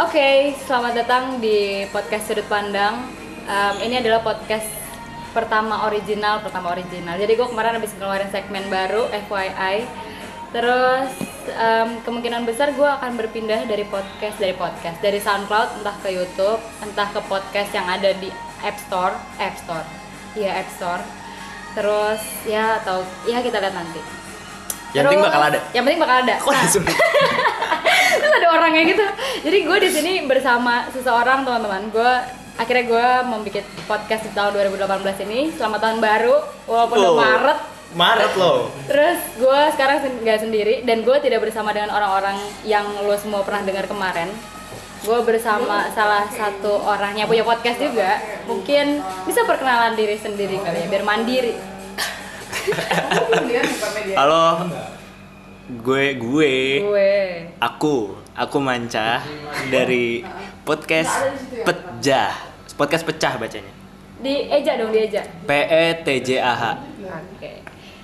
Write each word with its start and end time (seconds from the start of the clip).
Oke, 0.00 0.56
selamat 0.64 1.04
datang 1.04 1.24
di 1.44 1.84
podcast 1.92 2.32
Sudut 2.32 2.48
Pandang. 2.48 3.04
Um, 3.44 3.74
ini 3.84 4.00
adalah 4.00 4.24
podcast 4.24 4.64
pertama 5.36 5.84
original, 5.92 6.40
pertama 6.40 6.72
original. 6.72 7.20
Jadi 7.20 7.36
gue 7.36 7.44
kemarin 7.44 7.76
habis 7.76 7.92
ngeluarin 8.00 8.32
segmen 8.32 8.64
baru, 8.72 9.12
FYI. 9.28 9.84
Terus 10.56 11.12
um, 11.52 12.00
kemungkinan 12.00 12.48
besar 12.48 12.72
gue 12.72 12.88
akan 12.88 13.12
berpindah 13.20 13.68
dari 13.68 13.84
podcast 13.84 14.40
dari 14.40 14.56
podcast 14.56 14.96
dari 15.04 15.20
SoundCloud 15.20 15.84
entah 15.84 15.96
ke 16.00 16.16
YouTube, 16.16 16.64
entah 16.80 17.08
ke 17.12 17.20
podcast 17.28 17.68
yang 17.76 17.84
ada 17.84 18.16
di 18.16 18.32
App 18.64 18.80
Store, 18.80 19.12
App 19.36 19.60
Store, 19.60 19.84
iya 20.32 20.64
App 20.64 20.72
Store. 20.72 21.04
Terus 21.76 22.24
ya 22.48 22.80
atau 22.80 23.04
ya 23.28 23.44
kita 23.44 23.60
lihat 23.60 23.76
nanti. 23.76 24.00
Yang 24.96 25.12
penting 25.12 25.28
bakal 25.28 25.42
ada. 25.44 25.60
Yang 25.76 25.82
penting 25.84 26.00
bakal 26.00 26.16
ada. 26.24 26.34
Kok 26.40 26.52
Nah? 26.56 27.76
terus 28.30 28.38
ada 28.40 28.48
orangnya 28.54 28.82
gitu. 28.86 29.04
Jadi 29.42 29.58
gue 29.60 29.78
di 29.80 29.90
sini 29.90 30.12
bersama 30.24 30.86
seseorang 30.88 31.42
teman-teman. 31.42 31.90
Gue 31.90 32.12
akhirnya 32.54 32.84
gue 32.86 33.06
membuat 33.26 33.66
podcast 33.86 34.22
di 34.22 34.32
tahun 34.32 34.54
2018 34.70 35.26
ini. 35.26 35.50
Selamat 35.50 35.80
tahun 35.82 35.98
baru 35.98 36.36
walaupun 36.64 36.96
udah 36.96 37.10
Oh. 37.10 37.18
Maret. 37.18 37.58
Maret 37.90 38.32
loh. 38.38 38.70
terus 38.86 39.18
gue 39.34 39.60
sekarang 39.74 39.98
sen- 39.98 40.22
nggak 40.22 40.38
sendiri 40.40 40.86
dan 40.86 41.02
gue 41.02 41.16
tidak 41.18 41.42
bersama 41.42 41.74
dengan 41.74 41.90
orang-orang 41.90 42.38
yang 42.62 42.86
lo 43.02 43.18
semua 43.18 43.42
pernah 43.42 43.66
dengar 43.66 43.90
kemarin. 43.90 44.30
Gue 45.02 45.18
bersama 45.26 45.90
salah 45.90 46.30
satu 46.30 46.70
orang 46.78 47.18
yang 47.18 47.26
punya 47.26 47.42
podcast 47.42 47.82
juga. 47.82 48.14
Mungkin 48.46 49.02
bisa 49.26 49.42
perkenalan 49.42 49.98
diri 49.98 50.14
sendiri 50.14 50.62
kali 50.62 50.76
ya 50.76 50.86
biar 50.86 51.02
mandiri. 51.02 51.58
Halo. 54.14 54.70
Gue 55.80 56.14
gue. 56.14 56.54
Gue. 56.80 57.14
Aku 57.58 58.19
aku 58.40 58.56
Manca 58.56 59.20
dari 59.68 60.24
podcast 60.64 61.12
Pecah. 61.60 62.32
Podcast 62.72 63.04
Pecah 63.04 63.36
bacanya. 63.36 63.68
di 64.20 64.48
Eja 64.48 64.76
dong 64.76 64.92
di 64.92 65.00
Eja 65.00 65.24
P 65.44 65.50
E 65.52 65.84
T 66.00 66.08
J 66.24 66.28
A 66.40 66.52
H. 66.56 66.64
Oke. 67.04 67.52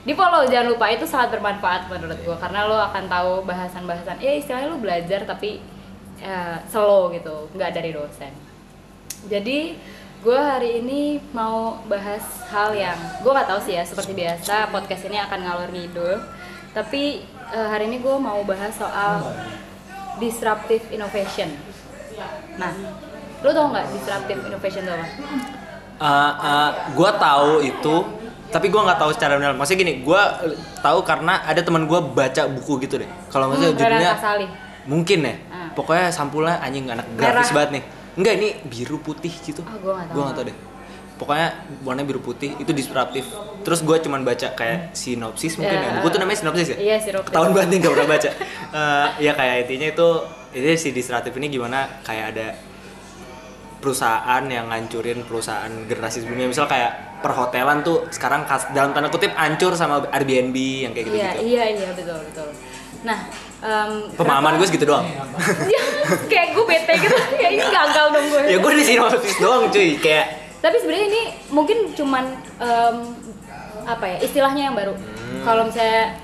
Di 0.04 0.12
follow 0.12 0.44
jangan 0.48 0.76
lupa 0.76 0.92
itu 0.92 1.08
sangat 1.08 1.32
bermanfaat 1.32 1.88
menurut 1.88 2.20
gua 2.24 2.36
karena 2.36 2.68
lo 2.68 2.76
akan 2.76 3.04
tahu 3.08 3.32
bahasan-bahasan. 3.48 4.20
Ya 4.20 4.36
istilahnya 4.36 4.68
lo 4.72 4.80
belajar 4.80 5.24
tapi 5.24 5.60
ya, 6.20 6.60
slow 6.68 7.12
gitu, 7.16 7.48
nggak 7.56 7.72
dari 7.72 7.96
dosen. 7.96 8.32
Jadi 9.28 9.76
gua 10.20 10.56
hari 10.56 10.84
ini 10.84 11.20
mau 11.32 11.80
bahas 11.88 12.24
hal 12.52 12.76
yang 12.76 12.96
gua 13.24 13.40
nggak 13.40 13.48
tahu 13.56 13.60
sih 13.64 13.76
ya 13.76 13.84
seperti 13.84 14.12
biasa 14.12 14.68
podcast 14.68 15.08
ini 15.08 15.16
akan 15.16 15.40
ngalor 15.44 15.70
ngidul. 15.72 16.16
Tapi 16.76 17.24
eh, 17.56 17.68
hari 17.68 17.88
ini 17.88 18.04
gua 18.04 18.20
mau 18.20 18.40
bahas 18.44 18.72
soal 18.72 19.20
disruptive 20.16 20.84
innovation. 20.90 21.48
Nah, 22.56 22.72
lo 23.44 23.50
tau 23.52 23.66
nggak 23.72 23.84
disruptive 23.92 24.40
innovation 24.48 24.82
itu 24.84 24.92
apa? 24.92 25.06
Uh, 25.96 26.32
uh, 26.36 26.70
gue 26.92 27.10
tahu 27.16 27.50
itu, 27.64 27.94
tapi 28.52 28.66
gue 28.68 28.80
nggak 28.80 29.00
tahu 29.00 29.10
secara 29.16 29.40
benar. 29.40 29.56
Maksudnya 29.56 29.80
gini, 29.80 29.94
gue 30.04 30.22
tahu 30.80 30.98
karena 31.04 31.40
ada 31.44 31.60
teman 31.60 31.88
gue 31.88 32.00
baca 32.00 32.42
buku 32.48 32.84
gitu 32.84 33.00
deh. 33.00 33.10
Kalau 33.32 33.48
maksudnya 33.52 33.72
Hmm, 33.72 33.80
judulnya 33.80 34.12
mungkin 34.86 35.18
ya. 35.24 35.34
Ah. 35.48 35.68
Pokoknya 35.72 36.08
sampulnya 36.12 36.56
anjing 36.60 36.88
anak 36.88 37.06
grafis 37.16 37.50
Merah. 37.50 37.54
banget 37.56 37.70
nih. 37.80 37.84
Enggak 38.16 38.32
ini 38.40 38.48
biru 38.64 38.96
putih 39.00 39.32
gitu. 39.44 39.60
Ah, 39.64 39.76
gua 39.80 39.92
nggak 40.00 40.06
tahu. 40.08 40.14
Gua 40.16 40.22
nggak 40.24 40.36
tahu 40.36 40.46
deh. 40.48 40.56
Pokoknya 41.16 41.48
warnanya 41.80 42.06
biru 42.06 42.20
putih 42.20 42.52
itu 42.54 42.70
disruptif. 42.70 43.24
Terus 43.60 43.80
gue 43.80 43.96
cuman 43.98 44.20
baca 44.20 44.52
kayak 44.52 44.92
sinopsis 44.92 45.56
mungkin 45.56 45.74
Ya. 45.74 45.88
ya. 45.88 45.92
Buku 45.96 46.08
tuh 46.08 46.18
namanya 46.18 46.38
sinopsis 46.38 46.68
ya? 46.68 46.76
Iya, 46.76 46.96
sinopsis. 46.98 47.28
Ketahuan 47.28 47.50
banget 47.50 47.68
nih 47.68 47.78
gak 47.80 47.92
pernah 47.92 48.08
baca. 48.10 48.30
Eh, 48.68 49.06
ya 49.22 49.32
kayak 49.32 49.54
intinya 49.64 49.88
itu 49.88 50.08
ini 50.52 50.74
si 50.74 50.88
disruptif 50.90 51.32
ini 51.32 51.48
gimana 51.48 51.88
kayak 52.02 52.26
ada 52.30 52.46
perusahaan 53.78 54.42
yang 54.44 54.66
ngancurin 54.66 55.22
perusahaan 55.22 55.68
generasi 55.84 56.20
sebelumnya 56.20 56.48
misal 56.48 56.66
kayak 56.66 56.92
perhotelan 57.18 57.80
tuh 57.80 58.04
sekarang 58.10 58.44
kas- 58.44 58.68
dalam 58.70 58.90
tanda 58.90 59.08
kutip 59.08 59.32
hancur 59.32 59.72
sama 59.72 60.02
Airbnb 60.06 60.56
yang 60.82 60.92
kayak 60.92 61.06
gitu 61.06 61.16
Iya, 61.16 61.30
gitu 61.30 61.42
iya, 61.46 61.64
iya, 61.70 61.88
betul, 61.90 62.18
betul. 62.20 62.48
Nah, 63.02 63.18
em, 63.60 63.92
pemahaman 64.12 64.56
gue 64.56 64.66
segitu 64.66 64.84
doang 64.84 65.06
Ya, 65.64 65.82
kayak 66.30 66.52
gue 66.52 66.64
bete 66.66 66.92
gitu, 66.98 67.16
kayak 67.38 67.52
ini 67.54 67.64
gagal 67.64 67.86
dong 68.10 68.26
gue. 68.26 68.42
ya 68.46 68.56
gue 68.58 68.72
di 68.74 68.84
sinopsis 68.84 69.36
doang 69.38 69.68
cuy 69.68 69.96
kayak 69.96 70.26
Tapi 70.66 70.82
sebenarnya 70.82 71.06
ini 71.14 71.22
mungkin 71.54 71.94
cuman 71.94 72.26
em, 72.58 72.96
apa 73.86 74.02
ya 74.02 74.18
istilahnya 74.18 74.66
yang 74.66 74.74
baru. 74.74 74.98
Hmm. 74.98 75.42
Kalau 75.46 75.62
misalnya 75.70 76.18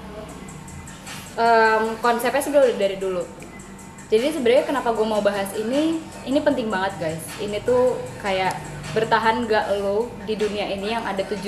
em, 1.38 1.84
konsepnya 2.02 2.42
sebenarnya 2.42 2.74
udah 2.74 2.80
dari 2.82 2.96
dulu. 2.98 3.22
Jadi 4.10 4.34
sebenarnya 4.34 4.66
kenapa 4.66 4.90
gue 4.98 5.06
mau 5.06 5.22
bahas 5.22 5.46
ini? 5.54 6.02
Ini 6.26 6.42
penting 6.42 6.74
banget 6.74 6.98
guys. 6.98 7.22
Ini 7.38 7.62
tuh 7.62 8.02
kayak 8.18 8.58
bertahan 8.98 9.46
gak 9.46 9.78
lo 9.78 10.10
di 10.26 10.34
dunia 10.34 10.68
ini 10.74 10.90
yang 10.90 11.06
ada 11.06 11.22
7 11.22 11.38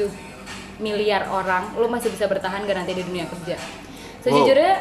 miliar 0.78 1.26
orang, 1.28 1.74
lo 1.74 1.90
masih 1.90 2.14
bisa 2.14 2.30
bertahan 2.30 2.62
gak 2.62 2.78
nanti 2.78 2.94
di 2.94 3.02
dunia 3.02 3.26
kerja? 3.26 3.58
Sejujurnya 4.22 4.74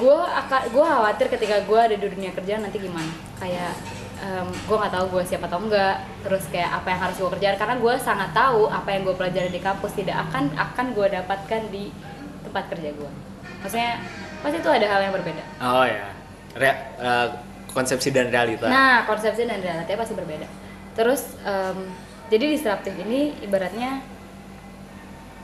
gue 0.00 0.18
akan 0.18 0.60
gue 0.72 0.84
khawatir 0.88 1.26
ketika 1.30 1.62
gue 1.68 1.78
ada 1.78 1.94
di 2.00 2.08
dunia 2.10 2.32
kerja 2.32 2.58
nanti 2.58 2.80
gimana? 2.80 3.12
Kayak 3.38 3.76
gue 4.66 4.76
nggak 4.76 4.90
tahu 4.90 5.06
gue 5.14 5.22
siapa 5.24 5.46
atau 5.46 5.62
enggak. 5.62 5.96
Terus 6.26 6.44
kayak 6.50 6.70
apa 6.74 6.86
yang 6.90 7.00
harus 7.06 7.16
gue 7.16 7.30
kerjakan 7.38 7.56
karena 7.56 7.74
gue 7.78 7.94
sangat 7.98 8.30
tahu 8.32 8.66
apa 8.66 8.88
yang 8.90 9.02
gue 9.06 9.14
pelajari 9.14 9.48
di 9.48 9.60
kampus 9.62 9.92
tidak 9.94 10.16
akan 10.28 10.50
akan 10.54 10.86
gue 10.92 11.06
dapatkan 11.08 11.62
di 11.70 11.90
tempat 12.42 12.64
kerja 12.70 12.90
gue 12.92 13.10
maksudnya 13.58 13.98
pasti 14.40 14.56
itu 14.62 14.70
ada 14.70 14.86
hal 14.86 15.00
yang 15.02 15.14
berbeda. 15.14 15.42
Oh 15.60 15.82
ya 15.82 16.14
Rea- 16.54 16.82
eh, 16.96 17.28
konsepsi 17.70 18.08
dan 18.10 18.30
realita. 18.30 18.66
Nah 18.66 19.02
konsepsi 19.04 19.44
dan 19.44 19.58
realitanya 19.58 19.98
pasti 19.98 20.14
berbeda. 20.14 20.46
Terus 20.94 21.34
em, 21.42 21.90
jadi 22.30 22.44
disruptif 22.54 22.94
ini 22.96 23.34
ibaratnya 23.42 23.98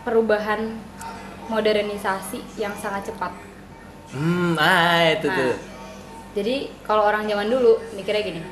perubahan 0.05 0.79
modernisasi 1.49 2.57
yang 2.57 2.73
sangat 2.79 3.13
cepat. 3.13 3.33
Hmm 4.13 4.55
ah 4.57 5.11
itu 5.11 5.27
Nah, 5.29 5.37
tuh. 5.37 5.55
Jadi 6.35 6.55
kalau 6.83 7.07
orang 7.07 7.27
zaman 7.27 7.47
dulu 7.47 7.79
mikirnya 7.95 8.23
gini, 8.23 8.43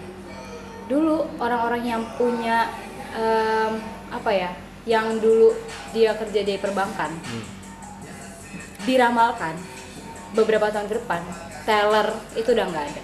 dulu 0.86 1.26
orang-orang 1.36 1.82
yang 1.84 2.02
punya 2.14 2.70
em, 3.12 3.72
apa 4.08 4.30
ya, 4.30 4.50
yang 4.84 5.18
dulu 5.18 5.54
dia 5.90 6.12
kerja 6.12 6.40
di 6.40 6.56
perbankan, 6.56 7.12
Hmm. 7.12 7.44
diramalkan 8.82 9.54
beberapa 10.32 10.66
tahun 10.68 10.86
ke 10.86 10.94
depan, 10.98 11.20
teller 11.62 12.08
itu 12.34 12.50
udah 12.50 12.66
nggak 12.66 12.84
ada, 12.88 13.02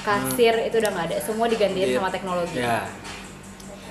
kasir 0.00 0.54
itu 0.60 0.76
udah 0.76 0.90
nggak 0.90 1.06
ada, 1.12 1.16
semua 1.20 1.46
digantiin 1.46 1.88
Iya. 1.88 1.96
sama 1.96 2.08
teknologi. 2.08 2.58
ya 2.58 2.82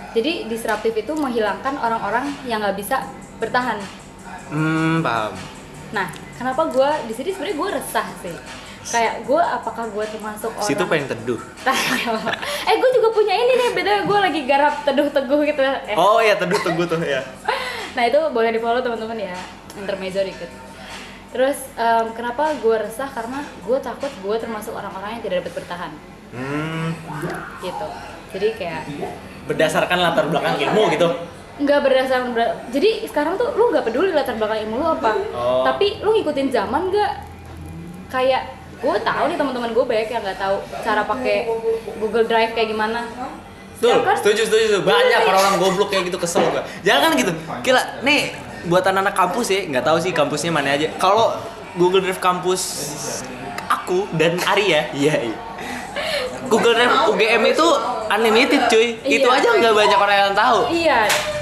Jadi 0.09 0.49
disruptif 0.49 0.97
itu 0.97 1.13
menghilangkan 1.13 1.77
orang-orang 1.77 2.33
yang 2.43 2.59
nggak 2.59 2.75
bisa 2.75 3.05
bertahan. 3.37 3.77
hmm 4.49 4.99
paham 4.99 5.37
Nah, 5.89 6.05
kenapa 6.33 6.65
gue 6.65 6.89
di 7.05 7.13
sini 7.13 7.29
sebenarnya 7.29 7.57
gue 7.57 7.69
resah 7.77 8.07
sih. 8.19 8.35
Kayak 8.79 9.27
gue, 9.27 9.41
apakah 9.41 9.85
gue 9.91 10.05
termasuk 10.07 10.51
orang? 10.51 10.65
situ 10.65 10.83
pengen 10.87 11.07
teduh. 11.07 11.39
Eh 12.69 12.75
gue 12.75 12.89
juga 12.95 13.09
punya 13.11 13.33
ini 13.33 13.53
nih 13.53 13.69
beda 13.75 13.93
gue 14.07 14.17
lagi 14.19 14.41
garap 14.47 14.81
teduh 14.83 15.07
teguh 15.09 15.41
gitu. 15.43 15.59
Eh. 15.59 15.95
oh 15.95 16.19
ya 16.19 16.35
teduh 16.35 16.57
teduh 16.57 16.85
tuh 16.85 16.99
ya 17.01 17.19
nah 17.97 18.05
itu 18.05 18.19
boleh 18.29 18.49
di 18.49 18.59
follow 18.59 18.79
teman-teman 18.79 19.33
ya. 19.33 19.37
Intermezzo 19.75 20.21
dikit 20.21 20.49
terus 21.29 21.61
em, 21.77 22.09
kenapa 22.13 22.57
gue 22.57 22.75
resah? 22.79 23.05
Karena 23.05 23.45
gue 23.61 23.77
takut 23.77 24.09
gue 24.09 24.35
termasuk 24.37 24.73
orang-orang 24.73 25.17
yang 25.17 25.21
tidak 25.21 25.35
dapat 25.45 25.53
bertahan. 25.61 25.91
Hmm. 26.33 26.89
Gitu. 27.61 27.87
Jadi 28.33 28.47
kayak 28.57 28.81
berdasarkan 29.45 29.97
latar 29.99 30.25
belakang 30.25 30.57
ilmu 30.57 30.89
gitu? 30.89 31.05
Nggak 31.59 31.79
berdasarkan 31.83 32.33
ber- 32.33 32.57
jadi 32.69 33.05
sekarang 33.05 33.37
tuh 33.37 33.53
lu 33.53 33.69
nggak 33.69 33.85
peduli 33.85 34.09
latar 34.09 34.37
belakang 34.37 34.65
ilmu 34.65 34.75
lu 34.77 34.87
apa. 34.89 35.11
Oh. 35.35 35.61
tapi 35.65 36.01
lu 36.01 36.17
ngikutin 36.17 36.49
zaman 36.49 36.89
nggak? 36.89 37.13
Kayak 38.09 38.43
gue 38.79 38.95
tahu 38.97 39.23
nih 39.27 39.35
teman-teman 39.35 39.69
gue 39.69 39.85
banyak 39.85 40.07
yang 40.07 40.23
nggak 40.23 40.39
tahu 40.39 40.55
cara 40.79 41.01
pakai 41.03 41.47
Google 41.97 42.23
Drive 42.23 42.51
kayak 42.53 42.69
gimana 42.69 43.03
Tuh, 43.79 43.87
Ya 43.87 44.03
kan? 44.03 44.11
setuju, 44.11 44.43
setuju, 44.43 44.65
setuju. 44.75 44.79
Banyak 44.83 45.21
orang-orang 45.23 45.55
goblok 45.55 45.87
kayak 45.87 46.11
gitu 46.11 46.19
kesel 46.19 46.43
gua. 46.51 46.67
Jangan 46.83 47.15
gitu. 47.15 47.31
Gila, 47.63 48.03
nih 48.03 48.35
buat 48.67 48.83
anak-anak 48.83 49.15
kampus 49.15 49.47
ya, 49.49 49.63
nggak 49.65 49.87
tahu 49.87 49.97
sih 50.03 50.11
kampusnya 50.11 50.51
mana 50.51 50.75
aja. 50.75 50.91
Kalau 50.99 51.39
Google 51.79 52.03
Drive 52.03 52.19
kampus 52.19 52.59
aku 53.71 54.03
dan 54.19 54.35
Arya, 54.43 54.91
iya, 54.91 55.15
iya. 55.23 55.37
Google 56.51 56.75
Drive 56.75 56.91
UGM 57.07 57.43
itu 57.47 57.67
unlimited 58.09 58.67
cuy. 58.67 58.99
Itu 58.99 59.27
Iya. 59.27 59.39
aja 59.39 59.47
nggak 59.53 59.71
banyak 59.73 59.95
orang 59.97 60.17
yang 60.27 60.33
tahu. 60.35 60.59
Iya, 60.67 60.99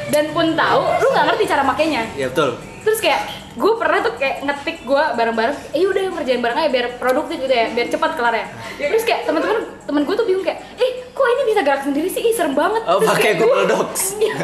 dan 0.09 0.25
pun 0.29 0.53
tahu, 0.53 0.81
lu 1.01 1.07
nggak 1.09 1.25
ngerti 1.33 1.43
cara 1.47 1.63
makainya. 1.65 2.05
Ya 2.13 2.29
betul. 2.29 2.53
Terus 2.85 2.99
kayak 3.01 3.21
gue 3.57 3.73
pernah 3.81 3.99
tuh 4.05 4.13
kayak 4.21 4.45
ngetik 4.45 4.85
gue 4.85 5.03
bareng-bareng, 5.17 5.57
eh 5.73 5.81
udah 5.81 6.13
ngerjain 6.13 6.41
bareng 6.45 6.57
aja 6.61 6.69
biar 6.69 6.87
produktif 7.01 7.41
gitu 7.41 7.49
ya, 7.49 7.73
biar 7.73 7.87
cepat 7.89 8.11
kelar 8.13 8.35
ya. 8.37 8.45
Terus 8.77 9.01
kayak 9.01 9.25
teman-teman 9.25 9.65
temen 9.81 10.01
gue 10.05 10.15
tuh 10.15 10.25
bingung 10.29 10.45
kayak, 10.45 10.61
eh 10.77 10.89
kok 11.09 11.25
ini 11.25 11.43
bisa 11.49 11.61
gerak 11.65 11.81
sendiri 11.81 12.05
sih, 12.05 12.21
ih 12.21 12.33
serem 12.37 12.53
banget. 12.53 12.85
Oh, 12.85 13.01
Terus 13.01 13.09
pakai 13.09 13.23
kayak 13.25 13.37
Google 13.41 13.65
Docs. 13.65 14.03
Iya. 14.21 14.35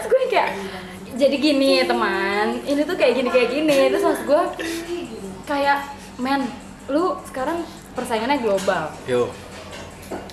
Terus 0.00 0.06
gue 0.08 0.18
kayak, 0.32 0.48
jadi 1.12 1.36
gini 1.36 1.72
teman, 1.84 2.46
ini 2.64 2.80
tuh 2.82 2.96
kayak 2.96 3.12
gini 3.20 3.28
kayak 3.28 3.48
gini. 3.52 3.78
Terus 3.92 4.02
maksud 4.02 4.24
gue 4.24 4.42
kayak, 5.44 5.78
men, 6.16 6.48
lu 6.88 7.20
sekarang 7.28 7.60
persaingannya 7.92 8.40
global. 8.40 8.88
Yo. 9.04 9.28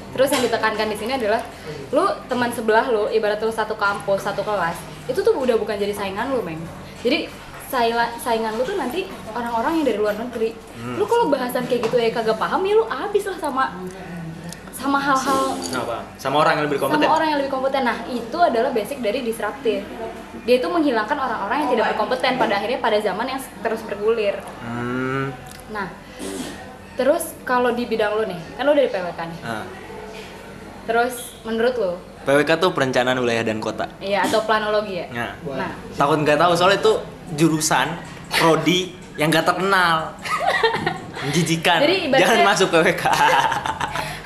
terus 0.10 0.28
yang 0.36 0.44
ditekankan 0.44 0.92
di 0.92 0.98
sini 1.00 1.16
adalah 1.16 1.40
lu 1.96 2.04
teman 2.28 2.52
sebelah 2.52 2.92
lu 2.92 3.08
ibarat 3.08 3.40
lu 3.40 3.54
satu 3.54 3.80
kampus 3.80 4.28
satu 4.28 4.44
kelas 4.44 4.76
itu 5.08 5.16
tuh 5.22 5.32
udah 5.32 5.56
bukan 5.56 5.80
jadi 5.80 5.96
saingan 5.96 6.34
lu 6.34 6.44
meng 6.44 6.60
jadi 7.00 7.32
saingan 7.70 8.52
lu 8.58 8.66
tuh 8.66 8.76
nanti 8.76 9.06
orang-orang 9.32 9.82
yang 9.82 9.86
dari 9.86 9.98
luar 10.02 10.16
negeri 10.18 10.58
lu 10.98 11.06
kalau 11.06 11.30
bahasan 11.30 11.70
kayak 11.70 11.86
gitu 11.86 12.02
ya 12.02 12.10
kagak 12.10 12.38
paham 12.42 12.66
ya 12.66 12.74
lu 12.74 12.86
abis 12.90 13.30
lah 13.30 13.38
sama 13.38 13.64
sama 14.80 14.96
hal-hal 14.96 15.60
Apa? 15.76 15.98
Sama 16.16 16.40
orang 16.40 16.54
yang 16.56 16.66
lebih 16.72 16.80
kompeten. 16.80 17.04
sama 17.04 17.16
orang 17.20 17.28
yang 17.36 17.40
lebih 17.44 17.52
kompeten. 17.52 17.84
Nah, 17.84 18.00
itu 18.08 18.38
adalah 18.40 18.72
basic 18.72 19.04
dari 19.04 19.20
disruptif. 19.28 19.84
Dia 20.48 20.56
itu 20.56 20.68
menghilangkan 20.72 21.20
orang-orang 21.20 21.68
yang 21.68 21.70
tidak 21.76 21.86
berkompeten 21.92 22.40
pada 22.40 22.54
akhirnya 22.56 22.80
pada 22.80 22.98
zaman 23.04 23.28
yang 23.28 23.44
terus 23.60 23.84
bergulir. 23.84 24.40
Hmm. 24.64 25.36
Nah, 25.76 25.92
terus 26.96 27.36
kalau 27.44 27.76
di 27.76 27.92
bidang 27.92 28.24
lu 28.24 28.32
nih, 28.32 28.40
kan 28.56 28.64
lu 28.64 28.72
dari 28.72 28.88
PWK 28.88 29.20
nih. 29.20 29.40
Nah, 29.44 29.68
Terus 30.90 31.38
menurut 31.46 31.76
lu, 31.78 31.94
PWK 32.22 32.50
tuh 32.58 32.70
perencanaan 32.72 33.18
wilayah 33.18 33.42
dan 33.42 33.58
kota. 33.58 33.88
iya 33.98 34.22
atau 34.22 34.44
planologi 34.44 34.98
ya? 34.98 35.08
Nah, 35.10 35.32
Nah, 35.50 35.72
takut 35.94 36.20
nggak 36.20 36.36
tahu 36.36 36.52
soalnya 36.54 36.78
itu 36.78 36.94
jurusan 37.34 37.88
prodi 38.30 38.80
yang 39.16 39.28
gak 39.28 39.46
terkenal. 39.46 40.16
Menjijikan. 41.20 41.80
Jadi 41.80 41.98
Jangan 42.14 42.40
masuk 42.46 42.68
PWK. 42.70 43.04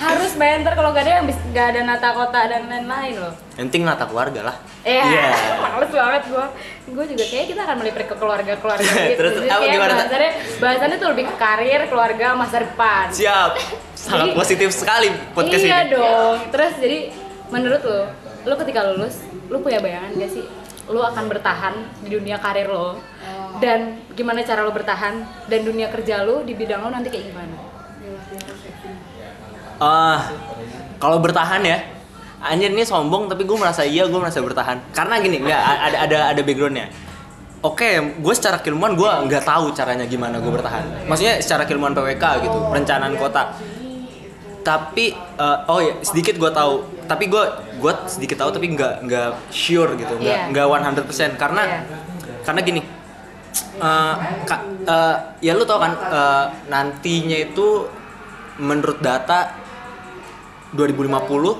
harus 0.03 0.35
bayar 0.35 0.59
ntar 0.61 0.75
kalau 0.75 0.91
gak 0.91 1.07
ada 1.07 1.11
yang 1.15 1.25
gak 1.49 1.67
ada 1.71 1.79
nata 1.81 2.11
kota 2.11 2.39
dan 2.43 2.67
lain-lain 2.67 3.15
loh. 3.17 3.33
Yang 3.53 3.65
penting 3.65 3.83
nata 3.83 4.03
keluarga 4.03 4.41
lah. 4.43 4.55
Iya, 4.83 4.99
Iya. 5.01 5.27
males 5.63 5.89
banget 5.89 6.23
gua. 6.27 6.45
Gua 6.85 7.05
juga 7.07 7.23
kayak 7.23 7.45
kita 7.47 7.61
akan 7.63 7.75
melipir 7.79 8.03
ke 8.03 8.13
keluarga-keluarga 8.13 8.83
gitu. 9.05 9.17
Terus 9.17 9.33
Jadi 9.39 9.49
apa 9.49 9.63
gimana, 9.65 9.93
bahasannya, 9.95 10.31
bahasannya 10.59 10.97
tuh 10.99 11.09
lebih 11.09 11.25
ke 11.25 11.35
karir, 11.35 11.81
keluarga, 11.87 12.27
masa 12.35 12.57
depan. 12.61 13.05
Siap. 13.09 13.51
Sangat 13.95 14.27
Jadi- 14.27 14.35
positif 14.35 14.69
sekali 14.71 15.07
podcast 15.31 15.63
iya 15.63 15.79
ini. 15.81 15.95
dong. 15.95 16.35
Terus 16.51 16.73
jadi 16.77 16.99
menurut 17.53 17.81
lo, 17.85 17.99
lo 18.49 18.53
ketika 18.57 18.81
lulus, 18.89 19.21
lo 19.53 19.61
punya 19.61 19.77
bayangan 19.77 20.17
gak 20.17 20.31
sih? 20.33 20.45
Lo 20.89 21.05
akan 21.05 21.29
bertahan 21.29 21.73
di 22.01 22.09
dunia 22.09 22.41
karir 22.41 22.67
lo 22.67 22.97
dan 23.61 24.01
gimana 24.17 24.41
cara 24.41 24.65
lo 24.65 24.73
bertahan 24.73 25.21
dan 25.47 25.59
dunia 25.61 25.87
kerja 25.93 26.25
lo 26.25 26.41
di 26.41 26.57
bidang 26.57 26.81
lo 26.81 26.89
nanti 26.89 27.13
kayak 27.13 27.29
gimana? 27.29 27.55
Ah, 29.79 30.33
kalau 30.97 31.19
bertahan 31.21 31.61
ya, 31.63 31.77
anjir 32.43 32.71
ini 32.71 32.83
sombong 32.83 33.31
tapi 33.31 33.47
gue 33.47 33.57
merasa 33.57 33.87
iya 33.87 34.03
gue 34.09 34.19
merasa 34.19 34.43
bertahan. 34.43 34.79
Karena 34.91 35.19
gini, 35.23 35.43
nggak 35.43 35.61
ada 35.61 35.97
ada 36.03 36.17
ada 36.35 36.41
backgroundnya. 36.43 36.87
Oke, 37.63 37.95
gue 38.19 38.33
secara 38.35 38.59
keilmuan 38.59 38.99
gue 38.99 39.07
nggak 39.07 39.47
tahu 39.47 39.71
caranya 39.71 40.03
gimana 40.03 40.43
gue 40.43 40.51
bertahan. 40.51 41.07
Maksudnya 41.07 41.39
secara 41.39 41.63
keilmuan 41.63 41.95
PWK 41.95 42.43
gitu, 42.43 42.57
perencanaan 42.67 43.15
kota. 43.15 43.55
Tapi 44.63 45.15
eh, 45.15 45.71
oh 45.71 45.79
ya 45.79 45.95
sedikit 46.03 46.35
gue 46.35 46.51
tahu. 46.51 47.02
Tapi 47.03 47.27
gue 47.27 47.43
gue 47.77 47.93
sedikit 48.05 48.37
tahu 48.39 48.49
tapi 48.49 48.71
nggak 48.71 48.93
nggak 49.03 49.29
sure 49.49 49.93
gitu, 49.95 50.13
nggak 50.15 50.37
Iya. 50.37 50.49
nggak 50.49 50.65
100% 50.65 51.35
karena 51.35 51.61
Iya. 51.63 51.79
karena 52.41 52.61
gini. 52.61 52.81
eh, 53.73 54.15
ka- 54.45 54.65
eh, 54.85 55.15
ya 55.41 55.53
lu 55.53 55.65
tau 55.65 55.77
kan 55.77 55.93
eh, 55.93 56.45
nantinya 56.69 57.37
itu 57.37 57.85
menurut 58.57 59.01
data 59.01 59.49
2050 60.73 61.57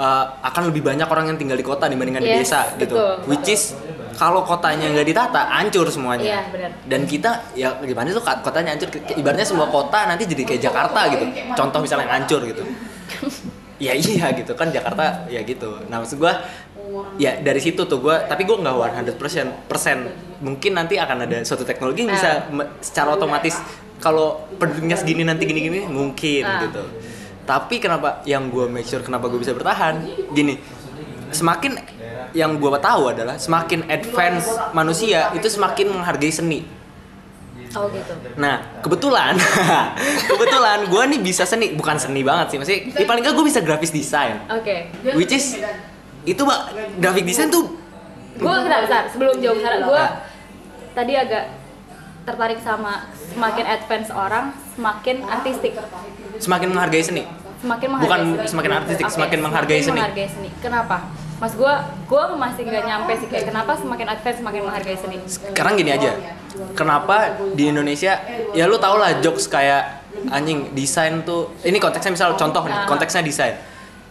uh, 0.00 0.24
akan 0.40 0.62
lebih 0.72 0.82
banyak 0.82 1.04
orang 1.04 1.30
yang 1.30 1.38
tinggal 1.38 1.54
di 1.54 1.62
kota 1.62 1.86
dibandingkan 1.86 2.22
di 2.22 2.32
Yes, 2.32 2.48
desa 2.48 2.60
gitu. 2.76 2.96
betul. 2.96 3.14
Which 3.28 3.46
is 3.46 3.76
kalau 4.16 4.42
kotanya 4.42 4.90
nggak 4.90 5.06
ditata, 5.06 5.42
hancur 5.48 5.86
semuanya. 5.88 6.24
Iya, 6.24 6.40
benar. 6.50 6.70
Dan 6.84 7.00
kita 7.04 7.30
ya 7.52 7.78
gimana 7.78 8.10
tuh 8.10 8.20
kotanya 8.22 8.74
hancur? 8.74 8.88
Ibaratnya 8.90 9.46
semua 9.46 9.68
kota 9.68 10.06
nanti 10.06 10.24
jadi 10.24 10.42
kayak 10.44 10.62
Jakarta 10.62 11.00
gitu. 11.08 11.24
Contoh 11.54 11.78
misalnya 11.80 12.08
hancur 12.10 12.42
gitu. 12.44 12.62
ya 13.80 13.96
iya 13.96 14.30
gitu 14.36 14.52
kan 14.54 14.68
Jakarta 14.68 15.24
ya 15.26 15.40
gitu. 15.42 15.80
Nah 15.88 16.04
maksud 16.04 16.20
gua 16.20 16.36
ya 17.16 17.40
dari 17.40 17.58
situ 17.58 17.88
tuh 17.88 17.98
gua 17.98 18.28
tapi 18.28 18.44
gua 18.44 18.60
nggak 18.60 19.16
100% 19.16 19.66
persen 19.66 20.04
mungkin 20.44 20.76
nanti 20.76 21.00
akan 21.00 21.24
ada 21.24 21.40
suatu 21.42 21.64
teknologi 21.64 22.04
yang 22.04 22.12
bisa 22.12 22.44
Ah. 22.46 22.68
secara 22.84 23.16
otomatis 23.16 23.56
kalau 24.00 24.48
penduduknya 24.56 24.96
segini 24.96 25.24
nanti 25.24 25.44
gini-gini 25.44 25.84
mungkin 25.84 26.44
Ah. 26.44 26.64
gitu 26.64 26.82
tapi 27.44 27.82
kenapa 27.82 28.22
yang 28.24 28.46
gue 28.46 28.70
make 28.70 28.86
sure 28.86 29.02
kenapa 29.02 29.26
gue 29.26 29.42
bisa 29.42 29.50
bertahan 29.50 30.06
gini 30.30 30.54
semakin 31.34 31.82
yang 32.30 32.62
gue 32.62 32.70
tahu 32.78 33.10
adalah 33.10 33.42
semakin 33.42 33.90
advance 33.90 34.46
manusia 34.70 35.34
itu 35.34 35.50
semakin 35.50 35.90
menghargai 35.90 36.30
seni 36.30 36.62
Oh 37.70 37.86
gitu. 37.86 38.12
nah 38.34 38.58
kebetulan 38.82 39.38
kebetulan 40.30 40.78
gue 40.84 41.02
nih 41.06 41.20
bisa 41.20 41.42
seni 41.44 41.70
bukan 41.70 41.94
seni 41.94 42.20
banget 42.20 42.50
sih 42.50 42.56
maksudnya 42.58 42.80
ya 42.92 43.06
paling 43.06 43.22
nggak 43.22 43.30
gue 43.32 43.46
bisa 43.46 43.60
grafis 43.60 43.90
design 43.90 44.42
Oke. 44.48 44.90
which 45.14 45.30
is 45.30 45.54
itu 46.22 46.40
mbak 46.40 46.60
grafik 46.98 47.22
design 47.22 47.48
tuh 47.48 47.78
Gue 48.32 48.48
bentar, 48.48 48.80
bentar. 48.80 49.04
Sebelum 49.06 49.36
jawab 49.36 49.60
sana, 49.60 49.76
gue 49.84 50.02
tadi 50.90 51.12
agak 51.12 51.44
tertarik 52.22 52.56
sama 52.58 53.04
semakin 53.12 53.66
advance 53.68 54.08
orang, 54.08 54.56
semakin 54.72 55.16
artistik. 55.22 55.76
semakin 56.40 56.72
menghargai 56.72 57.04
seni 57.04 57.22
semakin 57.60 57.88
menghargai 57.90 58.08
Bukan 58.08 58.20
seni. 58.32 58.48
semakin 58.48 58.72
artistik, 58.72 59.04
Oke, 59.04 59.14
semakin 59.14 59.38
menghargai 59.38 59.80
seni. 59.84 60.00
menghargai 60.00 60.28
seni. 60.30 60.48
Kenapa? 60.58 60.96
Mas 61.40 61.52
gua 61.54 61.74
gua 62.04 62.36
masih 62.36 62.62
nggak 62.62 62.84
nyampe 62.84 63.12
sih 63.16 63.26
kayak 63.26 63.48
kenapa 63.48 63.72
semakin 63.74 64.06
advance 64.08 64.38
semakin 64.38 64.60
menghargai 64.62 64.92
seni. 64.94 65.16
sekarang 65.24 65.72
gini 65.74 65.90
aja 65.90 66.12
kenapa 66.74 67.16
di 67.50 67.64
Indonesia 67.66 68.20
ya 68.52 68.64
lu 68.64 68.76
tau 68.76 68.94
lah 68.94 69.18
jokes 69.18 69.48
kayak 69.48 70.04
anjing 70.28 70.68
desain 70.70 71.22
tuh 71.22 71.48
ini 71.62 71.76
konteksnya 71.76 72.12
misal 72.12 72.36
contoh 72.36 72.60
nih 72.62 72.74
Ah. 72.74 72.84
konteksnya 72.84 73.22
desain 73.22 73.56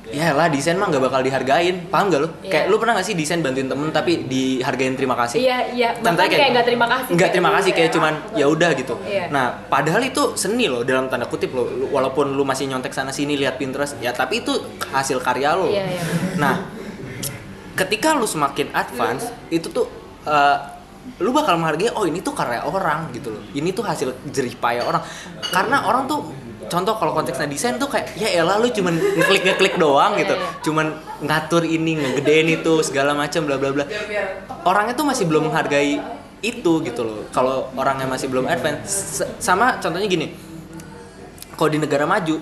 ya 0.09 0.33
lah 0.33 0.49
desain 0.49 0.73
mah 0.73 0.89
nggak 0.89 1.03
bakal 1.03 1.21
dihargain 1.21 1.85
paham 1.85 2.09
gak 2.09 2.17
lu 2.19 2.29
Iya. 2.39 2.49
kayak 2.49 2.65
lu 2.65 2.75
pernah 2.75 2.97
gak 2.97 3.05
sih 3.05 3.13
desain 3.13 3.39
bantuin 3.39 3.69
temen 3.69 3.93
tapi 3.93 4.25
dihargain 4.25 4.97
terima 4.97 5.13
kasih 5.15 5.37
Iya, 5.37 5.57
iya. 5.69 5.89
Bahkan 5.93 6.01
Contohnya 6.01 6.29
kayak 6.33 6.49
nggak 6.49 6.65
terima 6.65 6.87
kasih. 6.89 7.11
nggak 7.13 7.29
terima 7.29 7.49
kasih 7.53 7.71
kayak 7.71 7.91
cuman 7.93 8.13
ya 8.33 8.45
udah 8.47 8.69
gitu 8.73 8.95
Iya. 9.05 9.29
nah 9.29 9.45
padahal 9.69 10.01
itu 10.01 10.33
seni 10.33 10.65
loh 10.65 10.81
dalam 10.81 11.05
tanda 11.05 11.29
kutip 11.29 11.53
loh 11.53 11.69
walaupun 11.87 12.33
lu 12.33 12.41
masih 12.41 12.65
nyontek 12.65 12.89
sana 12.89 13.13
sini 13.13 13.37
lihat 13.37 13.61
Pinterest 13.61 14.01
ya 14.01 14.09
tapi 14.09 14.41
itu 14.41 14.57
hasil 14.89 15.21
karya 15.21 15.53
lo 15.53 15.69
Iya, 15.69 15.85
iya. 15.85 16.01
nah 16.33 16.55
ketika 17.79 18.11
lu 18.11 18.27
semakin 18.27 18.75
advance 18.75 19.31
itu 19.47 19.71
tuh 19.71 19.87
eh, 20.27 20.57
lu 21.23 21.31
bakal 21.31 21.55
menghargai 21.55 21.89
oh 21.95 22.03
ini 22.03 22.19
tuh 22.19 22.35
karya 22.35 22.61
orang 22.67 23.09
gitu 23.15 23.31
loh. 23.31 23.43
Ini 23.55 23.71
tuh 23.71 23.87
hasil 23.87 24.13
jerih 24.29 24.59
payah 24.59 24.83
orang. 24.83 25.01
Karena 25.49 25.87
orang 25.87 26.05
tuh 26.05 26.29
contoh 26.69 26.93
kalau 26.99 27.17
konteksnya 27.17 27.49
desain 27.49 27.81
tuh 27.81 27.89
kayak 27.89 28.13
ya 28.19 28.29
elah 28.29 28.61
lu 28.61 28.69
cuman 28.69 28.93
ngeklik 28.93 29.43
ngeklik 29.47 29.75
doang 29.79 30.19
gitu. 30.19 30.35
Iya, 30.35 30.43
iya. 30.43 30.61
cuman 30.61 30.85
ngatur 31.23 31.63
ini 31.65 31.92
ngegedein 31.97 32.47
itu 32.61 32.73
segala 32.85 33.15
macam 33.15 33.47
bla 33.47 33.57
bla 33.57 33.71
bla. 33.73 33.85
Orangnya 34.68 34.94
tuh 34.94 35.07
masih 35.07 35.25
belum 35.25 35.49
menghargai 35.49 35.97
itu 36.44 36.71
gitu 36.83 37.01
loh. 37.01 37.25
Kalau 37.31 37.71
orangnya 37.73 38.06
masih 38.06 38.27
belum 38.30 38.45
advance 38.45 39.23
sama 39.39 39.80
contohnya 39.80 40.06
gini. 40.06 40.35
Kalau 41.56 41.69
di 41.71 41.80
negara 41.80 42.07
maju 42.07 42.39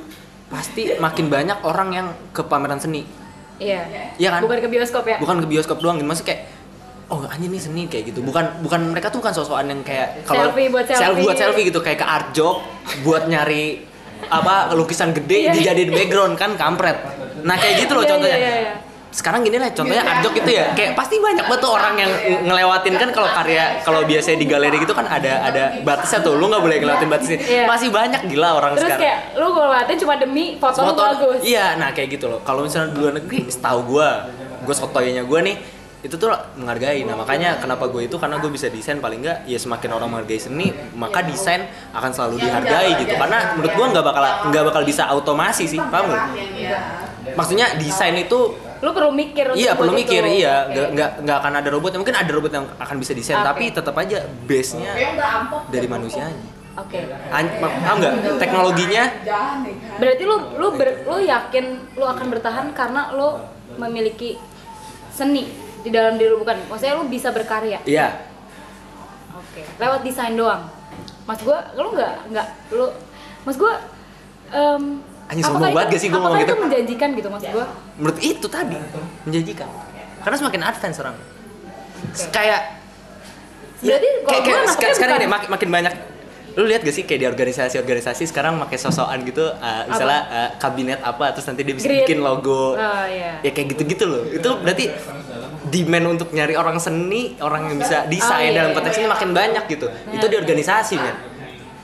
pasti 0.47 0.95
makin 0.97 1.27
banyak 1.27 1.57
orang 1.65 1.89
yang 1.91 2.07
ke 2.31 2.39
pameran 2.45 2.79
seni 2.79 3.26
Iya. 3.57 3.81
Iya 4.15 4.29
kan? 4.31 4.41
Bukan 4.45 4.57
ke 4.59 4.69
bioskop 4.69 5.03
ya? 5.03 5.17
bukan 5.17 5.35
ke 5.41 5.47
bioskop 5.47 5.77
doang 5.79 5.97
gitu 5.97 6.05
maksudnya 6.05 6.29
kayak 6.29 6.41
oh 7.07 7.23
anjir 7.23 7.47
nih 7.47 7.61
seni 7.61 7.83
kayak 7.87 8.11
gitu 8.11 8.19
bukan 8.19 8.61
bukan 8.61 8.91
mereka 8.91 9.07
tuh 9.07 9.23
bukan 9.23 9.31
sosokan 9.31 9.65
yang 9.65 9.81
kayak 9.81 10.27
kalau 10.27 10.51
Selfie 10.51 10.67
buat 10.67 10.85
selfie. 10.85 11.23
buat 11.23 11.35
selfie 11.35 11.65
gitu 11.65 11.79
kayak 11.79 11.99
ke 11.99 12.07
art 12.07 12.27
job 12.35 12.59
buat 13.01 13.25
nyari 13.25 13.87
apa 14.27 14.75
lukisan 14.75 15.15
gede 15.15 15.47
Iya. 15.47 15.51
dijadiin 15.55 15.89
background 15.89 16.35
kan 16.35 16.59
kampret 16.59 16.99
nah 17.41 17.55
kayak 17.55 17.87
gitu 17.87 17.95
loh 17.95 18.03
Iya, 18.03 18.11
contohnya 18.11 18.35
Iya, 18.35 18.43
iya, 18.43 18.57
iya. 18.59 18.73
Sekarang 19.09 19.41
gini 19.41 19.55
lah 19.55 19.69
contohnya 19.69 20.01
art 20.01 20.19
job 20.19 20.31
gitu 20.31 20.51
ya 20.51 20.71
kayak 20.71 20.91
pasti 20.93 21.15
banyak 21.17 21.41
banget 21.41 21.59
tuh 21.59 21.71
orang 21.71 21.93
yang 21.95 22.11
ng- 22.11 22.43
ngelewatin 22.45 22.93
kan 22.93 23.09
kalau 23.09 23.29
karya 23.29 23.79
kalau 23.81 24.03
biasanya 24.03 24.37
di 24.37 24.45
galeri 24.45 24.77
gitu 24.77 24.91
kan 24.91 25.05
ada 25.05 25.41
ada 25.43 25.63
batasnya 25.81 26.19
tuh 26.21 26.35
lu 26.35 26.45
nggak 26.45 26.59
boleh 26.59 26.75
ngelewatin 26.77 27.07
batasnya 27.07 27.39
Iya. 27.39 27.63
masih 27.65 27.89
banyak 27.89 28.21
gila 28.27 28.49
orang 28.53 28.71
Terus 28.73 28.83
sekarang 28.85 29.01
kayak 29.01 29.19
lu 29.33 29.47
ngeliatin 29.49 29.97
cuma 29.97 30.13
demi 30.17 30.45
foto, 30.57 30.77
lu 30.77 30.87
Foto- 30.87 31.03
bagus. 31.07 31.39
Iya, 31.41 31.65
nah 31.75 31.89
kayak 31.89 32.09
gitu 32.11 32.25
loh. 32.27 32.39
Kalau 32.41 32.61
misalnya 32.61 32.89
di 32.89 32.99
luar 32.99 33.13
negeri, 33.13 33.39
setahu 33.47 33.79
gue, 33.89 34.09
gue 34.61 34.75
sotoynya 34.75 35.23
gue 35.23 35.39
nih, 35.41 35.55
itu 35.99 36.13
tuh 36.13 36.27
menghargai. 36.55 37.01
Nah 37.01 37.15
makanya 37.15 37.57
kenapa 37.57 37.87
gue 37.87 38.03
itu 38.03 38.15
karena 38.15 38.37
gue 38.37 38.49
bisa 38.49 38.67
desain 38.67 38.97
paling 38.97 39.19
nggak 39.19 39.37
ya 39.45 39.57
semakin 39.57 39.89
orang 39.91 40.09
menghargai 40.09 40.37
seni, 40.37 40.67
maka 40.93 41.21
desain 41.21 41.63
akan 41.89 42.11
selalu 42.11 42.35
dihargai 42.39 42.91
gitu. 42.97 43.13
Karena 43.13 43.53
menurut 43.53 43.71
gue 43.71 43.85
nggak 43.89 44.05
bakal 44.05 44.23
nggak 44.47 44.63
bakal 44.65 44.81
bisa 44.83 45.03
otomasi 45.09 45.65
sih, 45.65 45.79
paham 45.79 46.05
nggak? 46.07 46.23
Maksudnya 47.33 47.75
desain 47.75 48.15
itu 48.15 48.39
Lu 48.79 48.89
perlu 48.91 49.11
mikir 49.11 49.45
iya 49.53 49.73
perlu 49.73 49.93
itu. 49.93 49.99
mikir, 50.05 50.23
iya 50.27 50.67
nggak 50.67 50.87
nggak 50.93 51.11
nggak 51.23 51.37
akan 51.39 51.53
ada 51.55 51.69
robot. 51.69 51.91
Mungkin 51.95 52.15
ada 52.15 52.31
robot 52.31 52.51
yang 52.51 52.65
akan 52.77 52.95
bisa 52.97 53.11
desain, 53.13 53.37
Oke. 53.37 53.47
tapi 53.47 53.63
tetap 53.69 53.95
aja 53.95 54.17
base-nya 54.43 54.93
dari 55.67 55.87
manusianya. 55.87 56.37
Oke. 56.77 57.09
An- 57.29 57.57
paham 57.57 57.95
nggak? 57.97 58.13
Teknologinya 58.37 59.03
Berarti 59.97 60.23
lu 60.23 60.35
lu 60.55 60.67
ber- 60.73 61.01
lu 61.03 61.17
yakin 61.19 61.65
lu 61.93 62.05
akan 62.05 62.25
bertahan 62.29 62.65
karena 62.71 63.09
lu 63.11 63.41
memiliki 63.75 64.37
seni 65.09 65.49
di 65.81 65.89
dalam 65.89 66.15
diri 66.15 66.29
lu 66.29 66.37
bukan? 66.37 66.57
Maksudnya 66.67 66.93
lu 66.95 67.09
bisa 67.09 67.33
berkarya. 67.33 67.81
Iya, 67.81 68.13
Oke. 69.33 69.65
Lewat 69.77 70.01
desain 70.01 70.33
doang. 70.33 70.69
Mas 71.25 71.41
gua 71.41 71.65
lu 71.73 71.91
nggak 71.91 72.13
nggak 72.29 72.47
lu 72.71 72.87
Mas 73.41 73.55
gua 73.55 73.73
em, 74.49 75.01
anjing 75.27 75.43
sombong 75.43 75.75
banget 75.75 75.87
gak 75.91 76.01
sih 76.01 76.07
gue 76.07 76.15
ngomong 76.15 76.31
apakah 76.31 76.43
gitu? 76.43 76.55
itu 76.55 76.63
menjanjikan 76.63 77.09
gitu 77.13 77.27
maksud 77.27 77.49
gue 77.51 77.65
menurut 77.99 78.17
itu 78.19 78.47
tadi 78.47 78.77
menjanjikan. 79.27 79.67
Karena 80.17 80.35
semakin 80.35 80.61
advance 80.63 80.97
orang. 80.99 81.15
Kayak 82.29 82.61
Berarti 83.77 84.09
kalau 84.25 84.41
kayak, 84.41 84.45
kayak 84.81 84.95
sekarang 84.97 85.15
bukan- 85.15 85.21
ini 85.21 85.27
makin, 85.29 85.47
makin 85.53 85.69
banyak 85.69 85.93
lu 86.57 86.65
lihat 86.65 86.81
gak 86.81 86.89
sih 86.89 87.05
kayak 87.05 87.19
di 87.21 87.27
organisasi-organisasi 87.29 88.23
sekarang 88.25 88.57
pakai 88.57 88.81
sosokan 88.81 89.21
gitu 89.21 89.45
uh, 89.45 89.85
misalnya 89.85 90.21
uh, 90.25 90.49
kabinet 90.57 90.97
apa 91.05 91.29
terus 91.29 91.45
nanti 91.45 91.61
dia 91.61 91.77
bisa 91.77 91.85
Grid. 91.85 92.09
bikin 92.09 92.25
logo. 92.25 92.73
Oh 92.73 93.05
iya. 93.05 93.37
Ya 93.45 93.51
kayak 93.53 93.77
gitu-gitu 93.77 94.09
loh. 94.09 94.25
Itu 94.25 94.57
berarti 94.57 94.89
demand 95.69 96.17
untuk 96.17 96.33
nyari 96.33 96.57
orang 96.57 96.81
seni 96.81 97.37
orang 97.37 97.69
yang 97.69 97.77
bisa 97.77 98.09
desain 98.09 98.49
Oh, 98.49 98.53
iya, 98.55 98.57
dalam 98.57 98.71
iya. 98.73 98.77
konteks 98.81 98.95
ini 98.97 99.05
makin 99.05 99.29
banyak 99.37 99.63
gitu. 99.69 99.85
Itu 100.09 100.25
di 100.25 100.35
organisasi 100.35 100.95
kan 100.97 101.15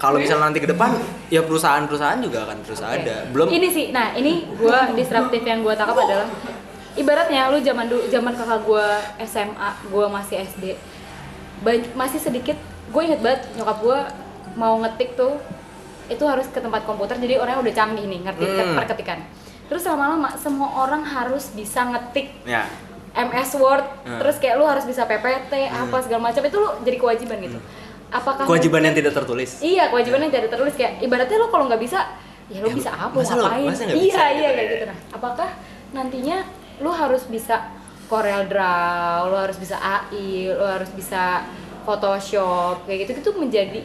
kalau 0.03 0.19
misalnya 0.19 0.51
nanti 0.51 0.59
ke 0.59 0.67
depan 0.67 0.91
ya 1.31 1.39
perusahaan-perusahaan 1.41 2.19
juga 2.19 2.43
akan 2.43 2.57
terus 2.61 2.83
Oke. 2.83 2.91
ada. 2.99 3.15
Belum. 3.31 3.47
Ini 3.47 3.67
sih 3.69 3.85
nah 3.89 4.11
ini 4.11 4.43
gue 4.51 4.77
disruptif 4.93 5.39
yang 5.41 5.63
gue 5.63 5.71
tangkap 5.71 5.95
adalah 5.97 6.27
ibaratnya 6.93 7.47
lu 7.47 7.57
zaman 7.57 7.87
dulu 7.87 8.03
zaman 8.05 8.35
kakak 8.35 8.59
gue 8.61 8.87
SMA 9.23 9.69
gue 9.87 10.05
masih 10.11 10.35
SD 10.43 10.63
masih 11.95 12.19
sedikit 12.19 12.59
gue 12.91 13.01
inget 13.01 13.23
banget 13.23 13.47
nyokap 13.55 13.79
gue 13.79 13.99
mau 14.53 14.75
ngetik 14.77 15.15
tuh 15.15 15.39
itu 16.05 16.21
harus 16.21 16.45
ke 16.45 16.59
tempat 16.59 16.83
komputer 16.83 17.15
jadi 17.15 17.39
orangnya 17.39 17.63
udah 17.63 17.73
canggih 17.73 18.05
nih 18.05 18.19
ngerti 18.21 18.43
Hmm. 18.43 18.75
perketikan 18.75 19.19
terus 19.65 19.87
lama-lama 19.87 20.35
semua 20.35 20.69
orang 20.77 21.01
harus 21.01 21.49
bisa 21.49 21.87
ngetik 21.87 22.35
ya. 22.43 22.67
MS 23.15 23.55
Word 23.55 23.87
Hmm. 24.03 24.19
terus 24.19 24.35
kayak 24.37 24.59
lu 24.59 24.67
harus 24.67 24.83
bisa 24.83 25.07
PPT 25.07 25.53
apa 25.65 25.97
segala 26.03 26.27
macam 26.27 26.43
itu 26.43 26.57
lu 26.59 26.69
jadi 26.83 26.97
kewajiban 26.99 27.39
gitu 27.41 27.57
apakah 28.13 28.45
kewajiban 28.45 28.81
yang 28.83 28.93
tidak 28.93 29.13
tertulis 29.13 29.57
Iya, 29.59 29.89
kewajiban 29.89 30.19
yang 30.21 30.31
tidak 30.31 30.49
tertulis 30.49 30.73
kayak 30.73 31.01
ibaratnya 31.01 31.35
lo 31.35 31.47
kalau 31.49 31.65
nggak 31.65 31.81
bisa, 31.81 31.99
ya 32.47 32.61
lo 32.61 32.67
Ya, 32.67 32.75
bisa 32.75 32.91
apa, 32.91 33.11
masa 33.11 33.33
lo- 33.33 33.43
ngapain? 33.43 33.67
masa 33.67 33.81
nggak 33.83 33.97
iya, 33.97 34.05
bisa 34.05 34.21
iya 34.21 34.29
gitu 34.29 34.43
kayak 34.45 34.61
ya? 34.61 34.71
gitu 34.71 34.85
nah. 34.85 34.97
Apakah 35.11 35.49
nantinya 35.91 36.37
lo 36.77 36.91
harus 36.91 37.23
bisa 37.25 37.55
Corel 38.05 38.45
Draw, 38.45 39.21
lo 39.25 39.37
harus 39.39 39.57
bisa 39.57 39.75
AI, 39.75 40.29
lo 40.49 40.65
harus 40.67 40.91
bisa 40.91 41.41
Photoshop, 41.83 42.85
kayak 42.85 42.97
gitu 43.03 43.11
itu 43.19 43.31
menjadi 43.35 43.79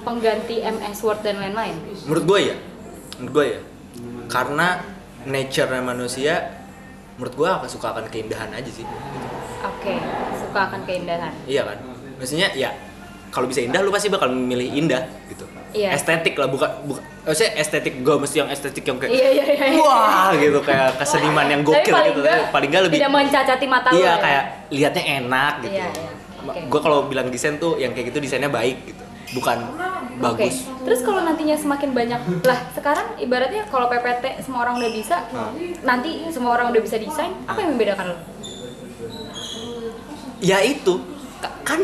pengganti 0.00 0.60
MS 0.60 1.00
Word 1.00 1.20
dan 1.20 1.36
lain-lain. 1.38 1.76
menurut 2.04 2.24
gue 2.26 2.40
ya 2.42 2.56
menurut 3.16 3.32
gue 3.34 3.46
ya 3.50 3.60
karena 4.26 4.80
nature 5.22 5.68
manusia 5.78 6.34
menurut 7.14 7.34
gue 7.34 7.48
akan 7.50 7.68
suka 7.68 7.92
akan 7.92 8.08
keindahan 8.08 8.48
aja 8.50 8.70
sih 8.70 8.86
Oke, 9.60 10.00
suka 10.38 10.60
akan 10.68 10.80
keindahan. 10.84 11.32
iya 11.44 11.64
kan 11.64 11.76
maksudnya 12.16 12.48
ya 12.54 12.72
kalau 13.30 13.46
bisa 13.46 13.60
indah 13.60 13.80
lu 13.80 13.90
pasti 13.90 14.06
bakal 14.06 14.28
memilih 14.28 14.68
indah 14.76 15.02
gitu 15.26 15.46
Iya. 15.70 15.94
estetik 15.94 16.34
lah 16.34 16.50
bukan 16.50 16.66
bukan 16.82 16.98
maksudnya 17.22 17.54
estetik 17.54 18.02
gue 18.02 18.14
mesti 18.18 18.42
yang 18.42 18.50
estetik 18.50 18.82
yang 18.82 18.98
kayak 18.98 19.14
Iya, 19.14 19.28
iya, 19.30 19.44
iya. 19.46 19.66
iya. 19.70 19.78
wah 19.78 20.34
gitu 20.34 20.58
kayak 20.60 20.98
keseniman 20.98 21.46
yang 21.46 21.62
gokil 21.62 21.94
paling 21.94 22.10
gitu 22.10 22.20
nggak 22.20 22.50
paling 22.50 22.68
nggak 22.68 22.82
lebih 22.90 22.98
tidak 22.98 23.12
mencacati 23.12 23.66
mata 23.70 23.88
iya 23.92 24.02
ya. 24.02 24.14
kayak 24.18 24.44
lihatnya 24.68 25.04
enak 25.20 25.52
gitu 25.62 25.78
Iya, 25.78 25.88
iya. 25.88 26.10
Oke. 26.42 26.60
gue 26.66 26.80
kalau 26.82 27.06
bilang 27.06 27.30
desain 27.30 27.54
tuh 27.56 27.78
yang 27.78 27.94
kayak 27.94 28.10
gitu 28.10 28.18
desainnya 28.18 28.50
baik 28.50 28.82
gitu 28.82 29.02
bukan 29.30 29.62
Oke. 29.62 30.18
bagus 30.18 30.66
Terus 30.82 31.00
kalau 31.00 31.22
nantinya 31.22 31.54
semakin 31.54 31.90
banyak 31.92 32.20
lah 32.42 32.60
sekarang 32.74 33.06
ibaratnya 33.16 33.62
kalau 33.70 33.86
PPT 33.86 34.42
semua 34.42 34.66
orang 34.66 34.74
udah 34.74 34.90
bisa, 34.90 35.22
nanti 35.82 36.26
semua 36.28 36.50
orang 36.50 36.72
udah 36.72 36.82
bisa 36.82 36.96
desain, 36.96 37.30
apa 37.44 37.58
yang 37.60 37.76
membedakan 37.76 38.10
lo? 38.10 38.16
ya 40.40 40.58
itu 40.60 40.98
Ka- 41.38 41.52
kan 41.62 41.80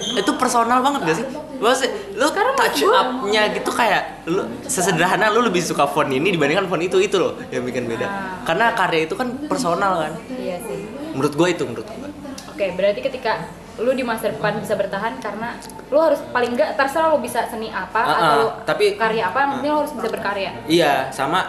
itu 0.00 0.30
personal 0.34 0.80
banget 0.80 1.00
gak 1.04 1.16
sih 1.16 1.26
Maksudnya, 1.60 1.92
lu 2.14 2.24
Sekarang 2.24 2.54
touch 2.54 2.80
gua- 2.80 2.96
up-nya 3.20 3.42
gitu 3.52 3.68
kayak 3.70 4.02
lu 4.24 4.40
sesederhana 4.64 5.28
lu 5.28 5.40
lebih 5.42 5.60
suka 5.60 5.84
font 5.84 6.08
ini 6.08 6.30
dibandingkan 6.30 6.64
font 6.66 6.80
itu 6.80 6.96
itu 6.98 7.14
loh 7.14 7.36
yang 7.48 7.60
bikin 7.62 7.84
beda 7.84 8.02
Ah. 8.02 8.40
karena 8.42 8.72
karya 8.72 9.04
itu 9.04 9.12
kan 9.12 9.28
personal 9.44 10.00
kan 10.00 10.12
Iya 10.30 10.56
sih. 10.58 10.88
menurut 11.10 11.32
gue 11.32 11.48
itu 11.50 11.62
menurut 11.62 11.84
gue 11.84 12.08
Oke, 12.50 12.64
berarti 12.72 13.00
ketika 13.02 13.44
lu 13.76 13.92
di 13.92 14.00
masa 14.02 14.28
depan 14.28 14.56
bisa 14.56 14.72
bertahan 14.72 15.16
karena 15.18 15.56
lu 15.88 15.98
harus 15.98 16.20
paling 16.26 16.52
enggak 16.52 16.74
terserah 16.74 17.08
lu 17.10 17.20
bisa 17.20 17.44
seni 17.46 17.68
apa 17.68 17.96
Ah, 17.98 18.08
atau 18.10 18.20
ah, 18.22 18.34
lu 18.34 18.46
tapi- 18.64 18.92
karya 18.94 19.22
apa, 19.26 19.38
yang 19.38 19.50
penting 19.54 19.70
lu 19.70 19.78
harus 19.78 19.92
bisa 19.92 20.08
berkarya. 20.10 20.50
iya 20.66 21.08
sama 21.10 21.44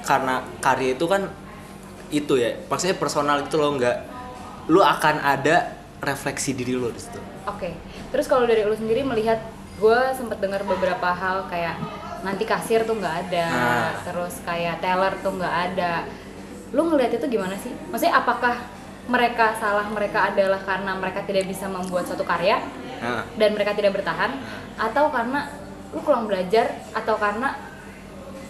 karena 0.00 0.34
karya 0.58 0.94
itu 0.94 1.04
kan 1.04 1.26
itu 2.08 2.34
ya 2.34 2.54
maksudnya 2.64 2.94
personal 2.94 3.42
gitu 3.42 3.56
loh 3.56 3.74
nggak 3.74 3.96
lu 4.66 4.78
akan 4.78 5.16
ada 5.20 5.75
refleksi 6.00 6.52
diri 6.52 6.74
lo 6.76 6.92
di 6.92 7.00
situ 7.00 7.20
Oke. 7.46 7.70
Terus 8.10 8.26
kalau 8.26 8.42
dari 8.42 8.66
lu 8.66 8.74
sendiri 8.74 9.06
melihat 9.06 9.38
gue 9.78 10.00
sempet 10.18 10.42
dengar 10.42 10.66
beberapa 10.66 11.14
hal 11.14 11.46
kayak 11.46 11.78
nanti 12.26 12.42
kasir 12.42 12.82
tuh 12.82 12.98
nggak 12.98 13.30
ada, 13.30 13.46
Nah. 13.46 13.92
terus 14.02 14.42
kayak 14.42 14.82
teller 14.82 15.14
tuh 15.22 15.38
nggak 15.38 15.54
ada. 15.70 16.02
Lu 16.74 16.90
ngelihat 16.90 17.22
itu 17.22 17.26
gimana 17.30 17.54
sih? 17.54 17.70
Maksudnya 17.86 18.18
apakah 18.18 18.66
mereka 19.06 19.54
salah 19.62 19.86
mereka 19.86 20.34
adalah 20.34 20.58
karena 20.58 20.98
mereka 20.98 21.22
tidak 21.22 21.46
bisa 21.46 21.70
membuat 21.70 22.10
suatu 22.10 22.26
karya 22.26 22.58
nah, 22.98 23.22
dan 23.38 23.54
mereka 23.54 23.70
tidak 23.78 23.94
bertahan 24.02 24.34
atau 24.74 25.14
karena 25.14 25.46
lu 25.94 26.02
kurang 26.02 26.26
belajar 26.26 26.74
atau 26.90 27.14
karena 27.14 27.54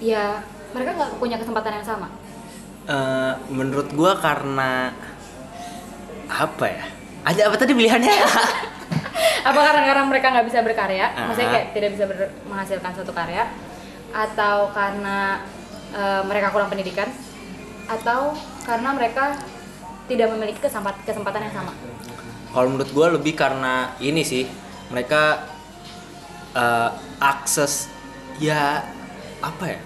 ya 0.01 0.41
mereka 0.73 0.97
nggak 0.97 1.21
punya 1.21 1.37
kesempatan 1.37 1.77
yang 1.77 1.85
sama 1.85 2.09
eh, 2.89 3.33
menurut 3.53 3.93
gue 3.93 4.13
karena 4.25 4.97
apa 6.33 6.67
ya 6.73 6.96
ada 7.27 7.41
apa 7.51 7.57
tadi 7.59 7.75
pilihannya? 7.75 8.15
Apa 9.47 9.61
karena 9.63 9.83
karena 9.87 10.05
mereka 10.11 10.27
nggak 10.35 10.47
bisa 10.51 10.59
berkarya? 10.59 11.07
Ah. 11.15 11.31
maksudnya 11.31 11.51
kayak 11.55 11.67
tidak 11.71 11.91
bisa 11.95 12.05
ber- 12.11 12.35
menghasilkan 12.51 12.91
suatu 12.99 13.15
karya? 13.15 13.47
Atau 14.11 14.75
karena 14.75 15.39
eh, 15.95 16.23
mereka 16.27 16.51
kurang 16.51 16.67
pendidikan? 16.67 17.07
Atau 17.87 18.35
karena 18.67 18.91
mereka 18.91 19.39
tidak 20.11 20.35
memiliki 20.35 20.59
kesempat- 20.59 20.99
kesempatan 21.07 21.47
yang 21.47 21.55
sama? 21.55 21.73
Kalau 22.51 22.69
menurut 22.75 22.91
gue 22.91 23.07
lebih 23.23 23.39
karena 23.39 23.95
ini 24.03 24.27
sih 24.27 24.51
mereka 24.91 25.47
eh, 26.51 26.91
akses 27.23 27.87
ya 28.43 28.83
apa 29.39 29.65
ya? 29.65 29.81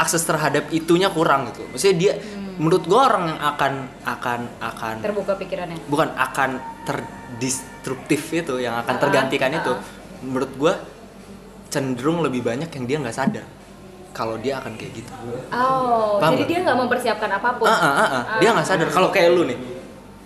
Akses 0.00 0.24
terhadap 0.24 0.72
itunya 0.72 1.12
kurang 1.12 1.52
gitu. 1.52 1.68
Maksudnya 1.68 1.96
dia 2.00 2.12
menurut 2.60 2.84
gue 2.84 3.00
orang 3.00 3.24
yang 3.26 3.40
akan 3.40 3.72
akan 4.04 4.40
akan 4.60 4.94
terbuka 5.00 5.32
pikirannya 5.34 5.80
bukan 5.88 6.12
akan 6.12 6.50
terdestruktif 6.84 8.20
itu 8.30 8.60
yang 8.60 8.76
akan 8.76 8.94
Ah, 8.94 9.00
tergantikan 9.00 9.48
itu. 9.50 9.72
ah. 9.72 9.80
Menurut 10.20 10.52
gue 10.52 10.72
cenderung 11.66 12.20
lebih 12.20 12.44
banyak 12.44 12.68
yang 12.68 12.84
dia 12.84 12.96
nggak 13.00 13.16
sadar 13.16 13.46
kalau 14.12 14.36
dia 14.36 14.60
akan 14.60 14.76
kayak 14.76 14.92
gitu. 14.92 15.08
oh 15.48 16.20
Paham 16.20 16.34
jadi 16.34 16.36
nggak? 16.36 16.48
dia 16.50 16.58
nggak 16.60 16.78
mempersiapkan 16.78 17.30
apa 17.32 17.48
pun 17.56 17.64
Ah, 17.64 17.72
ah, 17.72 17.94
ah, 17.96 18.04
ah. 18.04 18.22
Dia 18.36 18.50
nggak 18.52 18.66
sadar 18.66 18.88
kalau 18.90 19.08
kayak 19.08 19.32
lu 19.32 19.48
nih. 19.48 19.56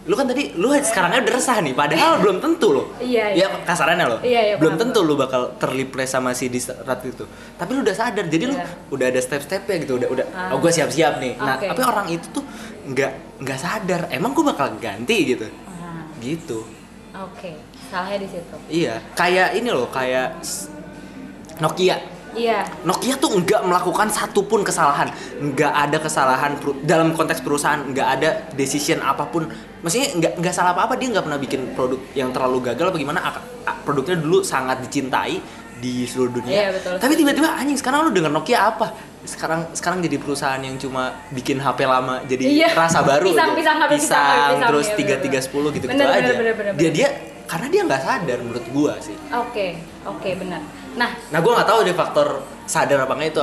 Lu 0.05 0.13
kan 0.15 0.29
tadi 0.29 0.53
lu 0.53 0.69
sekarangnya 0.77 1.25
udah 1.25 1.33
resah 1.33 1.65
nih, 1.65 1.73
padahal 1.73 2.21
belum 2.21 2.37
tentu 2.37 2.77
loh. 2.77 2.87
Iya, 3.01 3.33
iya. 3.33 3.49
Ya 3.49 3.65
kasarannya 3.65 4.05
loh. 4.05 4.21
Iya, 4.21 4.41
iya, 4.43 4.55
belum 4.61 4.77
paham, 4.77 4.83
tentu 4.93 5.01
lu 5.01 5.17
bakal 5.17 5.57
terlipless 5.57 6.13
sama 6.13 6.37
si 6.37 6.53
diserat 6.53 7.01
itu. 7.03 7.25
Tapi 7.57 7.71
lu 7.73 7.81
udah 7.81 7.97
sadar, 7.97 8.29
jadi 8.29 8.45
lu 8.47 8.55
Iya. 8.55 8.69
udah 8.93 9.07
ada 9.09 9.21
step-stepnya 9.21 9.81
gitu, 9.81 9.97
udah 9.97 10.09
udah 10.13 10.27
Ah. 10.31 10.53
oh 10.53 10.61
gue 10.61 10.69
siap-siap 10.69 11.19
nih. 11.19 11.41
Nah, 11.41 11.57
Oke. 11.57 11.73
tapi 11.73 11.81
orang 11.83 12.07
itu 12.13 12.27
tuh 12.31 12.45
nggak 12.85 13.13
nggak 13.41 13.59
sadar. 13.59 14.01
Emang 14.13 14.37
gue 14.37 14.45
bakal 14.45 14.77
ganti 14.77 15.17
gitu. 15.25 15.49
Ah, 15.65 16.05
Gitu. 16.21 16.61
oke 17.15 17.51
salahnya 17.89 18.19
di 18.21 18.29
situ 18.29 18.57
Iya, 18.69 19.01
kayak 19.15 19.57
ini 19.57 19.71
loh, 19.71 19.89
kayak 19.89 20.37
Nokia. 21.61 21.97
Iya 22.35 22.67
Nokia 22.83 23.15
tuh 23.17 23.31
nggak 23.35 23.63
melakukan 23.63 24.09
satupun 24.09 24.61
kesalahan, 24.61 25.09
nggak 25.41 25.73
ada 25.73 25.99
kesalahan 25.99 26.53
dalam 26.83 27.11
konteks 27.11 27.41
perusahaan, 27.41 27.81
nggak 27.81 28.09
ada 28.13 28.29
decision 28.53 29.01
apa 29.01 29.25
pun. 29.25 29.49
Maksudnya 29.81 30.13
nggak 30.15 30.33
nggak 30.39 30.53
salah 30.53 30.73
apa 30.73 30.87
apa 30.87 30.95
dia 30.95 31.09
nggak 31.11 31.25
pernah 31.25 31.39
bikin 31.39 31.61
produk 31.73 32.01
yang 32.13 32.31
terlalu 32.31 32.59
gagal 32.65 32.91
apa 32.91 32.99
gimana. 32.99 33.19
Produknya 33.83 34.17
dulu 34.17 34.41
sangat 34.41 34.81
dicintai 34.81 35.41
di 35.77 36.05
seluruh 36.05 36.41
dunia. 36.41 36.53
Iya, 36.55 36.69
betul. 36.73 36.95
Tapi 36.97 37.13
tiba-tiba 37.15 37.49
anjing 37.53 37.77
sekarang 37.77 38.09
lu 38.09 38.11
denger 38.11 38.33
Nokia 38.33 38.71
apa? 38.71 38.87
Sekarang 39.25 39.73
sekarang 39.73 40.01
jadi 40.01 40.17
perusahaan 40.17 40.61
yang 40.61 40.77
cuma 40.77 41.13
bikin 41.31 41.57
HP 41.57 41.85
lama 41.85 42.21
jadi 42.25 42.45
Iya. 42.45 42.69
rasa 42.73 43.01
baru. 43.01 43.33
Pisang, 43.33 43.53
aja. 43.53 43.57
pisang, 43.57 43.77
pisang, 43.77 43.89
pisang, 43.89 44.49
pisang, 44.53 44.69
terus 44.69 44.87
iya, 44.87 44.97
tiga 44.97 45.15
tiga 45.19 45.39
sepuluh 45.41 45.69
gitu 45.71 45.85
gitu 45.85 45.93
Bener, 45.93 46.09
aja. 46.09 46.33
bener, 46.33 46.37
bener, 46.37 46.55
bener, 46.55 46.73
Dia 46.75 46.89
bener. 46.89 46.97
dia 46.97 47.09
karena 47.45 47.67
dia 47.69 47.83
nggak 47.85 48.01
sadar 48.01 48.39
menurut 48.41 48.67
gua 48.73 48.93
sih. 49.05 49.13
oke 49.29 49.67
oke 50.09 50.31
benar 50.41 50.61
nah 50.95 51.11
Nah, 51.31 51.39
gue 51.43 51.53
nggak 51.53 51.69
tahu 51.69 51.79
deh 51.83 51.93
faktor 51.93 52.29
sadar 52.65 53.05
apa 53.05 53.13
itu. 53.21 53.41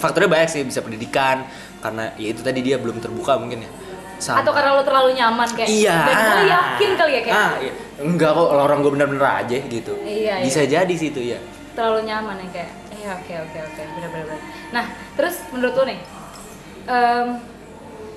Faktornya 0.00 0.28
banyak 0.32 0.48
sih, 0.48 0.62
bisa 0.64 0.80
pendidikan, 0.80 1.44
karena 1.78 2.10
ya 2.16 2.32
itu 2.32 2.40
tadi 2.40 2.64
dia 2.64 2.80
belum 2.80 2.98
terbuka 2.98 3.36
mungkin 3.36 3.62
ya. 3.62 3.70
Sama- 4.18 4.42
atau 4.42 4.50
karena 4.50 4.74
lo 4.74 4.82
terlalu 4.82 5.14
nyaman 5.14 5.46
kayak 5.54 5.68
iya. 5.70 5.94
dan 6.02 6.16
gue 6.18 6.42
yakin 6.50 6.90
kali 6.98 7.12
ya 7.14 7.20
kayak 7.22 7.36
Ah, 7.38 7.52
iya. 7.62 7.72
Enggak 8.02 8.30
kok, 8.34 8.48
orang 8.50 8.78
gue 8.82 8.90
bener-bener 8.90 9.22
aja 9.22 9.56
gitu. 9.62 9.92
Iya, 10.02 10.42
Bisa 10.42 10.66
iya. 10.66 10.82
jadi 10.82 10.94
sih 10.96 11.14
itu 11.14 11.22
ya. 11.22 11.38
terlalu 11.78 12.10
nyaman 12.10 12.34
ya 12.42 12.48
kayak 12.50 12.72
iya 12.90 13.10
oke 13.14 13.34
oke 13.38 13.58
oke 13.62 13.82
benar. 14.02 14.26
nah 14.74 14.84
terus 15.14 15.38
menurut 15.54 15.78
lo 15.78 15.84
nih 15.86 15.98
em, 16.90 17.28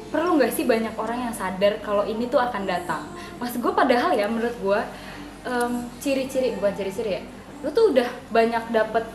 perlu 0.10 0.42
nggak 0.42 0.50
sih 0.50 0.66
banyak 0.66 0.98
orang 0.98 1.30
yang 1.30 1.34
sadar 1.38 1.78
kalau 1.80 2.02
ini 2.02 2.26
tuh 2.26 2.42
akan 2.42 2.66
datang 2.66 3.06
maksud 3.38 3.62
gue 3.62 3.70
padahal 3.70 4.18
ya 4.18 4.26
menurut 4.26 4.58
gue 4.58 4.82
em, 5.46 5.74
ciri-ciri 6.02 6.58
bukan 6.58 6.74
ciri-ciri 6.74 7.12
ya 7.16 7.24
lo 7.62 7.70
tuh 7.70 7.92
udah 7.92 8.10
banyak 8.30 8.64
dapet 8.70 9.06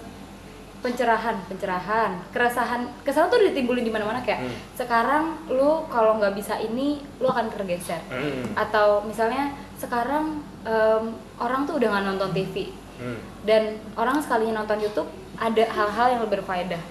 pencerahan 0.77 1.35
pencerahan 1.45 2.21
keresahan 2.31 2.87
keresahan 3.03 3.27
tuh 3.27 3.43
ditimbulin 3.43 3.83
di 3.83 3.91
mana-mana 3.91 4.23
kayak 4.23 4.45
Hmm. 4.45 4.55
sekarang 4.77 5.25
lu 5.49 5.83
kalau 5.89 6.15
nggak 6.17 6.37
bisa 6.37 6.55
ini 6.57 7.03
lu 7.19 7.27
akan 7.27 7.51
tergeser 7.51 7.99
Hmm. 8.07 8.55
atau 8.55 9.03
misalnya 9.03 9.51
sekarang 9.77 10.39
em, 10.63 11.05
orang 11.37 11.63
tuh 11.65 11.77
udah 11.77 11.89
nggak 11.91 12.05
nonton 12.07 12.31
TV 12.33 12.71
Hmm. 12.97 13.19
dan 13.43 13.63
orang 13.95 14.21
sekalinya 14.21 14.63
nonton 14.63 14.79
YouTube 14.79 15.11
ada 15.37 15.65
hal-hal 15.67 16.07
yang 16.13 16.23
berfaedah 16.25 16.83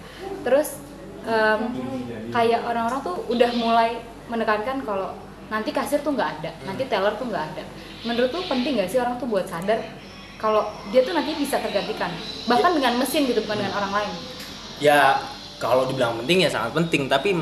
terus 0.43 0.81
em, 1.23 1.61
kayak 2.29 2.61
orang-orang 2.61 2.99
tuh 3.01 3.15
udah 3.27 3.51
mulai 3.55 3.89
menekankan 4.27 4.81
kalau 4.81 5.13
nanti 5.45 5.69
kasir 5.69 6.01
tuh 6.01 6.11
nggak 6.11 6.41
ada 6.41 6.51
nanti 6.63 6.83
teller 6.85 7.13
tuh 7.15 7.29
nggak 7.29 7.45
ada 7.53 7.63
menurut 8.03 8.29
tuh 8.29 8.43
penting 8.43 8.75
nggak 8.75 8.89
sih 8.89 8.97
orang 8.97 9.15
tuh 9.15 9.25
buat 9.25 9.45
sadar 9.45 9.77
kalau 10.35 10.67
dia 10.91 11.01
tuh 11.01 11.15
nanti 11.15 11.35
bisa 11.35 11.57
tergantikan. 11.57 12.11
Bahkan 12.45 12.71
dengan 12.75 12.99
mesin 12.99 13.25
gitu 13.25 13.41
bukan 13.43 13.57
dengan 13.59 13.73
orang 13.75 13.91
lain. 13.91 14.11
Ya 14.77 15.19
kalau 15.57 15.87
dibilang 15.87 16.19
penting 16.19 16.43
ya 16.43 16.49
sangat 16.51 16.75
penting 16.75 17.07
tapi 17.07 17.39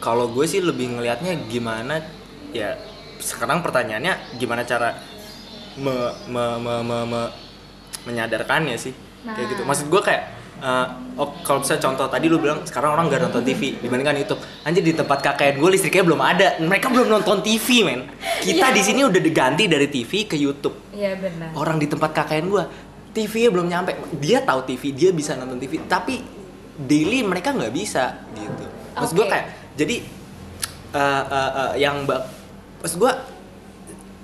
kalau 0.00 0.28
gue 0.28 0.44
sih 0.44 0.60
lebih 0.60 0.96
ngelihatnya 0.96 1.48
gimana 1.48 2.00
ya 2.52 2.76
sekarang 3.20 3.60
pertanyaannya 3.60 4.36
gimana 4.36 4.62
cara 4.62 4.96
me, 5.76 5.92
me, 6.28 6.44
me, 6.56 6.74
me, 6.84 6.98
me- 7.04 7.32
menyadarkannya 8.04 8.76
sih. 8.76 8.92
Kayak 9.26 9.36
Nah. 9.36 9.50
gitu 9.50 9.62
maksud 9.66 9.86
gue 9.90 10.02
kayak 10.02 10.22
eh, 10.60 10.86
oh 11.16 11.36
kalau 11.44 11.60
misalnya 11.60 11.82
contoh 11.84 12.06
tadi 12.08 12.26
lu 12.28 12.40
bilang 12.40 12.64
sekarang 12.64 12.96
orang 12.96 13.08
gak 13.08 13.24
nonton 13.28 13.42
TV 13.44 13.76
dibandingkan 13.80 14.16
YouTube. 14.16 14.40
Anjir 14.64 14.82
di 14.84 14.92
tempat 14.92 15.18
KKN 15.20 15.60
gue 15.60 15.70
listriknya 15.72 16.04
belum 16.04 16.20
ada. 16.20 16.48
Mereka 16.60 16.86
belum 16.92 17.08
nonton 17.08 17.40
TV 17.40 17.84
men. 17.84 18.08
Kita 18.40 18.70
Iya. 18.70 18.76
di 18.76 18.82
sini 18.84 19.00
udah 19.04 19.20
diganti 19.20 19.64
dari 19.68 19.88
TV 19.88 20.24
ke 20.24 20.36
YouTube. 20.36 20.76
Iya 20.92 21.16
benar. 21.16 21.52
Orang 21.56 21.76
di 21.76 21.86
tempat 21.86 22.12
KKN 22.12 22.46
gua 22.46 22.64
TV-nya 23.16 23.48
belum 23.48 23.66
nyampe. 23.66 23.96
Dia 24.20 24.44
tahu 24.44 24.60
TV 24.68 24.92
dia 24.92 25.10
bisa 25.12 25.32
nonton 25.36 25.56
TV 25.56 25.80
tapi 25.88 26.20
daily 26.76 27.24
mereka 27.24 27.56
nggak 27.56 27.72
bisa 27.72 28.20
gitu. 28.36 28.64
Maksud 28.92 29.14
gua 29.16 29.26
Oke. 29.28 29.32
kayak 29.32 29.46
jadi 29.76 29.96
eh, 30.92 31.24
eh, 31.32 31.50
eh, 31.56 31.72
yang 31.80 32.04
bak 32.04 32.28
maksud 32.84 33.00
gua 33.00 33.12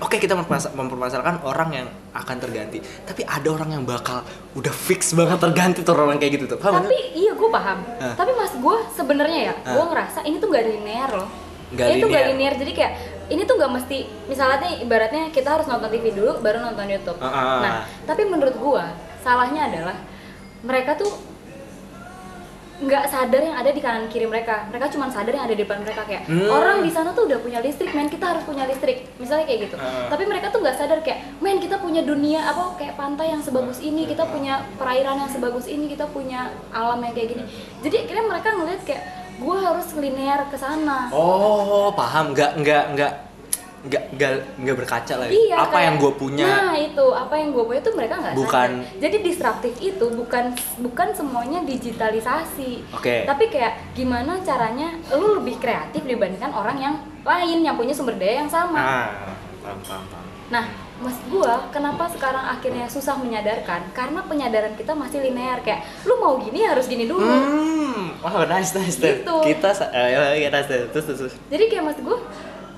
oke 0.02 0.16
kita 0.16 0.34
mempermasa- 0.34 0.72
mempermasalahkan 0.72 1.40
orang 1.42 1.70
yang 1.72 1.86
akan 2.12 2.36
terganti 2.36 2.78
tapi 3.02 3.22
ada 3.22 3.48
orang 3.48 3.70
yang 3.72 3.84
bakal 3.84 4.20
udah 4.52 4.74
fix 4.74 5.14
banget 5.14 5.38
terganti 5.38 5.80
tuh 5.80 5.94
orang 5.94 6.18
kayak 6.18 6.32
gitu 6.36 6.44
tuh 6.46 6.58
paham 6.58 6.82
tapi 6.82 6.98
iya 7.14 7.32
gue 7.32 7.48
paham 7.48 7.78
Hah. 7.96 8.14
tapi 8.14 8.30
mas 8.34 8.52
gue 8.52 8.76
sebenarnya 8.92 9.40
ya 9.44 9.54
Hah. 9.56 9.72
gue 9.72 9.84
ngerasa 9.86 10.18
ini 10.22 10.36
tuh 10.36 10.48
gak 10.48 10.64
linear 10.64 11.10
loh 11.12 11.30
Nggak 11.72 11.86
ini 11.88 11.96
tuh 11.98 12.08
gak 12.08 12.22
linear. 12.26 12.52
linear 12.52 12.54
jadi 12.58 12.72
kayak 12.74 12.92
ini 13.24 13.42
tuh 13.42 13.54
gak 13.56 13.72
mesti 13.72 13.98
misalnya 14.26 14.58
nih, 14.60 14.74
ibaratnya 14.82 15.22
kita 15.30 15.48
harus 15.48 15.64
nonton 15.64 15.88
TV 15.88 16.12
dulu 16.12 16.36
baru 16.38 16.60
nonton 16.60 16.84
YouTube 16.84 17.16
Ah, 17.16 17.26
ah, 17.26 17.32
ah. 17.32 17.58
nah 17.60 17.72
tapi 18.04 18.26
menurut 18.26 18.52
gue 18.52 18.84
salahnya 19.22 19.70
adalah 19.70 19.96
mereka 20.60 20.94
tuh 20.94 21.10
nggak 22.82 23.04
sadar 23.06 23.40
yang 23.40 23.54
ada 23.54 23.70
di 23.70 23.78
kanan 23.78 24.06
kiri 24.06 24.26
mereka. 24.26 24.66
Mereka 24.68 24.90
cuma 24.90 25.06
sadar 25.06 25.30
yang 25.30 25.46
ada 25.46 25.54
di 25.54 25.62
depan 25.62 25.80
mereka 25.80 26.02
kayak 26.02 26.26
Hmm. 26.26 26.50
orang 26.50 26.82
di 26.82 26.90
sana 26.90 27.10
tuh 27.10 27.24
udah 27.24 27.38
punya 27.38 27.58
listrik 27.58 27.90
men 27.90 28.06
kita 28.06 28.26
harus 28.26 28.42
punya 28.42 28.66
listrik. 28.66 29.06
Misalnya 29.16 29.46
kayak 29.46 29.60
gitu. 29.64 29.76
Ah. 29.78 30.10
tapi 30.10 30.26
mereka 30.26 30.50
tuh 30.50 30.60
nggak 30.60 30.76
sadar 30.76 30.98
kayak 31.00 31.38
men 31.38 31.56
kita 31.56 31.78
punya 31.78 32.02
dunia 32.02 32.42
apa 32.42 32.74
kayak 32.76 32.94
pantai 32.94 33.30
yang 33.30 33.40
sebagus 33.40 33.78
ini 33.78 34.04
kita 34.04 34.26
punya 34.26 34.66
perairan 34.76 35.16
yang 35.18 35.30
sebagus 35.30 35.66
ini 35.66 35.86
kita 35.86 36.04
punya 36.06 36.50
alam 36.70 36.98
yang 36.98 37.14
kayak 37.14 37.28
gini. 37.32 37.42
Jadi 37.80 37.96
akhirnya 38.02 38.24
mereka 38.28 38.48
ngeliat 38.52 38.82
kayak 38.82 39.02
gue 39.38 39.56
harus 39.58 39.86
linear 39.96 40.46
ke 40.46 40.56
sana. 40.56 41.08
Oh 41.10 41.90
paham. 41.92 42.34
Nggak 42.34 42.58
nggak 42.58 42.84
nggak 42.92 43.12
nggak 43.82 44.14
nggak 44.14 44.32
nggak 44.62 44.76
berkaca 44.78 45.14
lagi 45.18 45.34
Iya, 45.34 45.58
apa 45.58 45.66
kayak- 45.68 45.82
yang 45.82 45.94
gue 45.98 46.12
punya 46.14 46.46
Nah 46.46 46.70
itu 46.72 47.06
apa 47.10 47.34
yang 47.34 47.50
gue 47.50 47.64
punya 47.64 47.80
tuh 47.82 47.94
mereka 47.98 48.14
nggak 48.14 48.34
Bukan- 48.38 48.74
sadar. 48.78 49.00
Jadi 49.02 49.16
disruptif 49.20 49.74
itu 49.80 50.06
bukan 50.06 50.44
bukan 50.78 51.08
semuanya 51.10 51.58
digitalisasi. 51.62 52.94
Oke. 52.94 53.26
Tapi 53.26 53.44
kayak 53.48 53.92
gimana 53.92 54.38
caranya 54.40 54.94
lu 55.12 55.34
lebih 55.34 55.58
kreatif 55.58 55.98
dibandingkan 56.00 56.50
orang 56.50 56.78
yang 56.78 56.94
lain 57.22 57.58
yang 57.60 57.74
punya 57.74 57.90
sumber 57.90 58.14
daya 58.14 58.40
yang 58.40 58.50
sama. 58.50 58.78
ah 58.78 59.08
paham 59.62 59.78
paham 59.82 60.04
paham 60.06 60.26
Nah, 60.52 60.68
mas 61.00 61.16
gua 61.26 61.64
kenapa 61.72 62.04
sekarang 62.06 62.44
akhirnya 62.44 62.84
susah 62.84 63.16
menyadarkan? 63.16 63.88
Karena 63.90 64.20
penyadaran 64.20 64.76
kita 64.76 64.92
masih 64.92 65.24
linear 65.24 65.58
kayak 65.58 65.80
lu 66.04 66.20
mau 66.20 66.36
gini 66.36 66.60
harus 66.62 66.84
gini 66.84 67.08
dulu. 67.08 67.24
Hmm, 67.24 68.20
wow 68.20 68.44
nice 68.44 68.76
nice. 68.76 69.00
Gitu. 69.00 69.32
Kita 69.42 69.72
eh, 69.90 70.08
ya, 70.38 70.50
nice, 70.50 70.68
nice. 70.68 70.86
terus 70.92 71.06
terus. 71.08 71.34
Jadi 71.48 71.64
kayak 71.66 71.84
mas 71.84 71.98
gua 71.98 72.20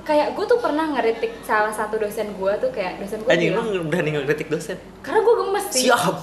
kayak 0.04 0.32
gue 0.32 0.44
tuh 0.44 0.58
pernah 0.58 0.84
ngeritik 0.86 1.32
salah 1.42 1.68
satu 1.70 1.96
dosen 1.96 2.36
gua 2.36 2.54
tuh 2.54 2.68
kayak 2.68 2.96
dosen 2.98 3.18
gue 3.18 3.28
Anjing 3.28 3.52
lu 3.52 3.82
berani 3.84 4.10
ngekritik 4.12 4.48
dosen. 4.48 4.76
karena 5.00 5.18
gue 5.18 5.34
gemes 5.38 5.64
sih 5.66 5.82
Siap. 5.84 6.14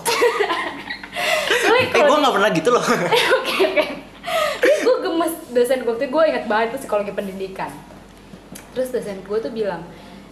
Soalnya 1.61 1.81
eh 1.83 1.89
di- 1.91 2.21
nggak 2.21 2.33
pernah 2.33 2.49
gitu 2.51 2.69
loh. 2.69 2.83
oke 3.37 3.55
oke 3.59 3.85
gue 4.81 4.95
gemes 5.01 5.33
dosen 5.49 5.79
gue 5.81 5.95
tuh 5.95 6.07
gue 6.07 6.23
ingat 6.25 6.45
banget 6.45 6.67
itu 6.71 6.77
psikologi 6.79 7.11
pendidikan 7.11 7.71
terus 8.71 8.89
dosen 8.89 9.19
gue 9.19 9.37
tuh 9.39 9.51
bilang 9.51 9.83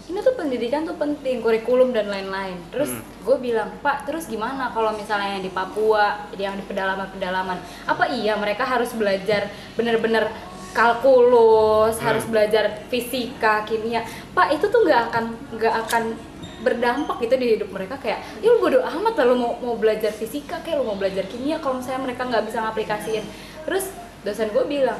ini 0.06 0.18
tuh 0.20 0.34
pendidikan 0.34 0.82
tuh 0.84 0.96
penting 0.96 1.38
kurikulum 1.40 1.92
dan 1.92 2.08
lain-lain 2.08 2.58
terus 2.70 2.90
Hmm. 2.90 3.04
gue 3.22 3.38
bilang 3.44 3.70
pak 3.80 4.06
terus 4.06 4.26
gimana 4.26 4.70
kalau 4.70 4.90
misalnya 4.92 5.36
yang 5.36 5.44
di 5.44 5.52
Papua 5.52 6.06
yang 6.34 6.56
di 6.56 6.64
pedalaman 6.64 7.06
pedalaman 7.10 7.58
apa 7.84 8.10
iya 8.10 8.34
mereka 8.34 8.64
harus 8.64 8.90
belajar 8.92 9.46
bener-bener 9.74 10.26
kalkulus 10.71 11.97
Hmm. 11.97 12.05
harus 12.13 12.23
belajar 12.29 12.69
fisika 12.88 13.65
kimia. 13.65 14.01
Pak 14.32 14.53
itu 14.53 14.65
tuh 14.69 14.86
nggak 14.86 15.01
akan 15.12 15.23
nggak 15.58 15.73
akan 15.88 16.03
berdampak 16.60 17.17
gitu 17.23 17.36
di 17.39 17.47
hidup 17.58 17.69
mereka. 17.71 17.95
Kayak 17.97 18.19
ya 18.43 18.49
lu 18.51 18.60
bodo 18.60 18.79
amat 18.84 19.13
lah 19.17 19.25
lu 19.32 19.36
mau 19.39 19.53
mau 19.60 19.75
belajar 19.79 20.12
fisika 20.12 20.60
kayak 20.62 20.79
lu 20.79 20.86
mau 20.86 20.97
belajar 20.99 21.25
kimia 21.25 21.58
kalau 21.63 21.79
misalnya 21.79 22.05
mereka 22.12 22.27
nggak 22.27 22.43
bisa 22.45 22.58
ngaplikasiin. 22.62 23.25
Terus 23.65 23.91
dosen 24.21 24.51
gue 24.51 24.65
bilang 24.67 24.99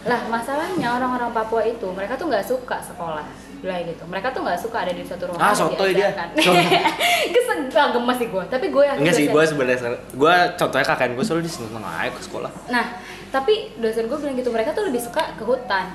lah 0.00 0.20
masalahnya 0.32 0.96
orang-orang 0.96 1.28
Papua 1.36 1.60
itu 1.60 1.84
mereka 1.92 2.16
tuh 2.16 2.32
nggak 2.32 2.46
suka 2.46 2.80
sekolah. 2.80 3.26
Bilang 3.60 3.84
gitu. 3.84 4.08
Mereka 4.08 4.32
tuh 4.32 4.40
nggak 4.40 4.56
suka 4.56 4.88
ada 4.88 4.92
di 4.96 5.04
suatu 5.04 5.28
ruangan 5.28 5.44
Ah, 5.44 5.52
sotoy 5.52 5.92
dia. 5.92 6.08
kesel 7.34 7.58
ah, 7.76 7.88
gemes 7.92 8.16
sih 8.18 8.28
gue 8.28 8.44
tapi 8.50 8.66
gue 8.72 8.84
Enggak 8.98 9.14
sih, 9.14 9.26
gua 9.30 9.42
sebenarnya 9.46 9.94
gua 10.16 10.34
contohnya 10.58 10.86
kakak 10.86 11.14
gue 11.14 11.24
selalu 11.24 11.42
diseneng 11.46 11.84
aja 11.84 12.10
ke 12.10 12.22
sekolah. 12.24 12.50
nah 12.66 12.98
tapi 13.30 13.54
dosen 13.76 14.04
gue 14.04 14.18
bilang 14.18 14.34
gitu 14.34 14.50
mereka 14.50 14.70
tuh 14.70 14.84
lebih 14.84 14.98
suka 14.98 15.32
ke 15.32 15.42
hutan 15.42 15.94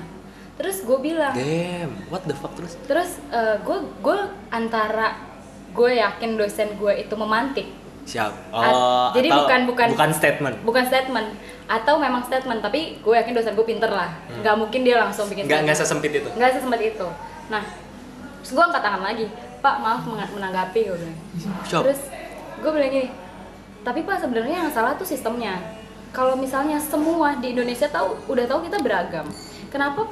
terus 0.56 0.80
gue 0.80 0.98
bilang 0.98 1.32
Damn, 1.32 1.92
what 2.08 2.24
the 2.24 2.32
fuck 2.32 2.52
terus? 2.52 2.80
terus 2.82 3.20
gue 3.60 3.78
gue 3.98 4.18
antara 4.48 5.20
gue 5.68 5.90
yakin 5.94 6.30
dosen 6.34 6.74
gue 6.74 6.92
itu 6.96 7.14
memantik 7.14 7.68
Siap. 8.06 8.30
At- 8.48 8.70
Oh, 8.70 9.10
jadi 9.12 9.28
atau 9.28 9.44
bukan- 9.44 9.64
bukan- 9.66 9.90
bukan 9.92 10.10
statement. 10.12 10.56
bukan 10.62 10.84
statement 10.86 11.28
atau 11.66 11.94
memang 11.96 12.22
statement 12.22 12.62
tapi 12.62 12.96
gue 12.96 13.14
yakin 13.14 13.34
dosen 13.34 13.52
gue 13.52 13.66
pinter 13.66 13.90
lah 13.90 14.14
nggak 14.32 14.54
mungkin 14.56 14.80
dia 14.80 14.96
langsung 14.96 15.26
bikin 15.26 15.44
Enggak 15.44 15.60
enggak 15.60 15.76
statement. 15.76 16.00
sesempit 16.02 16.12
itu. 16.16 16.28
nggak 16.32 16.50
sesempet 16.52 16.80
itu 16.86 17.06
nah 17.46 17.62
terus 18.38 18.50
gue 18.52 18.64
angkat 18.64 18.80
tangan 18.80 19.02
lagi 19.02 19.26
pak 19.58 19.74
maaf 19.76 20.02
menanggapi 20.06 20.80
gue 20.84 20.96
bilang 20.96 21.18
Siap. 21.66 21.82
terus 21.82 22.00
gue 22.56 22.70
bilang 22.70 22.88
gini 22.88 23.08
tapi 23.82 24.00
pak 24.00 24.16
sebenarnya 24.16 24.56
yang 24.56 24.70
salah 24.70 24.94
tuh 24.94 25.04
sistemnya 25.04 25.58
kalau 26.16 26.32
misalnya 26.34 26.80
semua 26.80 27.36
di 27.36 27.52
Indonesia 27.52 27.84
tahu 27.86 28.16
udah 28.26 28.48
tahu 28.48 28.64
kita 28.64 28.80
beragam 28.80 29.28
kenapa 29.68 30.08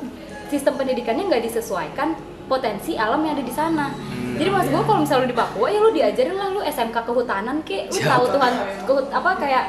sistem 0.47 0.77
pendidikannya 0.77 1.25
nggak 1.27 1.43
disesuaikan 1.43 2.13
potensi 2.45 2.93
alam 2.95 3.25
yang 3.25 3.33
ada 3.33 3.43
di 3.43 3.55
sana 3.55 3.89
jadi 4.37 4.53
mas 4.53 4.69
gue 4.69 4.77
kalau 4.79 5.01
misalnya 5.01 5.25
lu 5.25 5.31
di 5.33 5.39
Papua 5.39 5.67
ya 5.67 5.81
lu 5.81 5.91
diajarin 5.91 6.37
lah 6.37 6.49
lu 6.51 6.61
SMK 6.61 6.97
kehutanan 7.03 7.65
ke 7.65 7.89
lu 7.89 7.97
Siapa? 7.97 8.11
tahu 8.13 8.25
Tuhan 8.29 8.53
kehut 8.85 9.07
apa 9.09 9.31
kayak 9.35 9.65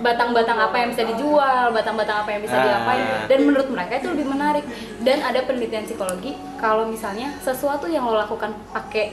batang-batang 0.00 0.56
apa 0.56 0.72
yang 0.74 0.88
bisa 0.88 1.04
dijual, 1.04 1.68
batang-batang 1.70 2.24
apa 2.24 2.32
yang 2.32 2.40
bisa 2.40 2.56
Ah. 2.56 2.64
diapain 2.64 3.04
dan 3.28 3.38
menurut 3.44 3.68
mereka 3.68 4.00
itu 4.00 4.08
lebih 4.08 4.26
menarik 4.26 4.64
dan 4.98 5.20
ada 5.20 5.44
penelitian 5.44 5.84
psikologi 5.84 6.32
kalau 6.56 6.88
misalnya 6.88 7.36
sesuatu 7.38 7.84
yang 7.84 8.02
lo 8.02 8.16
lakukan 8.16 8.56
pakai 8.72 9.12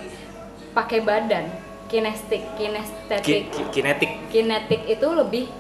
pakai 0.72 1.04
badan 1.04 1.52
kinestik 1.88 2.40
Ki- 2.50 2.72
kinestetik 2.72 3.52
ki- 3.52 3.68
kinetik. 3.70 4.12
kinetik 4.28 4.82
itu 4.88 5.08
lebih 5.12 5.52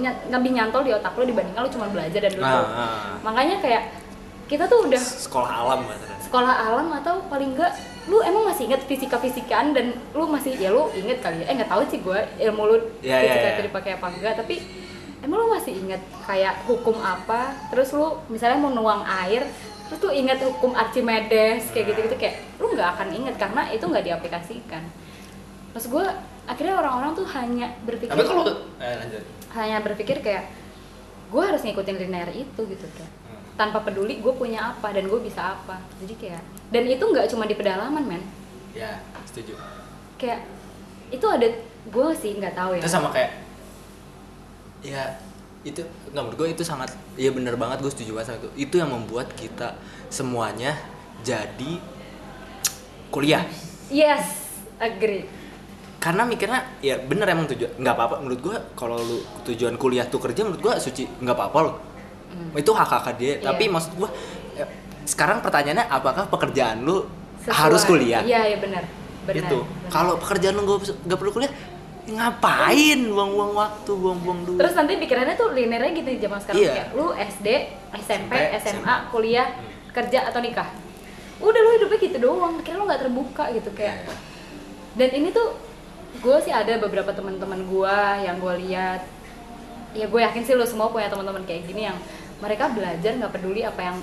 lebih 0.00 0.50
nyantol 0.52 0.82
di 0.82 0.90
otak 0.90 1.12
lo 1.12 1.24
dibandingkan 1.24 1.60
lo 1.60 1.70
cuma 1.70 1.86
belajar 1.86 2.20
dan 2.20 2.32
duduk 2.32 2.46
Ah, 2.46 2.64
ah. 2.64 3.14
makanya 3.20 3.58
kayak 3.58 3.82
kita 4.44 4.64
tuh 4.64 4.86
udah 4.86 4.96
Sekolah 4.98 5.50
alam 5.52 5.80
maksudnya. 5.84 6.16
sekolah 6.18 6.54
alam 6.64 6.86
atau 6.94 7.20
paling 7.26 7.52
enggak 7.52 7.72
lu 8.04 8.20
emang 8.20 8.44
masih 8.44 8.64
inget 8.64 8.80
fisika 8.82 9.16
fisikaan 9.16 9.70
dan 9.70 9.92
lu 10.10 10.24
masih 10.24 10.56
ya 10.56 10.68
lu 10.68 10.88
inget 10.92 11.18
kali 11.18 11.40
ya 11.40 11.46
eh 11.46 11.54
nggak 11.54 11.68
tahu 11.68 11.82
sih 11.86 12.00
gue 12.00 12.16
ilmu 12.40 12.62
lu 12.64 12.76
Ya, 13.00 13.18
ya, 13.18 13.28
fisika 13.28 13.44
ya. 13.44 13.52
itu 13.52 13.62
dipakai 13.66 13.90
apa 13.94 14.06
enggak 14.08 14.34
tapi 14.36 14.56
emang 15.20 15.38
lu 15.38 15.48
masih 15.50 15.76
inget 15.76 16.00
kayak 16.22 16.64
hukum 16.64 16.96
apa 16.96 17.52
terus 17.68 17.92
lu 17.92 18.08
misalnya 18.26 18.56
mau 18.56 18.70
nuang 18.70 19.04
air 19.04 19.44
terus 19.84 20.00
tuh 20.00 20.12
inget 20.12 20.36
hukum 20.38 20.72
Archimedes 20.72 21.68
kayak 21.68 21.92
gitu 21.92 22.06
gitu 22.06 22.16
kayak 22.16 22.40
lu 22.56 22.72
nggak 22.72 22.88
akan 22.90 23.08
inget 23.10 23.36
karena 23.36 23.68
itu 23.68 23.84
nggak 23.84 24.04
diaplikasikan 24.04 24.84
maksud 25.70 25.90
gue 25.90 26.06
akhirnya 26.44 26.74
orang-orang 26.74 27.12
tuh 27.12 27.28
hanya 27.28 27.76
berpikir 27.82 28.08
Tapi 28.08 28.24
kalau 28.24 28.44
eh, 28.80 28.94
lanjut. 28.96 29.20
Hanya 29.56 29.80
berpikir 29.80 30.20
kayak 30.20 30.50
gue 31.28 31.42
harus 31.44 31.60
ngikutin 31.64 31.96
linear 32.00 32.28
itu 32.32 32.60
gitu 32.64 32.86
kayak 32.96 33.12
tanpa 33.58 33.82
peduli 33.82 34.22
gue 34.22 34.32
punya 34.32 34.72
apa 34.74 34.94
dan 34.94 35.10
gue 35.10 35.20
bisa 35.20 35.58
apa. 35.58 35.82
Jadi 35.98 36.14
kayak 36.14 36.42
dan 36.70 36.84
itu 36.86 37.02
nggak 37.02 37.26
cuma 37.32 37.44
di 37.48 37.54
pedalaman 37.58 38.04
men. 38.06 38.22
Ya, 38.76 39.02
setuju. 39.26 39.58
kayak 40.18 40.46
itu 41.08 41.24
ada 41.24 41.46
gue 41.88 42.08
sih 42.14 42.38
nggak 42.38 42.54
tahu 42.54 42.78
ya. 42.78 42.82
Itu 42.82 42.90
sama 42.90 43.08
kayak 43.10 43.32
ya 44.78 45.02
itu 45.66 45.82
nggak 46.14 46.22
menurut 46.22 46.38
gue 46.38 46.48
itu 46.54 46.62
sangat 46.62 46.94
ya 47.18 47.34
bener 47.34 47.58
banget 47.58 47.82
gue 47.82 47.90
setuju 47.90 48.14
banget 48.14 48.26
sama 48.34 48.38
itu. 48.44 48.50
Itu 48.70 48.74
yang 48.78 48.90
membuat 48.94 49.34
kita 49.34 49.74
semuanya 50.12 50.78
jadi 51.26 51.82
kuliah. 53.10 53.42
Yes 53.90 54.48
agree 54.78 55.37
karena 55.98 56.22
mikirnya 56.22 56.78
ya 56.78 56.94
bener 57.02 57.26
emang 57.26 57.50
tujuan 57.50 57.74
nggak 57.74 57.94
apa-apa. 57.94 58.14
Menurut 58.22 58.40
gue 58.40 58.56
kalau 58.78 58.96
lu 59.02 59.18
tujuan 59.50 59.74
kuliah 59.74 60.06
tuh 60.06 60.22
kerja 60.22 60.46
menurut 60.46 60.62
gue 60.62 60.74
suci 60.78 61.04
nggak 61.18 61.34
apa-apa 61.34 61.58
loh. 61.66 61.74
Itu 62.54 62.70
hak 62.70 62.86
hak 62.86 63.18
dia. 63.18 63.42
Iya. 63.42 63.50
tapi 63.50 63.66
maksud 63.66 63.92
gue 63.98 64.08
ya, 64.54 64.66
sekarang 65.02 65.42
pertanyaannya 65.42 65.90
apakah 65.90 66.30
pekerjaan 66.30 66.86
lu 66.86 67.02
Sesuai. 67.42 67.54
harus 67.54 67.82
kuliah? 67.82 68.22
Iya 68.22 68.54
iya 68.54 68.58
benar 68.62 68.84
benar 69.28 69.44
gitu. 69.44 69.60
kalau 69.92 70.16
pekerjaan 70.16 70.56
lu 70.56 70.62
nggak 70.64 71.18
perlu 71.20 71.32
kuliah 71.34 71.52
ngapain 72.08 73.00
buang-buang 73.04 73.52
waktu 73.52 73.90
buang-buang 73.92 74.40
duit? 74.48 74.58
Terus 74.62 74.72
nanti 74.72 74.92
pikirannya 74.96 75.34
tuh 75.36 75.52
linearnya 75.52 75.92
gitu 75.92 76.08
di 76.08 76.20
zaman 76.24 76.38
sekarang. 76.40 76.62
Iya. 76.62 76.72
kayak 76.72 76.88
lu 76.96 77.06
SD, 77.12 77.48
SMP, 78.00 78.32
SMP, 78.56 78.80
SMA, 78.80 78.94
kuliah, 79.12 79.48
kerja 79.92 80.32
atau 80.32 80.40
nikah. 80.40 80.68
Udah 81.38 81.60
lu 81.60 81.70
hidupnya 81.76 81.98
gitu 82.00 82.18
doang, 82.22 82.56
kira 82.64 82.80
lu 82.80 82.88
nggak 82.88 83.02
terbuka 83.04 83.44
gitu 83.52 83.70
kayak. 83.76 84.08
Dan 84.96 85.10
ini 85.12 85.28
tuh 85.30 85.54
gue 86.18 86.36
sih 86.40 86.52
ada 86.52 86.80
beberapa 86.80 87.12
teman-teman 87.12 87.68
gue 87.68 87.98
yang 88.24 88.36
gue 88.40 88.54
lihat. 88.66 89.04
Ya 89.92 90.06
gue 90.08 90.20
yakin 90.20 90.42
sih 90.44 90.54
lo 90.56 90.64
semua 90.64 90.88
punya 90.88 91.08
teman-teman 91.12 91.44
kayak 91.44 91.68
gini 91.68 91.88
yang 91.88 91.98
mereka 92.40 92.70
belajar 92.72 93.12
nggak 93.16 93.32
peduli 93.32 93.64
apa 93.64 93.80
yang 93.92 93.96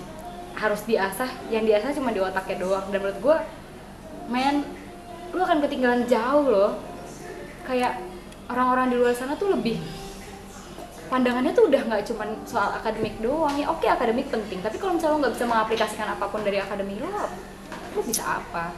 harus 0.56 0.82
diasah. 0.86 1.30
Yang 1.50 1.64
diasah 1.74 1.90
cuma 1.98 2.14
di 2.14 2.22
otaknya 2.22 2.58
doang. 2.62 2.86
Dan 2.94 3.00
menurut 3.02 3.20
gue 3.20 3.38
men 4.30 4.66
lu 5.36 5.42
akan 5.42 5.60
ketinggalan 5.66 6.06
jauh 6.06 6.46
loh. 6.48 6.72
Kayak 7.66 8.00
orang-orang 8.48 8.94
di 8.94 8.96
luar 9.02 9.14
sana 9.18 9.34
tuh 9.34 9.54
lebih 9.58 9.82
pandangannya 11.06 11.54
tuh 11.54 11.70
udah 11.70 11.82
nggak 11.86 12.02
cuma 12.10 12.26
soal 12.46 12.70
akademik 12.78 13.18
doang. 13.20 13.58
Ya 13.58 13.68
oke 13.70 13.86
akademik 13.86 14.30
penting. 14.30 14.62
Tapi 14.62 14.78
kalau 14.78 14.98
misalnya 14.98 15.14
lo 15.14 15.20
nggak 15.26 15.36
bisa 15.36 15.46
mengaplikasikan 15.50 16.08
apa 16.14 16.26
pun 16.30 16.42
dari 16.46 16.62
akademik 16.62 17.02
lo 17.02 17.10
lo 17.96 18.02
bisa 18.04 18.44
apa 18.44 18.76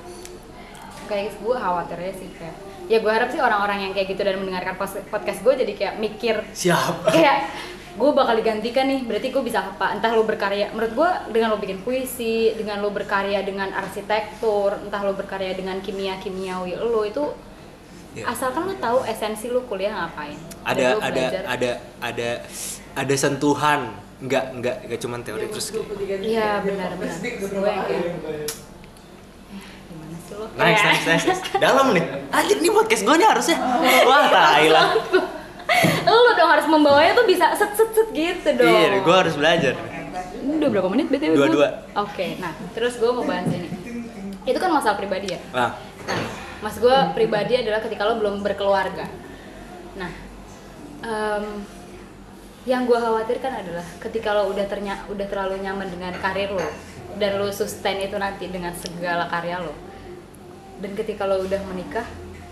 kayak 1.08 1.40
gue 1.40 1.56
khawatirnya 1.56 2.14
sih 2.14 2.30
kayak 2.36 2.56
ya 2.88 2.98
gue 3.04 3.12
harap 3.12 3.30
sih 3.32 3.40
orang-orang 3.44 3.90
yang 3.90 3.92
kayak 3.96 4.08
gitu 4.16 4.22
dan 4.24 4.40
mendengarkan 4.40 4.76
podcast 5.12 5.40
gue 5.44 5.54
jadi 5.60 5.74
kayak 5.76 5.96
mikir 6.00 6.36
siap. 6.56 7.04
kayak 7.16 7.48
gue 7.98 8.10
bakal 8.14 8.38
digantikan 8.38 8.86
nih 8.86 9.02
berarti 9.10 9.28
gue 9.34 9.44
bisa 9.44 9.60
apa? 9.74 9.98
Entah 9.98 10.14
lo 10.14 10.24
berkarya 10.24 10.70
menurut 10.72 10.94
gue 10.94 11.10
dengan 11.34 11.56
lo 11.56 11.58
bikin 11.58 11.82
puisi 11.82 12.54
dengan 12.54 12.80
lo 12.80 12.94
berkarya 12.94 13.42
dengan 13.42 13.74
arsitektur 13.74 14.78
entah 14.86 15.02
lo 15.02 15.18
berkarya 15.18 15.58
dengan 15.58 15.82
kimia 15.82 16.22
kimiawi 16.22 16.78
lo 16.78 17.04
itu 17.04 17.26
Iya. 18.18 18.34
asalkan 18.34 18.66
lo 18.66 18.74
tahu 18.82 19.06
esensi 19.06 19.46
lo 19.46 19.62
kuliah 19.70 19.94
ngapain. 19.94 20.38
Ada 20.66 20.98
ada 20.98 21.14
belajar. 21.14 21.44
ada 21.46 21.72
ada 22.02 22.30
ada 22.98 23.16
sentuhan. 23.18 23.94
Nggak 24.18 24.46
nggak 24.58 24.76
nggak 24.90 25.00
cuman 25.06 25.20
teori 25.22 25.46
terus 25.54 25.70
kayak 25.70 26.26
iya 26.26 26.58
benar 26.66 26.98
benar. 26.98 27.18
gue 27.22 27.78
yang 30.38 30.54
kayak 30.54 30.78
eh, 30.78 30.86
gimana 30.86 30.86
sih 30.86 30.86
lo 30.86 30.86
nice 30.86 30.86
nice 30.86 31.06
nice, 31.10 31.26
nice. 31.26 31.42
dalam 31.58 31.86
nih 31.98 32.04
anjir 32.30 32.58
nih 32.62 32.72
podcast 32.72 33.04
gue 33.04 33.16
nih 33.18 33.28
harusnya 33.28 33.58
wah 34.06 34.24
tai 34.30 34.68
lah 34.70 34.88
lo 36.26 36.32
dong 36.38 36.50
harus 36.54 36.68
membawanya 36.70 37.12
tuh 37.18 37.26
bisa 37.28 37.46
set 37.58 37.72
set 37.76 37.90
set 37.92 38.08
gitu 38.14 38.50
dong 38.56 38.70
iya 38.70 39.02
gue 39.02 39.16
harus 39.16 39.36
belajar 39.36 39.76
Ini 40.18 40.64
udah 40.64 40.70
berapa 40.72 40.88
menit 40.88 41.12
btw 41.12 41.36
Dua, 41.36 41.48
dua. 41.52 41.68
Oke, 42.08 42.40
nah 42.40 42.56
terus 42.72 42.96
gue 42.96 43.12
mau 43.12 43.28
bahas 43.28 43.52
ini. 43.52 43.68
Itu 44.48 44.56
kan 44.64 44.72
masalah 44.72 44.96
pribadi 44.96 45.36
ya. 45.36 45.40
nah 45.52 45.76
Nah, 46.08 46.24
mas 46.64 46.80
gue 46.80 46.98
pribadi 47.12 47.60
adalah 47.60 47.84
ketika 47.84 48.08
lo 48.08 48.16
belum 48.16 48.40
berkeluarga. 48.40 49.06
Nah, 50.00 50.12
em, 51.04 51.68
yang 52.64 52.88
gue 52.88 52.96
khawatirkan 52.96 53.64
adalah 53.64 53.84
ketika 54.00 54.32
lo 54.36 54.48
udah 54.52 54.66
ternya 54.72 55.04
udah 55.12 55.28
terlalu 55.28 55.60
nyaman 55.64 55.88
dengan 55.92 56.16
karir 56.20 56.56
lo 56.56 56.68
dan 57.20 57.40
lo 57.40 57.52
sustain 57.52 58.00
itu 58.00 58.16
nanti 58.16 58.48
dengan 58.48 58.72
segala 58.72 59.28
karya 59.28 59.60
lo. 59.60 59.76
Dan 60.78 60.92
ketika 60.94 61.24
lo 61.24 61.42
udah 61.42 61.62
menikah, 61.66 62.06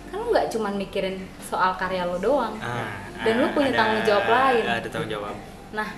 kan 0.05 0.15
lo 0.15 0.29
nggak 0.29 0.49
cuma 0.49 0.69
mikirin 0.71 1.17
soal 1.39 1.75
karya 1.75 2.03
lo 2.03 2.17
doang. 2.17 2.57
ah, 2.57 3.05
Dan 3.17 3.39
ah, 3.39 3.51
punya 3.51 3.69
ada- 3.69 3.79
tanggung 3.79 4.03
jawab 4.03 4.25
lain. 4.27 4.63
ada 4.65 4.87
tanggung 4.87 5.11
jawab 5.11 5.35
Nah, 5.71 5.89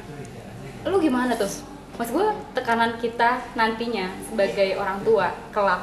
lu 0.84 0.98
gimana 0.98 1.34
tuh? 1.34 1.50
Mas 1.96 2.10
gue 2.10 2.26
tekanan 2.52 2.94
kita 2.96 3.30
nantinya 3.54 4.06
sebagai 4.24 4.76
orang 4.76 5.02
tua 5.02 5.34
kelak 5.50 5.82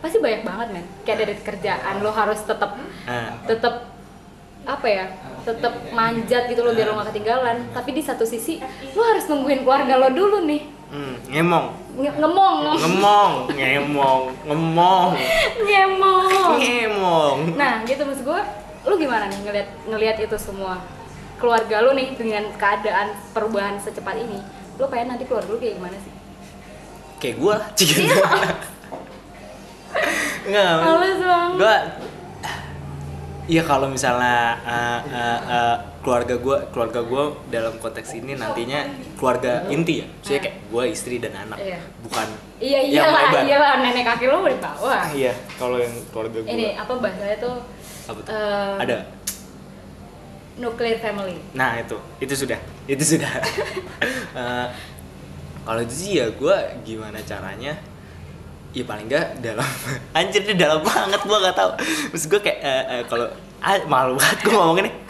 pasti 0.00 0.16
banyak 0.16 0.42
banget 0.42 0.68
men. 0.70 0.86
Kayak 1.02 1.18
dari 1.20 1.34
kerjaan 1.38 1.94
lo 2.00 2.08
harus 2.10 2.40
tetap 2.40 2.72
ah, 3.04 3.36
tetap 3.44 3.92
apa 4.62 4.86
ya? 4.86 5.06
Tetap 5.40 5.72
manjat 5.90 6.46
gitu 6.46 6.60
lo 6.60 6.72
biar 6.72 6.88
lo 6.88 6.96
gak 6.96 7.12
ketinggalan. 7.12 7.68
Tapi 7.70 7.90
di 7.90 8.00
satu 8.00 8.24
sisi 8.24 8.60
lo 8.90 9.02
harus 9.02 9.24
nungguin 9.26 9.60
keluarga 9.60 9.96
lo 9.96 10.08
dulu 10.10 10.40
nih. 10.42 10.62
hmm, 10.88 11.14
ngemong 11.30 11.66
Nge- 11.70 11.89
ngemong, 12.00 12.56
ngemong 12.80 13.32
ngemong 13.52 14.22
ngemong. 14.48 15.10
Ngemong. 15.60 16.56
ngemong 16.60 17.38
Nah, 17.60 17.84
gitu 17.84 18.02
mas 18.08 18.20
gue, 18.24 18.40
lu 18.88 18.94
gimana 18.96 19.28
nih 19.28 19.40
ngeliat 19.44 19.68
ngeliat 19.84 20.16
itu 20.24 20.36
semua? 20.40 20.80
Keluarga 21.36 21.84
lu 21.84 21.92
nih 21.96 22.16
dengan 22.16 22.48
keadaan 22.56 23.12
perubahan 23.32 23.76
secepat 23.80 24.16
ini, 24.16 24.40
lu 24.80 24.88
pengen 24.88 25.16
nanti 25.16 25.24
keluarga 25.24 25.52
lu 25.52 25.60
kayak 25.60 25.76
gimana 25.80 25.96
sih? 26.00 26.20
kayak 27.20 27.36
gue 27.36 27.52
lah 27.52 27.68
cik 27.76 27.88
nggak 30.48 30.74
gue 31.60 31.76
Iya 33.50 33.66
kalau 33.66 33.90
misalnya 33.90 34.54
uh, 34.62 35.00
uh, 35.02 35.38
uh, 35.42 35.76
keluarga 36.00 36.38
gue 36.38 36.56
keluarga 36.70 37.02
gue 37.02 37.22
dalam 37.50 37.74
konteks 37.76 38.14
ini 38.14 38.38
nantinya 38.38 38.86
keluarga 39.18 39.66
inti 39.66 40.00
ya, 40.00 40.06
maksudnya 40.08 40.40
kayak 40.40 40.56
gue 40.64 40.84
istri 40.86 41.18
dan 41.18 41.34
anak, 41.36 41.58
Iya. 41.58 41.78
bukan 42.00 42.28
Iya 42.56 42.78
yang 42.80 43.10
iyalah, 43.10 43.20
melebar. 43.26 43.42
iyalah 43.42 43.72
nenek 43.82 44.04
kakek 44.06 44.28
lu 44.30 44.38
di 44.46 44.56
bawah. 44.56 45.02
Iya, 45.10 45.32
kalau 45.58 45.76
yang 45.76 45.90
keluarga 46.08 46.38
gue 46.38 46.48
Ini 46.48 46.66
apa 46.78 46.92
bahasanya 46.94 47.36
tuh? 47.36 47.56
apa 48.06 48.18
tuh? 48.22 48.30
eh, 48.30 48.74
Ada. 48.78 48.98
Nuclear 50.56 50.98
family. 51.00 51.36
Nah 51.50 51.70
itu, 51.76 51.96
itu 52.20 52.34
sudah, 52.36 52.58
itu 52.86 53.04
sudah. 53.04 53.32
Eh, 54.30 54.66
kalau 55.60 55.82
itu 55.82 55.90
sih 55.92 56.10
ya 56.16 56.30
gue 56.30 56.56
gimana 56.80 57.18
caranya? 57.20 57.74
Ya 58.70 58.84
paling 58.86 59.10
nggak 59.10 59.42
dalam, 59.42 59.66
anjir 60.18 60.46
ini 60.46 60.54
dalam 60.54 60.78
banget 60.86 61.20
gue 61.26 61.38
nggak 61.42 61.56
tahu. 61.58 61.70
Terus 62.14 62.24
gue 62.30 62.40
kayak 62.40 62.58
eh, 62.62 62.84
eh, 62.98 63.02
kalau 63.10 63.26
ah, 63.58 63.74
malu 63.90 64.14
banget 64.14 64.38
gue 64.46 64.54
ngomongin 64.54 64.84
nih. 64.90 64.96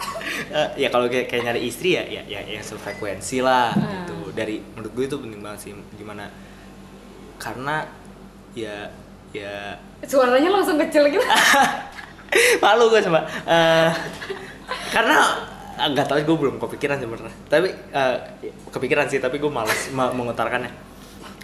Eh, 0.51 0.83
ya 0.83 0.89
kalau 0.91 1.07
kayak, 1.07 1.31
kayak 1.31 1.43
nyari 1.47 1.63
istri 1.69 1.95
ya, 1.95 2.03
ya, 2.03 2.23
ya 2.27 2.41
yang 2.43 2.63
sefrekuensi 2.65 3.39
lah. 3.39 3.71
Hmm. 3.71 4.03
Gitu. 4.03 4.15
Dari 4.35 4.59
menurut 4.73 4.91
gue 4.97 5.05
itu 5.07 5.15
penting 5.21 5.39
banget 5.39 5.59
sih 5.63 5.71
gimana? 5.95 6.27
Karena 7.37 7.85
ya 8.51 8.89
ya 9.31 9.79
Suaranya 10.03 10.49
langsung 10.51 10.75
kecil 10.81 11.07
gitu. 11.07 11.23
malu 12.63 12.91
gue 12.91 12.99
sama 12.99 13.23
Eh, 13.47 13.89
karena 14.91 15.19
nggak 15.91 16.05
tahu 16.09 16.19
gue 16.21 16.37
belum 16.47 16.55
kepikiran 16.59 16.99
sebenarnya 16.99 17.35
tapi 17.47 17.69
eh, 17.71 18.15
kepikiran 18.71 19.07
sih 19.07 19.19
tapi 19.19 19.39
gue 19.39 19.51
malas 19.51 19.89
ma- 19.91 20.11
mengutarakannya 20.11 20.71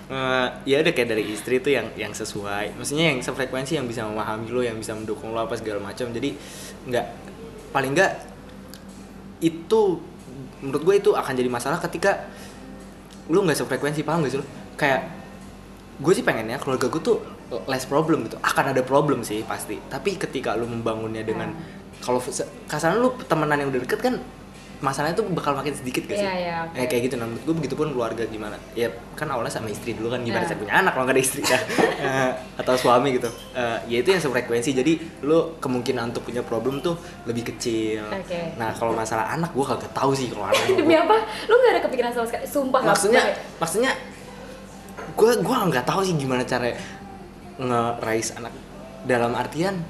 Eh, 0.07 0.47
ya 0.63 0.79
udah 0.79 0.93
kayak 0.95 1.09
dari 1.11 1.23
istri 1.35 1.59
tuh 1.59 1.75
yang 1.75 1.91
yang 1.99 2.15
sesuai. 2.15 2.79
Maksudnya 2.79 3.11
yang 3.11 3.19
sefrekuensi 3.19 3.75
yang 3.75 3.83
bisa 3.91 4.07
memahami 4.07 4.47
lo 4.47 4.63
yang 4.63 4.79
bisa 4.79 4.95
mendukung 4.95 5.35
lo 5.35 5.43
apa 5.43 5.59
segala 5.59 5.83
macam. 5.83 6.07
Jadi 6.15 6.31
nggak 6.87 7.05
paling 7.75 7.91
nggak 7.91 8.11
itu 9.43 9.81
menurut 10.63 10.81
gue 10.87 10.95
itu 11.03 11.11
akan 11.11 11.33
jadi 11.35 11.49
masalah 11.51 11.77
ketika 11.83 12.23
lu 13.27 13.43
nggak 13.43 13.59
sefrekuensi 13.59 14.01
paham 14.07 14.23
gak 14.23 14.31
sih 14.33 14.39
lu 14.39 14.47
kayak 14.79 15.11
gue 15.99 16.13
sih 16.15 16.23
pengennya 16.23 16.57
keluarga 16.57 16.87
gue 16.87 17.01
tuh 17.03 17.19
less 17.67 17.83
problem 17.83 18.31
gitu. 18.31 18.39
Akan 18.39 18.71
ada 18.71 18.79
problem 18.87 19.27
sih 19.27 19.43
pasti. 19.43 19.75
Tapi 19.91 20.15
ketika 20.15 20.55
lu 20.55 20.71
membangunnya 20.71 21.27
dengan 21.27 21.51
kalau 21.99 22.23
se- 22.23 22.47
kasarnya 22.71 23.03
lu 23.03 23.11
temenan 23.27 23.59
yang 23.59 23.69
udah 23.75 23.83
deket 23.83 23.99
kan 23.99 24.15
masalahnya 24.77 25.13
tuh 25.13 25.25
bakal 25.27 25.51
makin 25.51 25.71
sedikit 25.71 26.05
gak 26.05 26.13
sih 26.13 26.21
Iya, 26.21 26.33
iya, 26.35 26.55
oke. 26.63 26.75
Ya, 26.75 26.85
kayak 26.85 27.01
gitu 27.03 27.15
nah 27.15 27.25
menurut 27.25 27.43
gue 27.43 27.55
begitu 27.57 27.73
pun 27.73 27.89
keluarga 27.89 28.23
gimana 28.23 28.53
ya 28.73 28.85
kan 29.13 29.25
awalnya 29.25 29.49
sama 29.49 29.67
istri 29.67 29.91
dulu 29.91 30.07
kan 30.07 30.21
gimana 30.21 30.41
Iya. 30.41 30.49
saya 30.49 30.59
punya 30.59 30.73
anak 30.75 30.91
kalau 30.91 31.03
nggak 31.03 31.15
ada 31.15 31.23
istri 31.23 31.41
ya 31.41 31.59
Eh, 31.97 32.29
atau 32.55 32.73
suami 32.73 33.09
gitu 33.11 33.25
Eh, 33.51 33.77
ya 33.87 33.97
itu 33.97 34.09
yang 34.09 34.21
sefrekuensi 34.21 34.69
jadi 34.71 34.93
lu 35.21 35.57
kemungkinan 35.57 36.09
untuk 36.09 36.21
punya 36.23 36.41
problem 36.41 36.77
tuh 36.79 36.93
lebih 37.23 37.47
kecil 37.47 38.05
Oke. 38.07 38.53
nah 38.53 38.69
kalau 38.71 38.93
masalah 38.93 39.27
anak 39.29 39.49
gue 39.49 39.65
kagak 39.65 39.89
tahu 39.91 40.13
sih 40.13 40.29
kalau 40.29 40.45
anak 40.45 40.61
Demi 40.77 40.93
apa? 40.93 41.15
Lu 41.45 41.55
gak 41.55 41.71
ada 41.71 41.81
kepikiran 41.81 42.11
sama 42.11 42.25
sekali? 42.25 42.45
Sumpah 42.45 42.79
nggak 42.79 42.91
maksudnya 42.91 43.21
boleh. 43.23 43.35
maksudnya 43.57 43.91
gue 45.09 45.31
gua 45.41 45.65
nggak 45.65 45.83
tahu 45.83 46.01
sih 46.03 46.13
gimana 46.13 46.43
cara 46.43 46.69
nge-raise 47.57 48.37
anak 48.37 48.53
dalam 49.03 49.33
artian 49.33 49.81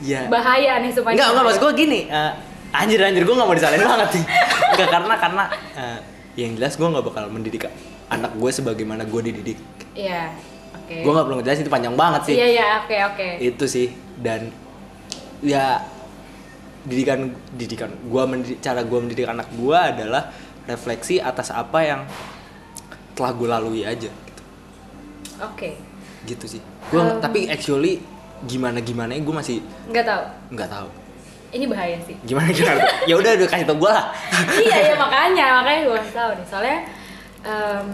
ya 0.00 0.24
bahaya 0.26 0.80
nih 0.80 0.88
supaya 0.88 1.12
enggak 1.12 1.28
enggak 1.28 1.44
maksud 1.44 1.60
gue 1.60 1.72
gini 1.76 2.00
eh, 2.06 2.32
anjir 2.72 3.00
anjir 3.00 3.22
gue 3.24 3.34
nggak 3.34 3.48
mau 3.48 3.56
disalahin 3.56 3.84
banget 3.84 4.08
sih. 4.20 4.24
Enggak 4.76 4.88
karena 4.92 5.14
karena 5.16 5.44
eh, 5.76 5.98
yang 6.38 6.52
jelas 6.54 6.74
gue 6.76 6.88
nggak 6.88 7.04
bakal 7.04 7.24
mendidik 7.32 7.66
anak 8.08 8.32
gue 8.36 8.50
sebagaimana 8.52 9.02
gue 9.04 9.20
dididik. 9.32 9.58
Iya, 9.98 10.30
oke. 10.72 10.96
gue 11.02 11.12
nggak 11.12 11.26
perlu 11.26 11.36
ngejelasin 11.42 11.62
itu 11.66 11.72
panjang 11.72 11.94
banget 11.98 12.22
sih. 12.30 12.34
Iya 12.38 12.46
iya 12.46 12.66
oke 12.84 12.96
oke. 13.14 13.28
itu 13.42 13.64
sih 13.66 13.88
dan 14.20 14.52
ya 15.42 15.82
didikan 16.88 17.34
didikan 17.52 17.90
gua 18.08 18.24
mendidik, 18.24 18.58
cara 18.64 18.80
gua 18.86 18.98
mendidik 19.02 19.26
anak 19.28 19.50
gua 19.58 19.92
adalah 19.92 20.32
refleksi 20.64 21.20
atas 21.20 21.52
apa 21.52 21.78
yang 21.84 22.00
telah 23.18 23.34
gue 23.34 23.48
lalui 23.50 23.82
aja 23.82 24.06
gitu, 24.06 24.42
oke. 25.42 25.70
Gitu 26.22 26.44
sih. 26.46 26.62
Gua 26.88 27.18
Um. 27.18 27.18
tapi 27.18 27.50
actually 27.50 27.98
gimana 28.46 28.78
gimana 28.78 29.18
gue 29.18 29.34
masih 29.34 29.58
nggak 29.90 30.06
tahu. 30.06 30.22
Nggak 30.54 30.70
tahu 30.70 30.88
ini 31.48 31.64
bahaya 31.64 31.96
sih. 32.04 32.16
Gimana 32.22 32.48
gimana? 32.50 32.80
Ya 33.08 33.14
udah 33.16 33.32
udah 33.34 33.48
kasih 33.48 33.64
tau 33.64 33.76
gue 33.76 33.88
lah. 33.88 34.06
Iya 34.66 34.76
ya 34.92 34.94
makanya 34.94 35.46
makanya 35.60 35.80
gue 35.84 35.96
nggak 35.96 36.14
tahu 36.14 36.30
nih. 36.36 36.46
Soalnya 36.46 36.78
em, 37.42 37.86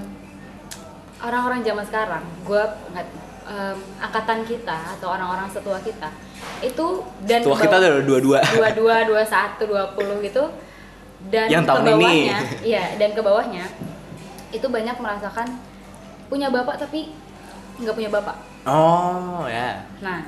orang-orang 1.20 1.60
zaman 1.62 1.84
sekarang 1.86 2.24
gue 2.42 2.62
nggak 2.92 3.06
em, 3.46 3.78
angkatan 3.98 4.38
kita 4.42 4.78
atau 4.98 5.08
orang-orang 5.08 5.48
setua 5.48 5.78
kita 5.80 6.10
itu 6.60 6.86
dan 7.24 7.40
tua 7.40 7.56
ke 7.56 7.64
kita 7.64 7.76
udah 7.80 7.90
dua 8.04 8.18
dua 8.20 8.38
dua 8.52 8.68
dua 8.74 8.96
dua 9.08 9.22
satu 9.24 9.64
dua 9.64 9.96
puluh 9.96 10.20
gitu 10.20 10.44
dan 11.32 11.48
Yang 11.48 11.64
ke 11.64 11.68
tahun 11.72 11.80
ini. 11.80 11.92
bawahnya 11.96 12.38
iya 12.60 12.84
dan 13.00 13.10
ke 13.16 13.20
bawahnya 13.24 13.64
itu 14.52 14.66
banyak 14.68 14.96
merasakan 14.98 15.48
punya 16.28 16.52
bapak 16.52 16.76
tapi 16.76 17.16
nggak 17.74 17.94
punya 17.94 18.10
bapak. 18.12 18.36
Oh 18.64 19.44
ya. 19.48 19.82
Nah 19.98 20.22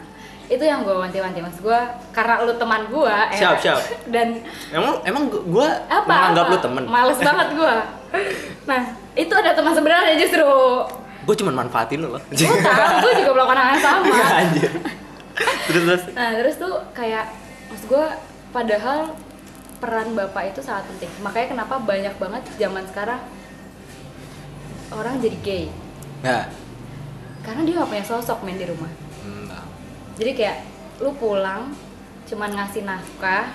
itu 0.46 0.64
yang 0.64 0.86
gue 0.86 0.94
wanti-wanti. 0.94 1.38
Mas 1.42 1.58
gue 1.58 1.78
karena 2.14 2.34
lu 2.46 2.52
teman 2.54 2.86
gue 2.86 3.16
Siap, 3.34 3.56
siap. 3.58 3.78
dan 4.14 4.40
emang 4.70 5.02
emang 5.02 5.28
gue 5.30 5.68
apa 5.90 6.06
menganggap 6.06 6.44
apa? 6.46 6.52
lu 6.54 6.58
temen 6.62 6.82
males 6.86 7.18
banget 7.18 7.48
gue 7.54 7.74
nah 8.66 8.82
itu 9.16 9.32
ada 9.34 9.50
teman 9.52 9.72
sebenarnya 9.74 10.14
justru. 10.18 10.46
Gue 11.26 11.34
cuma 11.34 11.50
manfaatin 11.50 11.98
lu 12.00 12.14
loh. 12.14 12.22
Gue 12.30 12.46
tahu 12.62 12.92
gue 13.02 13.12
juga 13.18 13.30
melakukan 13.34 13.58
hal 13.58 13.68
yang 13.74 13.82
sama. 13.82 14.04
Anjir. 14.44 14.72
Terus 15.66 15.82
terus? 15.82 16.02
Nah 16.14 16.30
terus 16.38 16.54
tuh 16.56 16.74
kayak 16.94 17.26
mas 17.68 17.82
gue 17.82 18.04
padahal 18.54 19.12
peran 19.82 20.14
bapak 20.14 20.54
itu 20.54 20.60
sangat 20.62 20.86
penting. 20.94 21.10
Makanya 21.20 21.46
kenapa 21.58 21.74
banyak 21.82 22.14
banget 22.16 22.42
zaman 22.56 22.84
sekarang 22.88 23.20
orang 24.94 25.18
jadi 25.18 25.36
gay? 25.42 25.64
Ya 26.22 26.46
karena 27.46 27.62
dia 27.62 27.74
nggak 27.78 27.90
punya 27.94 28.04
sosok 28.04 28.42
main 28.42 28.58
di 28.58 28.66
rumah 28.66 28.90
jadi 30.16 30.30
kayak 30.32 30.58
lu 31.04 31.12
pulang 31.16 31.72
cuman 32.26 32.50
ngasih 32.56 32.82
nafkah 32.82 33.52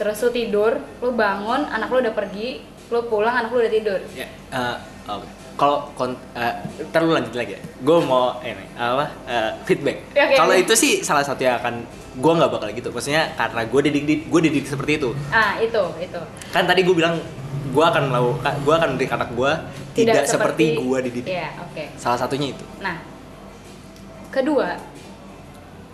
terus 0.00 0.16
lu 0.24 0.30
tidur 0.32 0.80
lu 1.04 1.12
bangun 1.12 1.68
anak 1.68 1.92
lu 1.92 2.00
udah 2.00 2.14
pergi 2.16 2.64
lu 2.90 3.00
pulang 3.06 3.34
anak 3.36 3.54
lu 3.54 3.62
udah 3.62 3.72
tidur. 3.72 4.00
Ya 4.18 4.26
eh, 4.50 4.76
oke. 5.06 5.26
kalau 5.54 5.92
kon 5.94 6.16
eh, 6.34 6.54
ntar 6.90 7.06
lu 7.06 7.14
lanjut 7.14 7.36
lagi 7.36 7.54
ya. 7.54 7.60
Gue 7.84 7.98
mau 8.02 8.40
ini 8.42 8.66
apa 8.74 9.06
eh, 9.30 9.50
feedback. 9.68 10.10
Ya, 10.16 10.26
oke, 10.26 10.34
kalau 10.40 10.54
itu 10.58 10.74
sih 10.74 10.92
salah 11.06 11.22
satu 11.22 11.44
yang 11.46 11.62
akan 11.62 11.86
gue 12.18 12.32
nggak 12.34 12.50
bakal 12.50 12.68
gitu. 12.74 12.90
Maksudnya 12.90 13.30
karena 13.38 13.62
gue 13.62 13.80
dididik 13.86 14.20
gue 14.26 14.40
dididik 14.42 14.66
seperti 14.66 14.98
itu. 14.98 15.14
Ah 15.30 15.54
itu 15.62 15.84
itu. 16.02 16.20
Kan 16.50 16.66
tadi 16.66 16.82
gue 16.82 16.96
bilang 16.96 17.22
gue 17.70 17.84
akan 17.86 18.10
melakukan 18.10 18.52
gue 18.66 18.74
akan 18.74 18.88
mendidik 18.96 19.12
anak 19.14 19.30
gue 19.38 19.52
tidak, 19.94 20.26
seperti, 20.26 20.80
gue 20.80 20.98
dididik. 21.06 21.30
Iya, 21.30 21.50
oke. 21.62 21.84
salah 21.94 22.18
satunya 22.18 22.54
itu. 22.54 22.64
Nah, 22.82 22.98
kedua, 24.34 24.78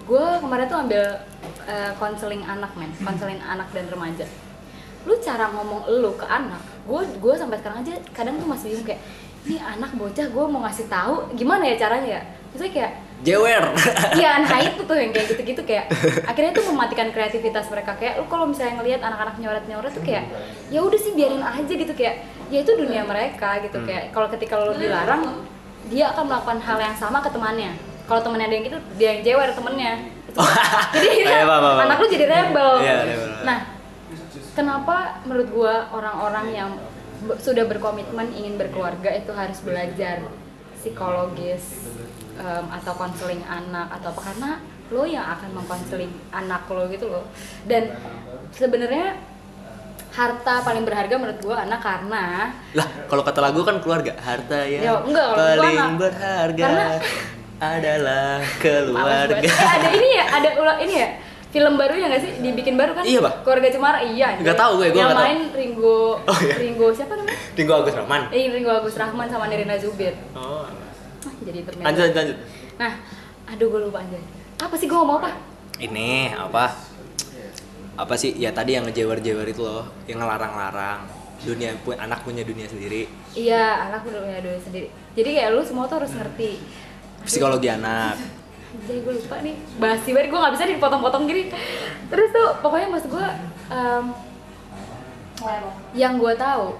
gue 0.06 0.24
kemarin 0.38 0.66
tuh 0.66 0.78
ambil 0.78 1.02
eh, 1.66 1.92
konseling 1.98 2.42
anak 2.42 2.70
men, 2.78 2.90
konseling 3.02 3.42
anak 3.42 3.66
dan 3.74 3.90
remaja. 3.90 4.26
Lu 5.02 5.14
cara 5.18 5.50
ngomong 5.50 5.86
lu 5.90 6.14
ke 6.14 6.26
anak, 6.26 6.62
gue 6.82 7.00
gue 7.18 7.34
sampai 7.34 7.58
sekarang 7.58 7.82
aja 7.82 7.94
kadang 8.10 8.38
tuh 8.38 8.46
masih 8.46 8.74
bingung 8.74 8.86
kayak, 8.86 9.02
ini 9.46 9.58
anak 9.58 9.90
bocah 9.94 10.26
gue 10.26 10.44
mau 10.46 10.62
ngasih 10.62 10.86
tahu 10.86 11.30
gimana 11.34 11.62
ya 11.66 11.74
caranya 11.78 12.08
ya? 12.18 12.22
Maksudnya 12.50 12.72
kayak 12.72 12.92
jewer 13.16 13.64
Iya, 14.20 14.44
nah 14.44 14.60
itu 14.60 14.80
tuh 14.84 14.96
yang 14.96 15.08
kayak 15.08 15.26
gitu-gitu 15.32 15.62
kayak 15.64 15.88
akhirnya 16.30 16.52
tuh 16.52 16.64
mematikan 16.68 17.08
kreativitas 17.10 17.64
mereka 17.72 17.96
kayak 17.96 18.20
lu 18.20 18.28
kalau 18.28 18.44
misalnya 18.44 18.76
ngelihat 18.80 19.00
anak-anak 19.00 19.36
nyoret-nyoret 19.40 19.92
tuh 19.92 20.04
kayak 20.04 20.24
ya 20.68 20.84
udah 20.84 21.00
sih 21.00 21.16
biarin 21.16 21.40
aja 21.40 21.72
gitu 21.72 21.92
kayak 21.96 22.22
ya 22.52 22.58
itu 22.60 22.72
dunia 22.76 23.02
mereka 23.08 23.58
gitu 23.64 23.80
Hmm. 23.80 23.88
kayak 23.88 24.04
kalau 24.12 24.28
ketika 24.28 24.54
lu 24.60 24.76
dilarang 24.76 25.42
dia 25.86 26.10
akan 26.12 26.24
melakukan 26.28 26.58
hal 26.60 26.78
yang 26.82 26.96
sama 26.96 27.22
ke 27.22 27.30
temannya. 27.32 27.72
Kalau 28.06 28.20
temannya 28.22 28.46
ada 28.46 28.54
yang 28.54 28.64
gitu 28.66 28.78
dia 28.96 29.08
yang 29.12 29.20
jewer 29.22 29.50
temennya. 29.50 29.92
Itu. 30.30 30.38
jadi 30.94 31.08
Iya, 31.26 31.42
paham, 31.46 31.62
paham, 31.62 31.78
anak 31.86 31.96
lu 31.98 32.06
jadi 32.06 32.26
rebel. 32.26 32.70
Iya, 32.78 32.96
rebel. 33.02 33.28
Nah, 33.42 33.58
kenapa 34.54 34.96
menurut 35.26 35.48
gua 35.50 35.74
orang-orang 35.90 36.46
yang 36.50 36.70
sudah 37.40 37.64
berkomitmen 37.66 38.30
ingin 38.30 38.54
berkeluarga 38.54 39.10
itu 39.10 39.32
harus 39.34 39.58
belajar 39.60 40.22
psikologis 40.76 41.90
em, 42.38 42.64
atau 42.70 42.92
konseling 42.94 43.42
anak 43.42 43.88
atau 43.98 44.14
apa 44.14 44.20
karena 44.22 44.50
lo 44.92 45.02
yang 45.02 45.26
akan 45.26 45.50
mengkonseling 45.56 46.12
anak 46.30 46.62
lo 46.70 46.86
gitu 46.86 47.10
loh 47.10 47.24
dan 47.66 47.90
sebenarnya 48.54 49.18
harta 50.14 50.62
paling 50.62 50.86
berharga 50.86 51.14
menurut 51.18 51.40
gua 51.42 51.66
anak 51.66 51.80
karena 51.82 52.54
lah 52.72 52.88
kalau 53.10 53.26
kata 53.26 53.40
lagu 53.42 53.60
kan 53.66 53.82
keluarga 53.82 54.14
harta 54.16 54.62
yang 54.64 54.82
Ya, 54.84 54.92
enggak, 55.02 55.26
gua 55.34 55.56
paling 55.58 55.96
berharga 55.98 56.62
Karena- 56.62 56.90
adalah 57.56 58.44
keluarga. 58.60 59.40
Eh, 59.40 59.48
ada 59.48 59.88
ini 59.92 60.08
ya? 60.12 60.24
Ada 60.28 60.48
ulang 60.60 60.78
ini 60.84 60.94
ya? 61.00 61.08
Film 61.46 61.74
baru 61.80 61.94
ya 61.96 62.06
nggak 62.12 62.22
sih? 62.22 62.32
Dibikin 62.44 62.76
baru 62.76 62.92
kan? 62.92 63.04
Iya, 63.06 63.24
Pak. 63.24 63.32
keluarga 63.40 63.68
cemara? 63.72 63.98
Iya 64.04 64.24
anjir. 64.36 64.42
Nggak 64.44 64.58
tahu 64.60 64.72
gue, 64.76 64.86
gue 64.92 65.00
yang 65.00 65.08
nggak 65.08 65.16
tahu. 65.16 65.28
main 65.30 65.40
Ringo 65.56 66.00
Oh, 66.20 66.38
iya. 66.44 66.54
Ringo 66.60 66.86
siapa 66.92 67.12
namanya? 67.16 67.38
Tinggu 67.56 67.72
Agus 67.72 67.94
Rahman. 67.96 68.22
Eh 68.28 68.44
Ringo 68.52 68.70
Agus 68.76 68.94
Rahman 69.00 69.26
sama 69.32 69.44
Nirina 69.48 69.76
Zubir. 69.80 70.12
Oh. 70.36 70.68
Ah, 70.68 71.32
jadi 71.40 71.56
internet 71.64 71.80
lanjut 71.80 72.00
lanjut, 72.04 72.16
lanjut. 72.20 72.38
Nah 72.76 72.92
aduh 73.46 73.66
gue 73.72 73.80
lupa 73.88 73.98
aja. 74.04 74.18
Apa 74.60 74.74
sih 74.76 74.84
gue 74.84 74.98
ngomong 74.98 75.16
apa? 75.24 75.30
Ini 75.80 76.36
apa? 76.36 76.64
Apa 77.96 78.14
sih? 78.20 78.36
Ya 78.36 78.52
tadi 78.52 78.76
yang 78.76 78.84
ngejewer-jewer 78.84 79.48
itu 79.48 79.64
loh 79.64 79.88
yang 80.04 80.20
ngelarang-larang. 80.20 81.08
Dunia 81.40 81.72
punya 81.80 82.04
anak 82.04 82.20
punya 82.20 82.44
dunia 82.44 82.68
sendiri. 82.68 83.08
Iya 83.32 83.88
anak 83.88 84.04
punya 84.04 84.44
duit 84.44 84.60
sendiri. 84.60 84.92
Jadi 85.16 85.28
kayak 85.32 85.56
lu 85.56 85.64
semua 85.64 85.88
tuh 85.88 86.04
harus 86.04 86.12
ngerti 86.12 86.60
psikologi 87.26 87.68
anak. 87.68 88.16
Jadi 88.86 88.98
gue 89.02 89.14
lupa 89.18 89.36
nih 89.42 89.56
basi 89.82 90.08
banget 90.14 90.28
gue 90.30 90.38
nggak 90.38 90.54
bisa 90.54 90.64
dipotong-potong 90.70 91.24
gini. 91.26 91.50
Terus 92.06 92.28
tuh 92.30 92.48
pokoknya 92.62 92.88
maksud 92.94 93.10
gue 93.10 93.26
em, 93.74 94.04
yang 95.98 96.16
gue 96.16 96.32
tahu 96.38 96.78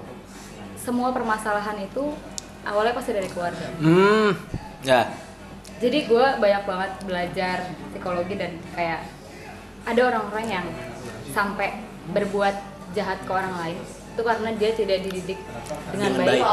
semua 0.79 1.11
permasalahan 1.11 1.83
itu 1.83 2.15
awalnya 2.63 2.95
pasti 2.95 3.11
dari 3.11 3.27
keluarga. 3.27 3.67
Hmm 3.83 4.31
ya. 4.87 5.11
Jadi 5.77 6.09
gue 6.09 6.25
banyak 6.41 6.63
banget 6.65 6.91
belajar 7.05 7.57
psikologi 7.93 8.33
dan 8.33 8.57
kayak 8.73 9.05
ada 9.85 10.01
orang-orang 10.09 10.47
yang 10.49 10.65
sampai 11.35 11.85
berbuat 12.09 12.55
jahat 12.97 13.19
ke 13.21 13.31
orang 13.31 13.53
lain 13.61 13.77
itu 14.17 14.25
karena 14.25 14.49
dia 14.57 14.73
tidak 14.73 14.97
dididik 15.05 15.37
dengan, 15.93 16.11
baik. 16.17 16.41
baik. 16.41 16.43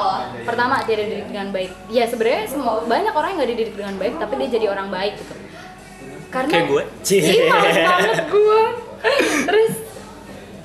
Pertama 0.45 0.85
tidak 0.85 1.09
dididik 1.09 1.27
dengan 1.33 1.49
baik. 1.49 1.73
Ya 1.89 2.05
sebenarnya 2.05 2.45
semua 2.45 2.85
banyak 2.85 3.15
orang 3.17 3.29
yang 3.33 3.39
nggak 3.41 3.53
dididik 3.57 3.75
dengan 3.81 3.95
baik 3.97 4.15
tapi 4.21 4.33
dia 4.37 4.49
jadi 4.53 4.67
orang 4.69 4.89
baik 4.93 5.15
gitu. 5.17 5.35
Karena 6.29 6.53
Kayak 6.53 6.67
gue. 6.69 6.83
Iya 7.09 7.45
banget 7.89 8.21
gue. 8.29 8.63
Terus 9.49 9.73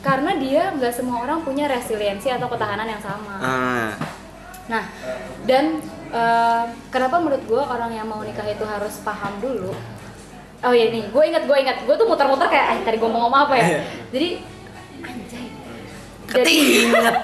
karena 0.03 0.31
dia 0.43 0.63
nggak 0.75 0.91
semua 0.91 1.23
orang 1.23 1.39
punya 1.47 1.71
resiliensi 1.71 2.27
atau 2.27 2.51
ketahanan 2.51 2.87
yang 2.91 2.99
sama. 2.99 3.35
ah 3.39 3.91
Nah, 4.69 4.83
dan 5.49 5.81
eh, 6.13 6.63
kenapa 6.93 7.17
menurut 7.17 7.41
gue 7.47 7.63
orang 7.63 7.95
yang 7.95 8.05
mau 8.11 8.21
nikah 8.21 8.45
itu 8.45 8.61
harus 8.67 9.01
paham 9.01 9.39
dulu? 9.41 9.71
Oh 10.59 10.73
iya 10.75 10.91
nih, 10.91 11.09
gue 11.09 11.23
ingat, 11.23 11.47
gue 11.47 11.57
ingat, 11.57 11.87
gue 11.87 11.95
tuh 11.95 12.05
muter-muter 12.05 12.51
kayak, 12.51 12.77
eh 12.77 12.79
tadi 12.85 12.99
gue 12.99 13.09
mau 13.09 13.25
ngomong 13.25 13.47
apa 13.47 13.55
ya? 13.55 13.67
Jadi. 14.13 14.58
Jadi, 16.29 16.53
Ketinget. 16.85 17.15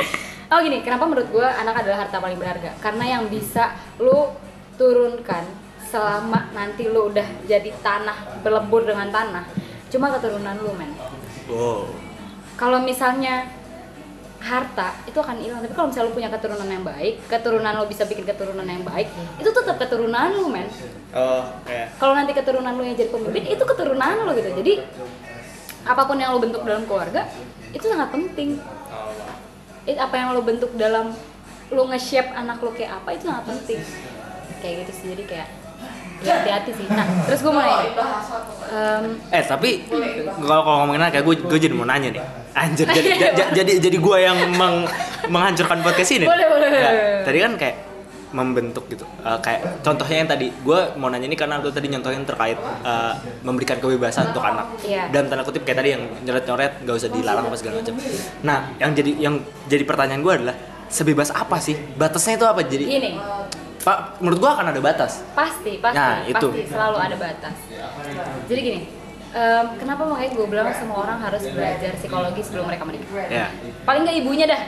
oh 0.52 0.58
gini, 0.64 0.78
kenapa 0.80 1.04
menurut 1.04 1.28
gue 1.28 1.44
anak 1.44 1.84
adalah 1.84 2.08
harta 2.08 2.16
paling 2.18 2.40
berharga? 2.40 2.72
Karena 2.80 3.04
yang 3.18 3.28
bisa 3.28 3.76
lu 4.00 4.32
turunkan 4.80 5.44
selama 5.86 6.50
nanti 6.56 6.88
lu 6.88 7.12
udah 7.12 7.26
jadi 7.44 7.70
tanah, 7.84 8.40
berlebur 8.40 8.88
dengan 8.88 9.12
tanah, 9.12 9.44
cuma 9.92 10.10
keturunan 10.16 10.56
lu 10.60 10.72
men. 10.74 10.90
wow 11.46 11.86
Kalau 12.56 12.80
misalnya 12.80 13.46
harta 14.46 14.94
itu 15.10 15.18
akan 15.18 15.42
hilang 15.42 15.58
tapi 15.58 15.74
kalau 15.74 15.90
misalnya 15.90 16.06
lu 16.06 16.14
punya 16.14 16.30
keturunan 16.30 16.68
yang 16.70 16.84
baik 16.86 17.14
keturunan 17.26 17.72
lu 17.82 17.84
bisa 17.90 18.06
bikin 18.06 18.22
keturunan 18.22 18.62
yang 18.62 18.84
baik 18.86 19.10
itu 19.42 19.50
tetap 19.50 19.74
keturunan 19.80 20.30
lu 20.38 20.46
men 20.52 20.70
oh 21.16 21.50
ya 21.66 21.90
kalau 21.98 22.14
nanti 22.14 22.30
keturunan 22.30 22.70
lu 22.78 22.86
yang 22.86 22.94
jadi 22.94 23.10
pemimpin 23.10 23.42
itu 23.42 23.64
keturunan 23.66 24.22
lu 24.22 24.30
gitu 24.38 24.50
jadi 24.62 24.86
apa 25.86 26.02
pun 26.06 26.16
yang 26.18 26.30
lu 26.36 26.38
bentuk 26.38 26.62
dalam 26.62 26.86
keluarga 26.86 27.26
itu 27.76 27.86
sangat 27.86 28.08
penting. 28.10 28.56
It- 29.84 29.96
apa 29.96 30.14
yang 30.14 30.32
lu 30.32 30.42
bentuk 30.42 30.74
dalam 30.74 31.12
lu 31.68 31.82
nge-shape 31.86 32.32
anak 32.32 32.58
lu 32.58 32.72
kayak 32.72 32.96
apa 32.96 33.08
itu 33.12 33.24
sangat 33.24 33.44
penting. 33.46 33.80
Kayak 34.58 34.74
gitu 34.82 34.92
sih 34.92 35.06
jadi 35.12 35.24
kayak 35.26 35.48
ya 36.16 36.32
hati-hati 36.34 36.70
sih. 36.72 36.86
Nah 36.88 37.06
terus 37.24 37.40
gue 37.40 37.52
mau 37.52 37.60
nanya. 37.60 37.92
em, 38.66 39.04
Eh 39.30 39.42
tapi 39.44 39.84
kalau 40.40 40.62
kalau 40.64 40.76
ngomongin 40.82 41.12
kayak 41.12 41.22
gue 41.22 41.34
gue 41.38 41.58
jadi 41.60 41.74
mau 41.74 41.84
nanya 41.84 42.08
nih. 42.10 42.22
Anjir 42.56 42.88
jadi 42.88 43.08
ja- 43.14 43.34
ja- 43.38 43.50
jadi 43.52 43.72
jadi 43.78 43.96
gue 43.96 44.16
yang 44.18 44.38
meng- 44.56 44.88
menghancurkan 45.28 45.84
podcast 45.84 46.10
ini. 46.10 46.24
Boleh, 46.24 46.46
boleh. 46.48 46.68
Ya, 46.72 46.90
tadi 47.22 47.38
kan 47.38 47.52
kayak 47.54 47.76
membentuk 48.36 48.84
gitu 48.86 49.08
Eh, 49.18 49.38
kayak 49.40 49.80
contohnya 49.80 50.16
yang 50.18 50.28
tadi 50.28 50.52
gue 50.52 50.80
mau 50.94 51.08
nanya 51.08 51.24
ini 51.24 51.34
karena 51.34 51.56
lu 51.56 51.68
tadi 51.68 51.88
nyontohin 51.88 52.22
terkait 52.22 52.54
eh, 52.60 53.12
memberikan 53.40 53.80
kebebasan 53.80 54.30
untuk 54.30 54.44
anak 54.44 54.66
Iya. 54.84 55.08
dan 55.08 55.26
tanda 55.26 55.42
kutip 55.42 55.64
kayak 55.64 55.78
tadi 55.80 55.90
yang 55.90 56.02
nyoret-nyoret 56.22 56.84
nggak 56.84 56.94
usah 56.94 57.08
dilarang 57.08 57.44
apa 57.44 57.56
segala 57.56 57.80
macam 57.80 57.94
nah 58.42 58.58
yang 58.76 58.92
jadi 58.92 59.12
yang 59.18 59.34
jadi 59.64 59.82
pertanyaan 59.82 60.20
gue 60.20 60.34
adalah 60.36 60.56
sebebas 60.86 61.32
apa 61.32 61.56
sih 61.58 61.74
batasnya 61.96 62.36
itu 62.36 62.46
apa 62.46 62.60
jadi 62.62 62.84
Gini, 62.86 63.10
pak 63.80 64.20
menurut 64.20 64.38
gue 64.38 64.50
akan 64.52 64.66
ada 64.68 64.80
batas 64.80 65.24
pasti, 65.32 65.78
pasti, 65.78 65.96
Nah, 65.96 66.22
itu. 66.24 66.48
pasti 66.48 66.62
selalu 66.68 66.96
ada 67.00 67.16
batas. 67.16 67.54
Jadi 68.46 68.60
gini, 68.60 68.80
em, 69.32 69.66
kenapa 69.76 70.02
makanya 70.04 70.30
gue 70.32 70.46
bilang 70.46 70.68
semua 70.72 70.98
orang 71.00 71.18
harus 71.20 71.42
belajar 71.44 71.90
psikologi 71.94 72.40
sebelum 72.40 72.66
mereka 72.66 72.82
menikah? 72.82 73.26
ya 73.26 73.46
Paling 73.82 74.02
nggak 74.04 74.18
ibunya 74.20 74.46
dah. 74.46 74.62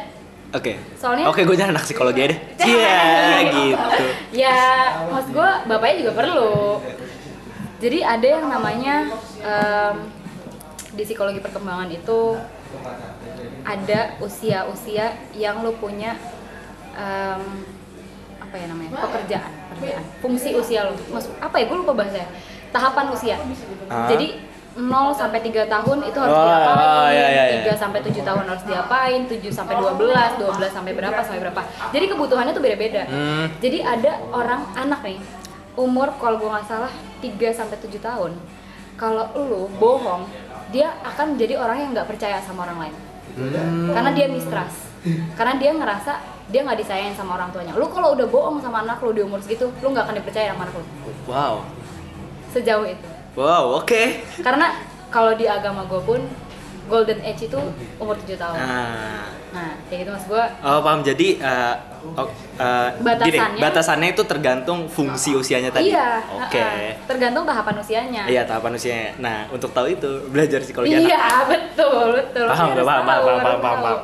Oke 0.51 0.73
Soalnya- 0.95 1.27
oke 1.27 1.41
gue 1.41 1.55
jangan 1.55 1.73
anak 1.73 1.85
psikologi 1.85 2.21
aja 2.21 2.29
deh 2.31 2.39
iya 2.71 3.01
gitu 3.47 4.05
Ya, 4.31 4.59
maksud 5.09 5.33
gue 5.33 5.51
bapaknya 5.65 5.97
juga 5.99 6.13
perlu. 6.15 6.53
Jadi 7.79 7.99
ada 8.01 8.27
yang 8.29 8.47
namanya 8.47 9.11
em, 9.39 9.97
di 10.91 11.03
psikologi 11.03 11.39
perkembangan 11.39 11.89
itu 11.89 12.37
ada 13.65 14.01
usia-usia 14.19 15.07
yang 15.33 15.61
lo 15.61 15.75
punya 15.75 16.15
em, 16.93 17.43
apa 18.39 18.55
ya 18.55 18.67
namanya 18.67 18.91
pekerjaan, 19.01 19.53
pekerjaan, 19.73 20.05
fungsi 20.19 20.55
usia 20.55 20.87
lo. 20.87 20.95
Maksud 21.09 21.33
apa 21.37 21.57
ya? 21.57 21.65
Gue 21.67 21.79
lupa 21.79 21.93
bahasanya. 21.95 22.29
Tahapan 22.69 23.07
usia. 23.11 23.37
Ah. 23.89 24.07
Jadi 24.07 24.41
0 24.79 25.11
sampai 25.11 25.43
3 25.43 25.67
tahun 25.67 25.99
itu 26.07 26.19
harus 26.23 26.37
Oh, 26.39 26.47
diapain, 26.47 26.87
oh, 26.87 27.09
iya, 27.11 27.27
iya, 27.35 27.45
iya. 27.51 27.75
3 27.75 27.83
sampai 27.83 27.99
7 27.99 28.23
tahun 28.23 28.45
harus 28.47 28.63
diapain, 28.63 29.21
7 29.27 29.51
sampai 29.51 29.75
12, 29.75 30.39
12 30.39 30.71
sampai 30.71 30.93
berapa 30.95 31.19
sampai 31.19 31.41
berapa. 31.43 31.61
Jadi 31.91 32.05
kebutuhannya 32.07 32.53
tuh 32.55 32.63
beda-beda. 32.63 33.03
Hmm. 33.11 33.51
Jadi 33.59 33.79
ada 33.83 34.23
orang 34.31 34.63
anak 34.79 35.03
nih 35.03 35.19
umur 35.75 36.15
kalau 36.23 36.39
gue 36.39 36.47
nggak 36.47 36.67
salah 36.71 36.93
3 37.19 37.51
sampai 37.51 37.77
7 37.83 37.99
tahun. 37.99 38.33
Kalau 38.95 39.35
lu 39.35 39.67
bohong, 39.83 40.31
dia 40.71 40.95
akan 41.03 41.35
menjadi 41.35 41.59
orang 41.59 41.79
yang 41.83 41.91
nggak 41.99 42.07
percaya 42.07 42.39
sama 42.39 42.63
orang 42.71 42.87
lain. 42.87 42.95
Hmm. 43.35 43.91
Karena 43.91 44.11
dia 44.15 44.27
mistrust. 44.31 44.79
Karena 45.35 45.55
dia 45.59 45.75
ngerasa 45.75 46.13
dia 46.55 46.61
nggak 46.63 46.79
disayang 46.79 47.19
sama 47.19 47.35
orang 47.35 47.51
tuanya. 47.51 47.75
Lu 47.75 47.91
kalau 47.91 48.15
udah 48.15 48.27
bohong 48.31 48.63
sama 48.63 48.87
anak 48.87 49.03
lu 49.03 49.11
di 49.11 49.27
umur 49.27 49.43
segitu, 49.43 49.75
lu 49.83 49.91
nggak 49.91 50.07
akan 50.07 50.17
dipercaya 50.23 50.55
sama 50.55 50.71
anak 50.71 50.75
lu. 50.79 50.85
wow 51.27 51.67
Sejauh 52.55 52.87
itu. 52.87 53.18
Wow 53.39 53.79
oke 53.79 54.03
Karena 54.43 54.75
kalau 55.09 55.33
di 55.33 55.47
agama 55.47 55.87
gue 55.87 56.03
pun 56.03 56.21
golden 56.85 57.21
age 57.21 57.47
itu 57.47 57.61
umur 57.97 58.19
7 58.19 58.35
tahun. 58.35 58.57
nah 58.57 59.25
Nah, 59.49 59.73
kayak 59.89 60.05
gitu 60.05 60.11
mas 60.13 60.25
gue 60.29 60.45
Oh 60.61 60.81
paham 60.83 61.01
jadi 61.01 61.29
eh, 61.41 61.75
oh, 62.13 62.29
eh, 62.61 62.89
gini, 62.93 63.01
Batasannya- 63.01 63.61
batasannya 63.61 64.09
itu 64.13 64.23
tergantung 64.25 64.85
fungsi 64.85 65.33
usianya 65.33 65.73
tadi. 65.73 65.89
Iya, 65.89 66.21
Oke. 66.37 66.61
uh-uh. 66.61 66.93
tergantung 67.09 67.49
tahapan 67.49 67.81
usianya. 67.81 68.23
Iya 68.29 68.45
tahapan 68.45 68.77
usianya. 68.77 69.09
Nah 69.17 69.49
untuk 69.49 69.73
tahu 69.73 69.89
itu 69.89 70.29
belajar 70.29 70.61
psikologi 70.61 70.93
anak. 70.93 71.09
Iya, 71.09 71.25
betul, 71.49 72.05
betul. 72.13 72.45
Paham, 72.45 72.69
paham, 72.69 72.85
paham, 72.85 73.05
paham, 73.07 73.25
paham, 73.25 73.41
paham, 73.41 73.61
tahu. 73.63 73.85
paham. 73.89 74.01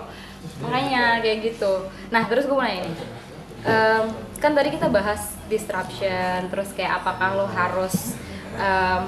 Makanya 0.65 1.03
kayak 1.21 1.39
gitu. 1.43 1.73
Nah, 2.09 2.23
terus 2.25 2.45
gue 2.47 2.57
mau 2.57 2.65
nanya 2.65 2.89
nih. 2.89 2.97
Em, 3.65 4.05
kan 4.39 4.53
tadi 4.53 4.69
kita 4.73 4.89
bahas 4.89 5.37
disruption, 5.49 6.49
terus 6.49 6.73
kayak 6.73 7.01
apakah 7.01 7.33
lo 7.33 7.45
harus 7.45 8.17
em, 8.55 9.01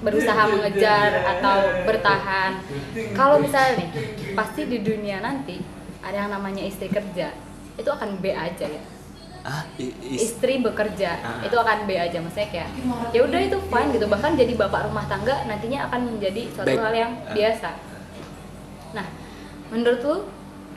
berusaha 0.00 0.42
mengejar 0.46 1.10
atau 1.32 1.56
bertahan. 1.82 2.52
Kalau 3.12 3.38
misalnya 3.38 3.78
nih, 3.78 3.88
pasti 4.32 4.64
di 4.64 4.78
dunia 4.78 5.18
nanti 5.18 5.64
ada 6.00 6.16
yang 6.18 6.30
namanya 6.30 6.60
istri 6.60 6.88
kerja, 6.88 7.32
itu 7.74 7.88
akan 7.88 8.18
B 8.18 8.28
aja 8.28 8.66
ya. 8.66 8.82
Ah, 9.40 9.60
is- 9.76 9.92
istri 10.24 10.56
bekerja 10.58 11.20
Ah. 11.20 11.40
itu 11.40 11.52
akan 11.52 11.84
B 11.84 11.92
aja 11.94 12.16
maksudnya 12.16 12.48
kayak 12.48 12.70
ya 13.12 13.20
udah 13.20 13.36
itu 13.38 13.60
fine 13.62 13.92
gitu 13.92 14.08
bahkan 14.08 14.32
jadi 14.32 14.56
bapak 14.56 14.88
rumah 14.88 15.04
tangga 15.04 15.44
nantinya 15.44 15.84
akan 15.84 16.16
menjadi 16.16 16.48
suatu 16.48 16.64
Baik. 16.66 16.80
hal 16.80 16.94
yang 16.96 17.12
Ah. 17.20 17.36
biasa 17.36 17.70
nah 18.94 19.04
menurut 19.68 20.00
lu 20.00 20.16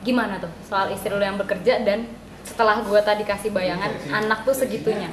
gimana 0.04 0.36
tuh 0.36 0.52
soal 0.60 0.92
istri 0.92 1.08
lu 1.08 1.16
yang 1.18 1.40
bekerja 1.40 1.80
dan 1.80 2.12
setelah 2.44 2.84
gua 2.84 3.00
tadi 3.00 3.24
kasih 3.24 3.48
bayangan 3.48 3.88
anak 4.10 4.44
tuh 4.44 4.52
segitunya 4.52 5.08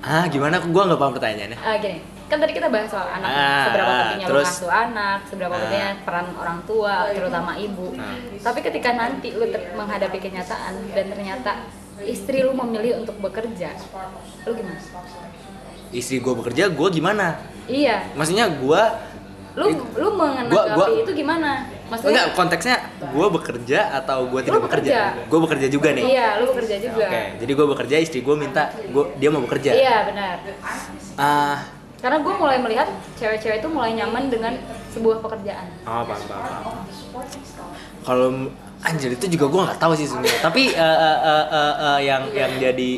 ah 0.00 0.24
gimana? 0.26 0.60
Gua 0.66 0.82
nggak 0.84 0.98
paham 0.98 1.12
pertanyaannya. 1.12 1.58
Ah, 1.58 1.76
gini 1.78 1.98
kan 2.26 2.42
tadi 2.42 2.52
kita 2.52 2.66
bahas 2.66 2.90
soal 2.90 3.06
anak 3.06 3.28
Ah, 3.28 3.64
seberapa 3.64 3.86
ah, 3.86 3.98
pentingnya 4.02 4.26
terus? 4.26 4.42
lu 4.42 4.50
ngasuh 4.50 4.72
anak 4.72 5.18
seberapa 5.30 5.54
Ah. 5.54 5.60
pentingnya 5.62 5.90
peran 6.02 6.26
orang 6.34 6.58
tua 6.66 6.94
terutama 7.14 7.52
ibu 7.54 7.86
Ah. 7.94 8.18
tapi 8.42 8.58
ketika 8.60 8.90
nanti 8.92 9.30
lu 9.30 9.46
ter- 9.46 9.70
menghadapi 9.72 10.18
kenyataan 10.18 10.74
dan 10.90 11.06
ternyata 11.06 11.50
istri 12.02 12.42
lu 12.42 12.50
memilih 12.52 12.98
untuk 12.98 13.14
bekerja 13.22 13.70
lu 14.42 14.52
gimana 14.52 14.80
Istri 15.86 16.18
gue 16.18 16.34
bekerja, 16.34 16.66
gue 16.66 16.88
gimana? 16.90 17.38
Iya, 17.70 18.10
Maksudnya 18.18 18.50
gue 18.50 18.82
lu 19.54 19.66
lu 19.94 20.08
menanggapi 20.12 20.50
Gua- 20.50 20.66
gua- 20.74 20.90
itu 20.98 21.12
gimana? 21.14 21.70
Maksudnya 21.86 22.10
enggak 22.10 22.26
konteksnya 22.34 22.76
gue 22.98 23.26
bekerja 23.30 23.80
atau 24.02 24.18
gue 24.26 24.40
tidak 24.42 24.62
bekerja? 24.66 24.90
bekerja. 25.14 25.28
Gue 25.30 25.40
bekerja 25.46 25.66
juga 25.70 25.88
nih. 25.94 26.04
Iya, 26.04 26.28
lu 26.42 26.44
bekerja 26.50 26.76
juga. 26.82 27.06
Oke, 27.06 27.22
jadi 27.38 27.52
gue 27.54 27.66
bekerja, 27.70 27.94
istri 28.02 28.18
gue 28.26 28.36
minta 28.36 28.62
gua, 28.90 29.04
dia 29.14 29.28
mau 29.30 29.42
bekerja. 29.46 29.70
Iya, 29.70 29.96
benar. 30.10 30.36
Ah, 31.14 31.58
Karena 31.96 32.20
gue 32.20 32.34
mulai 32.36 32.58
melihat 32.60 32.88
cewek-cewek 33.16 33.64
itu 33.64 33.68
mulai 33.72 33.96
nyaman 33.96 34.28
dengan 34.28 34.52
sebuah 34.92 35.24
pekerjaan. 35.24 35.66
Oh, 35.88 36.04
paham, 36.04 36.22
paham. 36.28 36.62
Kalau 38.04 38.28
anjir 38.84 39.10
itu 39.16 39.26
juga 39.32 39.46
gue 39.48 39.60
nggak 39.66 39.80
tahu 39.80 39.92
sih 39.96 40.06
sebenarnya. 40.06 40.40
Tapi 40.44 40.62
eh, 40.70 40.98
eh, 41.00 41.18
eh, 41.24 41.46
eh, 41.50 41.74
eh, 41.80 41.98
yang 42.04 42.22
yang 42.30 42.52
jadi 42.60 42.90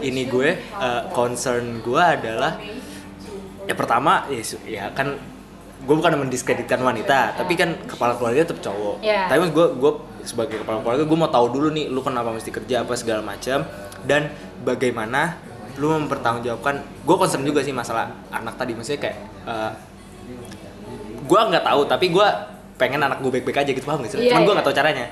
ini 0.00 0.22
gue 0.26 0.48
eh, 0.58 1.02
concern 1.12 1.84
gue 1.84 2.00
adalah 2.00 2.56
ya 3.68 3.74
pertama 3.76 4.24
ya, 4.32 4.42
ya 4.64 4.84
kan 4.96 5.12
gue 5.88 5.94
bukan 5.96 6.20
mendiskreditkan 6.20 6.84
wanita, 6.84 7.32
tapi 7.32 7.56
kan 7.56 7.72
kepala 7.88 8.12
keluarga 8.20 8.44
tetap 8.44 8.60
cowok. 8.60 9.00
Iya. 9.00 9.24
Tapi 9.24 9.48
gue 9.48 9.66
gue 9.80 9.92
sebagai 10.20 10.60
kepala 10.60 10.84
keluarga 10.84 11.08
gue 11.08 11.16
mau 11.16 11.32
tahu 11.32 11.46
dulu 11.48 11.72
nih 11.72 11.88
lu 11.88 12.04
kenapa 12.04 12.28
mesti 12.28 12.52
kerja 12.52 12.84
apa 12.84 12.92
segala 12.92 13.24
macam 13.24 13.64
dan 14.04 14.28
bagaimana 14.68 15.40
lu 15.80 15.88
mempertanggungjawabkan. 15.96 16.84
Gue 17.08 17.16
concern 17.16 17.40
juga 17.40 17.64
sih 17.64 17.72
masalah 17.72 18.12
anak 18.28 18.60
tadi 18.60 18.76
maksudnya 18.76 19.00
kayak 19.00 19.16
eh, 19.48 19.72
gue 21.24 21.40
nggak 21.40 21.64
tahu 21.64 21.80
tapi 21.88 22.06
gue 22.12 22.28
pengen 22.76 23.00
anak 23.00 23.24
gue 23.24 23.30
baik-baik 23.40 23.64
aja 23.64 23.70
gitu 23.72 23.88
paham 23.88 24.04
gak 24.04 24.12
sih? 24.12 24.28
Iya, 24.28 24.36
Cuman 24.36 24.42
gue 24.44 24.52
iya. 24.52 24.56
nggak 24.60 24.66
tahu 24.68 24.76
caranya 24.76 25.06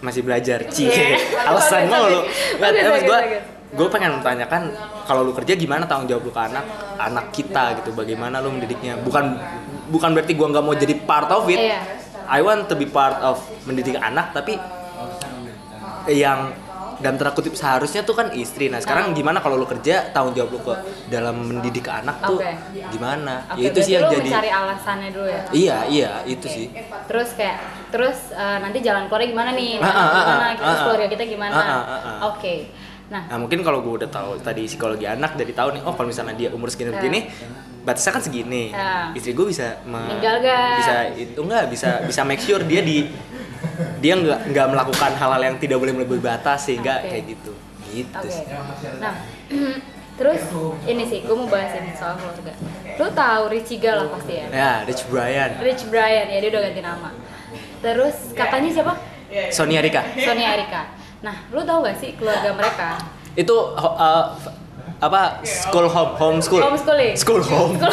masih 0.00 0.20
belajar 0.24 0.58
cie 0.72 0.88
Iya. 0.88 1.16
alasan 1.52 1.88
Bagus, 1.88 1.92
mulu 1.92 2.20
bagus. 2.20 2.32
nggak 2.56 2.70
Bagus, 2.72 2.80
terus 2.80 3.02
gue 3.04 3.18
gue 3.66 3.88
pengen 3.92 4.10
menanyakan 4.22 4.62
kalau 5.04 5.20
lu 5.26 5.32
kerja 5.36 5.52
gimana 5.58 5.84
tanggung 5.84 6.08
jawab 6.08 6.24
lu 6.24 6.32
ke 6.32 6.40
anak 6.40 6.64
anak 6.96 7.26
kita 7.34 7.76
gitu 7.82 7.90
bagaimana 7.92 8.38
lu 8.40 8.54
mendidiknya 8.54 8.96
bukan 9.02 9.36
bukan 9.86 10.10
berarti 10.12 10.32
gue 10.32 10.46
nggak 10.46 10.62
mau 10.62 10.74
jadi 10.74 10.94
part 11.00 11.30
of 11.30 11.46
it 11.46 11.58
Iya. 11.58 11.80
I 12.26 12.40
want 12.40 12.66
to 12.66 12.74
be 12.74 12.84
part 12.84 13.18
of 13.20 13.38
mendidik 13.64 13.96
anak 13.96 14.30
tapi 14.32 14.58
yang 16.08 16.54
dalam 16.96 17.20
tanda 17.20 17.28
kutip 17.30 17.52
seharusnya 17.52 18.02
tuh 18.02 18.16
kan 18.16 18.32
istri 18.32 18.66
nah 18.66 18.80
sekarang 18.80 19.12
gimana 19.12 19.38
kalau 19.38 19.54
lu 19.54 19.68
kerja 19.68 20.08
tanggung 20.10 20.32
jawab 20.32 20.50
lu 20.50 20.60
ke 20.60 20.74
dalam 21.06 21.36
mendidik 21.36 21.84
anak 21.84 22.18
tuh 22.20 22.40
Oke. 22.40 22.50
gimana 22.88 23.44
Oke, 23.46 23.60
ya 23.60 23.68
itu 23.68 23.78
sih 23.78 23.92
yang 23.94 24.08
jadi 24.08 24.24
mencari 24.24 24.50
alasannya 24.50 25.10
dulu 25.12 25.28
ya. 25.28 25.42
iya 25.52 25.76
iya 25.86 26.10
itu 26.24 26.46
sih 26.48 26.66
Terus 27.04 27.36
kayak 27.36 27.60
terus 27.92 28.32
eh, 28.32 28.58
nanti 28.58 28.80
jalan 28.80 29.06
keluarnya 29.06 29.28
gimana 29.30 29.50
nih? 29.52 29.78
Ah, 29.78 29.86
ah, 29.86 29.92
ah, 29.92 30.10
gimana? 30.24 30.42
ah, 30.42 30.52
Terus 30.56 30.66
ah, 30.72 30.82
keluarga 30.82 31.06
kita 31.06 31.24
gimana? 31.28 31.54
ah, 31.54 31.62
ah, 31.62 31.78
ah, 31.78 32.00
ah. 32.02 32.16
Oke. 32.32 32.54
Nah, 33.06 33.22
Nah 33.30 33.36
mungkin 33.38 33.62
kalau 33.62 33.78
gue 33.78 33.94
udah 34.02 34.10
tahu 34.10 34.42
tadi 34.42 34.66
psikologi 34.66 35.06
anak 35.06 35.38
dari 35.38 35.54
tahu 35.54 35.70
nih, 35.70 35.82
oh 35.86 35.94
kalau 35.94 36.10
misalnya 36.10 36.34
dia 36.34 36.50
umur 36.50 36.66
segini 36.66 36.90
Ya. 36.90 36.98
begini, 36.98 37.30
batasnya 37.86 38.12
kan 38.12 38.22
segini. 38.22 38.74
Ya. 38.74 39.14
Istri 39.14 39.30
gue 39.32 39.46
bisa 39.46 39.78
me- 39.86 40.10
Tinggal 40.10 40.42
gak? 40.42 40.76
bisa 40.82 40.94
itu 41.14 41.38
enggak 41.38 41.64
bisa 41.70 41.88
bisa 42.02 42.20
make 42.26 42.42
sure 42.42 42.58
dia 42.60 42.82
di 42.82 43.06
dia 44.02 44.18
nggak 44.18 44.50
nggak 44.50 44.66
melakukan 44.68 45.10
hal-hal 45.14 45.40
yang 45.40 45.56
tidak 45.56 45.78
boleh 45.78 45.94
melebihi 45.94 46.18
batas 46.18 46.66
sehingga 46.66 46.98
Oke. 47.00 47.08
kayak 47.08 47.24
gitu. 47.30 47.52
Gitu 47.86 48.26
sih. 48.26 48.44
Nah, 48.98 49.14
terus 50.18 50.42
ini 50.84 51.06
sih, 51.06 51.22
gue 51.22 51.36
mau 51.36 51.46
bahas 51.46 51.72
ini 51.78 51.94
soal 51.94 52.18
keluarga. 52.18 52.52
Lu 52.98 53.06
tahu 53.14 53.42
Richie 53.48 53.78
Gal 53.78 54.04
lah 54.04 54.08
pasti 54.10 54.32
ya? 54.34 54.46
Ya, 54.50 54.72
Rich 54.84 55.02
Brian, 55.08 55.50
Rich 55.62 55.82
Brian 55.88 56.26
ya 56.26 56.38
dia 56.42 56.50
udah 56.50 56.62
ganti 56.66 56.80
nama. 56.82 57.10
Terus 57.80 58.16
kakaknya 58.34 58.70
siapa? 58.72 58.92
Sonia 59.52 59.80
Rika. 59.84 60.02
Sonia 60.16 60.48
Erika. 60.56 60.82
Nah, 61.20 61.36
lu 61.52 61.60
tahu 61.62 61.84
gak 61.84 61.96
sih 62.00 62.14
keluarga 62.16 62.50
mereka? 62.56 62.96
Itu 63.36 63.76
uh, 63.76 64.24
apa 64.96 65.44
school 65.44 65.86
home 65.86 66.12
homeschool. 66.16 66.62
Homeschooling. 66.62 67.14
School 67.14 67.42
home. 67.42 67.76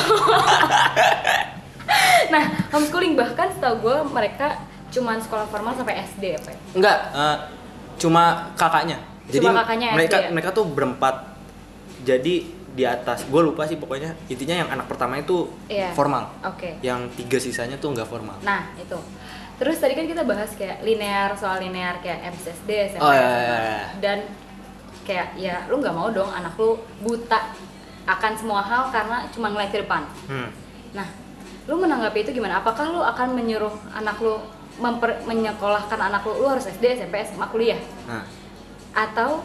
Nah, 2.25 2.43
homeschooling 2.71 3.13
bahkan 3.13 3.51
setahu 3.51 3.83
gue 3.83 3.97
mereka 4.09 4.57
cuman 4.89 5.19
sekolah 5.19 5.45
formal 5.45 5.73
sampai 5.75 6.01
SD 6.01 6.33
apa 6.33 6.49
ya? 6.49 6.59
Enggak, 6.73 6.97
uh, 7.13 7.37
cuma 7.95 8.23
kakaknya. 8.55 8.97
Jadi 9.27 9.45
Cuma 9.45 9.61
kakaknya 9.61 9.87
SD 9.91 9.95
mereka 9.95 10.17
ya? 10.17 10.27
mereka 10.31 10.49
tuh 10.51 10.65
berempat. 10.65 11.15
Jadi 12.01 12.35
di 12.73 12.83
atas, 12.83 13.29
gue 13.29 13.37
lupa 13.37 13.69
sih 13.69 13.77
pokoknya 13.77 14.17
intinya 14.25 14.55
yang 14.57 14.69
anak 14.71 14.89
pertama 14.89 15.15
itu 15.15 15.45
Iya. 15.69 15.93
formal. 15.93 16.33
Oke. 16.41 16.81
Yang 16.81 17.13
tiga 17.15 17.37
sisanya 17.37 17.77
tuh 17.77 17.93
nggak 17.93 18.09
formal. 18.09 18.41
Nah, 18.41 18.73
itu. 18.75 18.97
Terus 19.53 19.77
tadi 19.77 19.93
kan 19.93 20.09
kita 20.09 20.25
bahas 20.25 20.49
kayak 20.57 20.81
linear 20.81 21.37
soal 21.37 21.61
linear 21.61 22.01
kayak 22.01 22.33
MSSD, 22.33 22.69
SMA, 22.89 22.99
Oh, 22.99 23.13
iya, 23.13 23.21
iya, 23.21 23.29
SMA. 23.29 23.59
iya. 23.61 23.85
Dan 24.01 24.17
kayak 25.03 25.35
ya 25.35 25.67
lu 25.67 25.77
nggak 25.77 25.91
mau 25.91 26.09
dong 26.09 26.27
anak 26.27 26.55
lu 26.55 26.75
buta 26.99 27.39
akan 28.03 28.31
semua 28.33 28.59
hal 28.59 28.87
karena 28.89 29.27
cuma 29.29 29.47
ngeliat 29.47 29.69
ke 29.69 29.79
depan 29.79 30.03
Hmm. 30.25 30.49
nah 30.91 31.07
lu 31.63 31.77
menanggapi 31.77 32.21
itu 32.21 32.31
gimana 32.33 32.59
apakah 32.59 32.87
lu 32.87 32.99
akan 32.99 33.33
menyuruh 33.33 33.71
anak 33.93 34.19
lu 34.19 34.35
memper, 34.75 35.21
menyekolahkan 35.23 35.99
anak 36.01 36.23
lu 36.23 36.35
lu 36.37 36.47
harus 36.49 36.65
SD 36.65 36.97
SMP 36.97 37.23
SMA 37.23 37.47
kuliah 37.47 37.79
Nah, 38.03 38.23
atau 38.91 39.43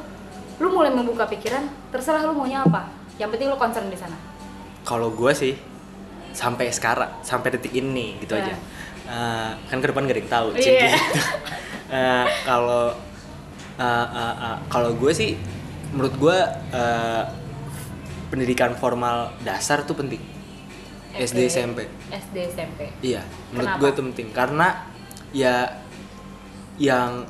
lu 0.58 0.68
mulai 0.68 0.90
membuka 0.90 1.24
pikiran 1.24 1.62
terserah 1.88 2.22
lu 2.22 2.34
maunya 2.34 2.60
apa 2.60 2.90
yang 3.16 3.28
penting 3.28 3.46
lu 3.46 3.54
concern 3.54 3.86
di 3.86 3.94
sana 3.94 4.18
kalau 4.82 5.10
gue 5.10 5.30
sih 5.32 5.54
sampai 6.28 6.70
sekarang, 6.70 7.10
sampai 7.20 7.50
detik 7.50 7.74
ini 7.74 8.14
gitu 8.18 8.32
Ya. 8.32 8.46
aja. 8.46 8.54
Eh, 9.08 9.50
kan 9.66 9.80
ke 9.80 9.86
depan 9.86 10.04
gak 10.04 10.12
ada 10.12 10.20
yang 10.20 10.30
tahu. 10.30 10.48
Cik, 10.54 10.70
gitu. 10.70 10.86
Eh, 11.90 12.24
Kalau 12.44 12.92
eh, 13.78 13.84
eh, 14.08 14.34
eh, 14.44 14.56
kalau 14.66 14.92
gue 14.92 15.12
sih, 15.12 15.38
menurut 15.90 16.14
gue 16.14 16.38
eh, 16.72 17.22
pendidikan 18.28 18.74
formal 18.74 19.16
dasar 19.40 19.82
tuh 19.82 19.94
penting. 19.94 20.20
SD 21.10 21.48
SMP. 21.48 21.88
SD 22.06 22.36
SMP 22.48 22.80
Iya, 23.00 23.24
menurut 23.50 23.66
Kenapa? 23.68 23.80
gue 23.80 23.88
itu 23.88 24.02
penting 24.04 24.28
karena 24.30 24.66
ya 25.28 25.66
yang 26.78 27.26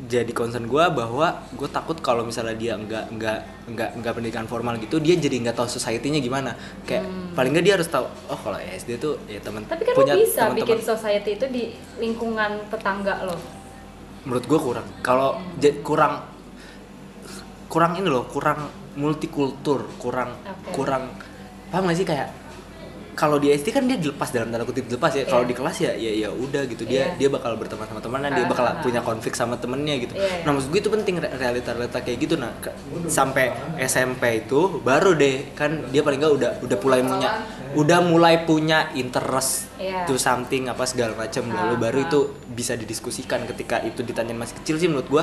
jadi 0.00 0.30
concern 0.30 0.64
gue 0.64 0.84
bahwa 0.88 1.26
gue 1.52 1.68
takut 1.68 1.98
kalau 1.98 2.22
misalnya 2.22 2.54
dia 2.54 2.74
nggak 2.74 3.10
nggak 3.12 3.38
nggak 3.68 3.90
nggak 3.98 4.12
pendidikan 4.12 4.46
formal 4.46 4.78
gitu 4.78 4.98
dia 4.98 5.14
jadi 5.14 5.42
nggak 5.42 5.54
tahu 5.54 5.66
society-nya 5.68 6.18
gimana 6.18 6.54
kayak 6.82 7.02
paling 7.34 7.50
nggak 7.50 7.64
dia 7.64 7.74
harus 7.74 7.86
tahu 7.86 8.06
oh 8.06 8.38
kalau 8.38 8.58
SD 8.58 8.94
tuh 8.96 9.18
ya 9.26 9.38
teman 9.38 9.62
Hmm. 9.62 9.70
tapi 9.70 9.82
kan 9.84 9.94
punya 9.94 10.14
lu 10.14 10.22
bisa 10.22 10.34
teman-teman. 10.44 10.58
bikin 10.62 10.78
society 10.80 11.30
itu 11.34 11.46
di 11.48 11.62
lingkungan 11.98 12.50
tetangga 12.66 13.26
lo 13.26 13.34
menurut 14.28 14.44
gue 14.44 14.60
kurang 14.60 14.86
kalau 15.00 15.40
kurang 15.80 16.20
kurang 17.66 17.96
ini 17.96 18.06
loh 18.06 18.24
kurang 18.24 18.68
multikultur 18.94 19.88
kurang 19.96 20.36
Oke. 20.38 20.72
kurang 20.74 21.08
paham 21.68 21.84
gak 21.84 21.96
sih 21.96 22.04
kayak 22.04 22.28
kalau 23.12 23.34
di 23.34 23.50
SD 23.50 23.74
kan 23.74 23.82
dia 23.82 23.98
dilepas 23.98 24.30
dalam 24.30 24.46
tanda 24.46 24.62
kutip 24.62 24.86
dilepas 24.86 25.10
ya 25.10 25.26
kalau 25.26 25.42
Iya. 25.42 25.50
di 25.50 25.54
kelas 25.54 25.76
ya 25.80 25.92
ya 25.92 26.12
ya 26.16 26.28
udah 26.30 26.62
gitu 26.64 26.84
dia 26.84 27.10
Iya. 27.10 27.18
dia 27.18 27.28
bakal 27.28 27.56
berteman 27.56 27.84
sama 27.84 27.98
temannya 27.98 28.30
dia 28.30 28.44
Ah, 28.44 28.48
bakal 28.48 28.64
ah, 28.64 28.74
punya 28.78 29.00
ah. 29.00 29.04
konflik 29.04 29.34
sama 29.34 29.58
temennya 29.58 29.94
gitu 29.98 30.14
Iya, 30.14 30.22
iya. 30.24 30.44
nah 30.46 30.54
maksud 30.54 30.70
gue 30.70 30.80
itu 30.80 30.86
penting 30.88 31.14
re- 31.18 31.34
realita-realita 31.34 31.98
kayak 31.98 32.18
gitu 32.20 32.34
nah 32.36 32.54
sampai 33.06 33.50
SMP 33.82 34.46
itu 34.46 34.78
baru 34.80 35.12
deh 35.12 35.50
kan 35.52 35.90
dia 35.90 36.00
paling 36.00 36.22
nggak 36.22 36.32
udah 36.32 36.50
udah 36.62 36.76
mulai 36.78 37.00
punya 37.02 37.30
udah 37.70 38.00
mulai 38.00 38.42
punya 38.42 38.88
interest 38.92 39.68
Iya. 39.76 40.04
to 40.04 40.14
something 40.14 40.66
apa 40.66 40.84
segala 40.84 41.12
macam 41.14 41.44
lalu 41.46 41.74
Ah, 41.74 41.80
baru 41.80 41.98
ah. 41.98 42.06
itu 42.06 42.18
bisa 42.48 42.72
didiskusikan 42.72 43.44
ketika 43.44 43.80
itu 43.80 44.00
ditanyain 44.00 44.34
masih 44.34 44.56
kecil 44.56 44.76
sih 44.76 44.86
menurut 44.86 45.06
gua 45.06 45.22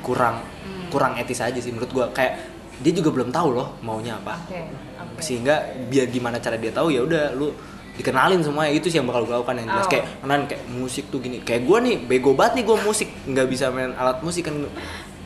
kurang 0.00 0.42
Hmm. 0.62 0.86
kurang 0.88 1.12
etis 1.14 1.38
aja 1.38 1.56
sih 1.56 1.70
menurut 1.70 1.90
gua. 1.90 2.06
Kayak 2.10 2.38
dia 2.78 2.92
juga 2.92 3.10
belum 3.10 3.30
tahu 3.30 3.48
loh 3.52 3.78
maunya 3.80 4.14
apa. 4.14 4.34
Oke 4.42 4.58
oke. 4.96 5.18
Sehingga 5.18 5.54
biar 5.86 6.06
gimana 6.06 6.36
cara 6.36 6.54
dia 6.54 6.68
tahu 6.68 6.88
ya 6.88 7.00
udah 7.00 7.30
lu 7.32 7.54
dikenalin 7.92 8.40
semuanya. 8.40 8.72
Itu 8.72 8.86
sih 8.86 8.96
yang 8.96 9.06
bakal 9.06 9.22
gue 9.22 9.34
lakukan 9.34 9.56
yang 9.56 9.68
jelas. 9.68 9.86
Oh. 9.86 9.90
kayak 9.90 10.04
kenalan 10.18 10.42
kayak 10.46 10.62
musik 10.68 11.04
tuh 11.06 11.18
gini. 11.18 11.38
Kayak 11.40 11.62
gua 11.64 11.78
nih 11.78 11.96
bego 12.00 12.32
banget 12.32 12.58
nih 12.58 12.64
gua 12.64 12.76
musik. 12.78 13.08
Nggak 13.24 13.46
bisa 13.46 13.64
main 13.68 13.92
alat 13.92 14.18
musik 14.20 14.42
kan. 14.44 14.54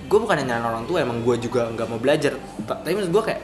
Gue 0.07 0.19
bukan 0.19 0.39
nyalain 0.39 0.63
orang 0.63 0.85
tua 0.85 1.01
emang 1.01 1.19
gua 1.21 1.35
juga 1.35 1.67
nggak 1.67 1.87
mau 1.87 1.97
belajar. 1.97 2.37
Ta- 2.63 2.79
tapi 2.79 2.95
maksud 2.95 3.11
gua 3.11 3.25
kayak 3.25 3.41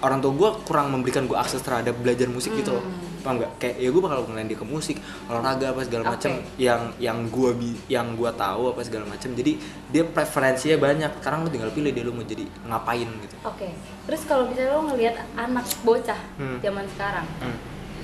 orang 0.00 0.18
tua 0.20 0.32
gua 0.32 0.50
kurang 0.60 0.92
memberikan 0.92 1.24
gua 1.24 1.40
akses 1.40 1.60
terhadap 1.60 1.96
belajar 1.96 2.28
musik 2.28 2.52
gitu 2.54 2.72
loh 2.72 2.84
Hmm. 2.84 3.24
paham 3.24 3.34
nggak 3.42 3.52
kayak 3.58 3.76
ya 3.76 3.88
gua 3.90 4.02
bakal 4.06 4.18
ngelain 4.28 4.46
dia 4.46 4.54
ke 4.54 4.62
musik 4.62 4.96
olahraga 5.26 5.74
apa 5.74 5.80
segala 5.82 6.14
macam 6.14 6.30
Oke. 6.30 6.46
yang 6.56 6.82
yang 6.96 7.18
bi 7.26 7.74
yang 7.88 8.14
gua 8.14 8.30
tahu 8.30 8.70
apa 8.70 8.80
segala 8.80 9.02
macam 9.04 9.34
jadi 9.34 9.52
dia 9.90 10.02
preferensinya 10.06 10.78
banyak 10.78 11.10
sekarang 11.18 11.42
lu 11.42 11.50
tinggal 11.50 11.74
pilih 11.74 11.90
dia 11.90 12.06
lu 12.06 12.14
mau 12.14 12.22
jadi 12.22 12.46
ngapain 12.64 13.08
gitu 13.08 13.34
Oke, 13.42 13.68
terus 14.06 14.22
kalau 14.24 14.46
misalnya 14.46 14.74
lo 14.74 14.86
ngelihat 14.86 15.16
anak 15.34 15.66
bocah 15.82 16.20
Hmm. 16.38 16.58
zaman 16.60 16.86
sekarang, 16.86 17.26
Hmm. 17.40 17.58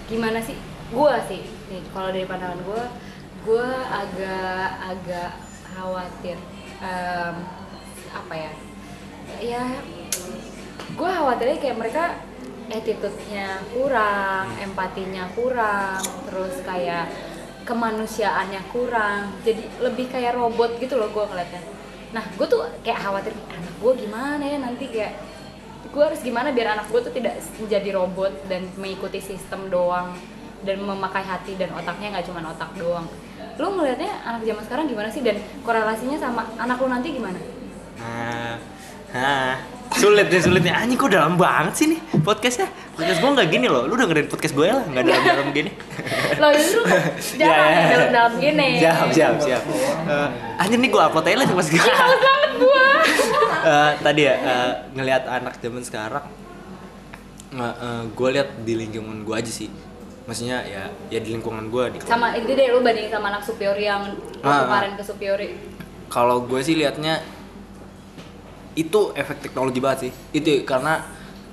gimana 0.06 0.38
sih? 0.38 0.58
Gua 0.90 1.16
sih, 1.24 1.40
nih 1.70 1.80
kalau 1.88 2.10
dari 2.10 2.26
pandangan 2.26 2.58
gua, 2.66 2.84
gua 3.42 3.68
agak 3.88 4.68
agak 4.82 5.30
khawatir. 5.64 6.36
Em, 6.82 7.36
apa 8.10 8.34
ya? 8.34 8.50
Ya, 9.40 9.62
gua 10.98 11.10
khawatirnya 11.10 11.58
kayak 11.60 11.76
mereka 11.78 12.04
attitude-nya 12.72 13.60
kurang, 13.68 14.48
empatinya 14.56 15.28
kurang, 15.36 16.00
terus 16.24 16.64
kayak 16.64 17.12
kemanusiaannya 17.68 18.62
kurang, 18.72 19.36
jadi 19.44 19.60
lebih 19.84 20.08
kayak 20.08 20.34
robot 20.34 20.80
gitu 20.80 20.96
loh 20.96 21.12
gua 21.12 21.28
ngeliatnya. 21.28 21.60
Nah, 22.12 22.24
gue 22.36 22.44
tuh 22.44 22.60
kayak 22.84 23.00
khawatir 23.00 23.32
anak 23.48 23.74
gue 23.80 23.92
gimana 24.04 24.44
ya 24.44 24.60
nanti 24.60 24.84
kayak 24.92 25.16
gue 25.88 26.02
harus 26.04 26.20
gimana 26.20 26.52
biar 26.52 26.76
anak 26.76 26.92
gue 26.92 27.00
tuh 27.00 27.12
tidak 27.12 27.40
menjadi 27.56 27.88
robot 27.96 28.32
dan 28.52 28.68
mengikuti 28.76 29.20
sistem 29.20 29.72
doang 29.72 30.12
dan 30.62 30.78
memakai 30.78 31.24
hati 31.24 31.56
dan 31.56 31.72
otaknya 31.72 32.12
nggak 32.16 32.26
cuma 32.28 32.44
otak 32.44 32.70
doang. 32.76 33.08
Lu 33.56 33.68
ngelihatnya 33.76 34.12
anak 34.28 34.44
zaman 34.44 34.62
sekarang 34.68 34.86
gimana 34.92 35.08
sih 35.08 35.24
dan 35.24 35.40
korelasinya 35.64 36.20
sama 36.20 36.44
anak 36.60 36.76
lu 36.80 36.88
nanti 36.92 37.08
gimana? 37.16 37.40
Nah, 37.96 38.56
nah, 39.12 39.56
sulit 39.94 40.26
deh 40.26 40.38
sulitnya. 40.38 40.74
Anjing 40.74 40.96
kok 40.96 41.08
dalam 41.08 41.34
banget 41.34 41.74
sih 41.74 41.86
nih 41.88 42.00
podcastnya. 42.20 42.68
Podcast 42.92 43.18
gue 43.18 43.30
nggak 43.30 43.48
gini 43.48 43.66
loh. 43.66 43.84
Lu 43.84 43.94
dengerin 43.94 44.26
podcast 44.26 44.52
gue 44.52 44.66
lah, 44.66 44.84
nggak 44.84 45.02
dalam-dalam 45.02 45.48
gini. 45.50 45.70
Lo 46.36 46.48
justru 46.52 46.80
jangan 47.38 47.56
Ya, 47.58 47.66
ya. 47.66 47.86
dalam-dalam 47.90 48.32
gini. 48.38 48.68
Siap, 48.78 49.08
siap, 49.10 49.34
siap. 49.38 49.62
Eh, 50.04 50.28
anjir 50.58 50.78
nih 50.78 50.90
gue 50.90 51.02
upload 51.02 51.24
aja 51.24 51.36
lah 51.36 51.46
segala. 51.60 51.92
Males 51.92 52.18
banget 52.18 52.52
gua. 52.58 52.86
Eh, 53.62 53.92
tadi 53.96 54.26
ya 54.26 54.34
eh, 54.34 54.72
ngelihat 54.90 55.22
anak 55.22 55.54
zaman 55.56 55.86
sekarang, 55.86 56.26
gue 58.10 58.28
lihat 58.32 58.48
di 58.60 58.74
lingkungan 58.74 59.22
gue 59.22 59.34
aja 59.34 59.46
sih. 59.48 59.70
Maksudnya 60.22 60.62
ya, 60.62 60.82
ya 61.08 61.18
di 61.18 61.30
lingkungan 61.30 61.66
gue 61.66 61.84
di 61.90 61.98
sama 62.02 62.30
ini 62.32 62.46
deh 62.48 62.70
lu 62.70 62.78
bandingin 62.78 63.10
sama 63.10 63.30
anak 63.30 63.42
superiori 63.42 63.82
yang 63.82 64.02
Ah, 64.40 64.46
ah. 64.48 64.60
kemarin 64.66 64.92
ke 64.94 65.02
superiori. 65.02 65.48
kalau 66.06 66.42
gue 66.42 66.58
sih 66.58 66.74
liatnya 66.74 67.22
itu 68.74 69.12
efek 69.12 69.40
teknologi 69.40 69.78
banget 69.78 69.98
sih. 70.02 70.12
Itu 70.32 70.64
karena 70.64 71.02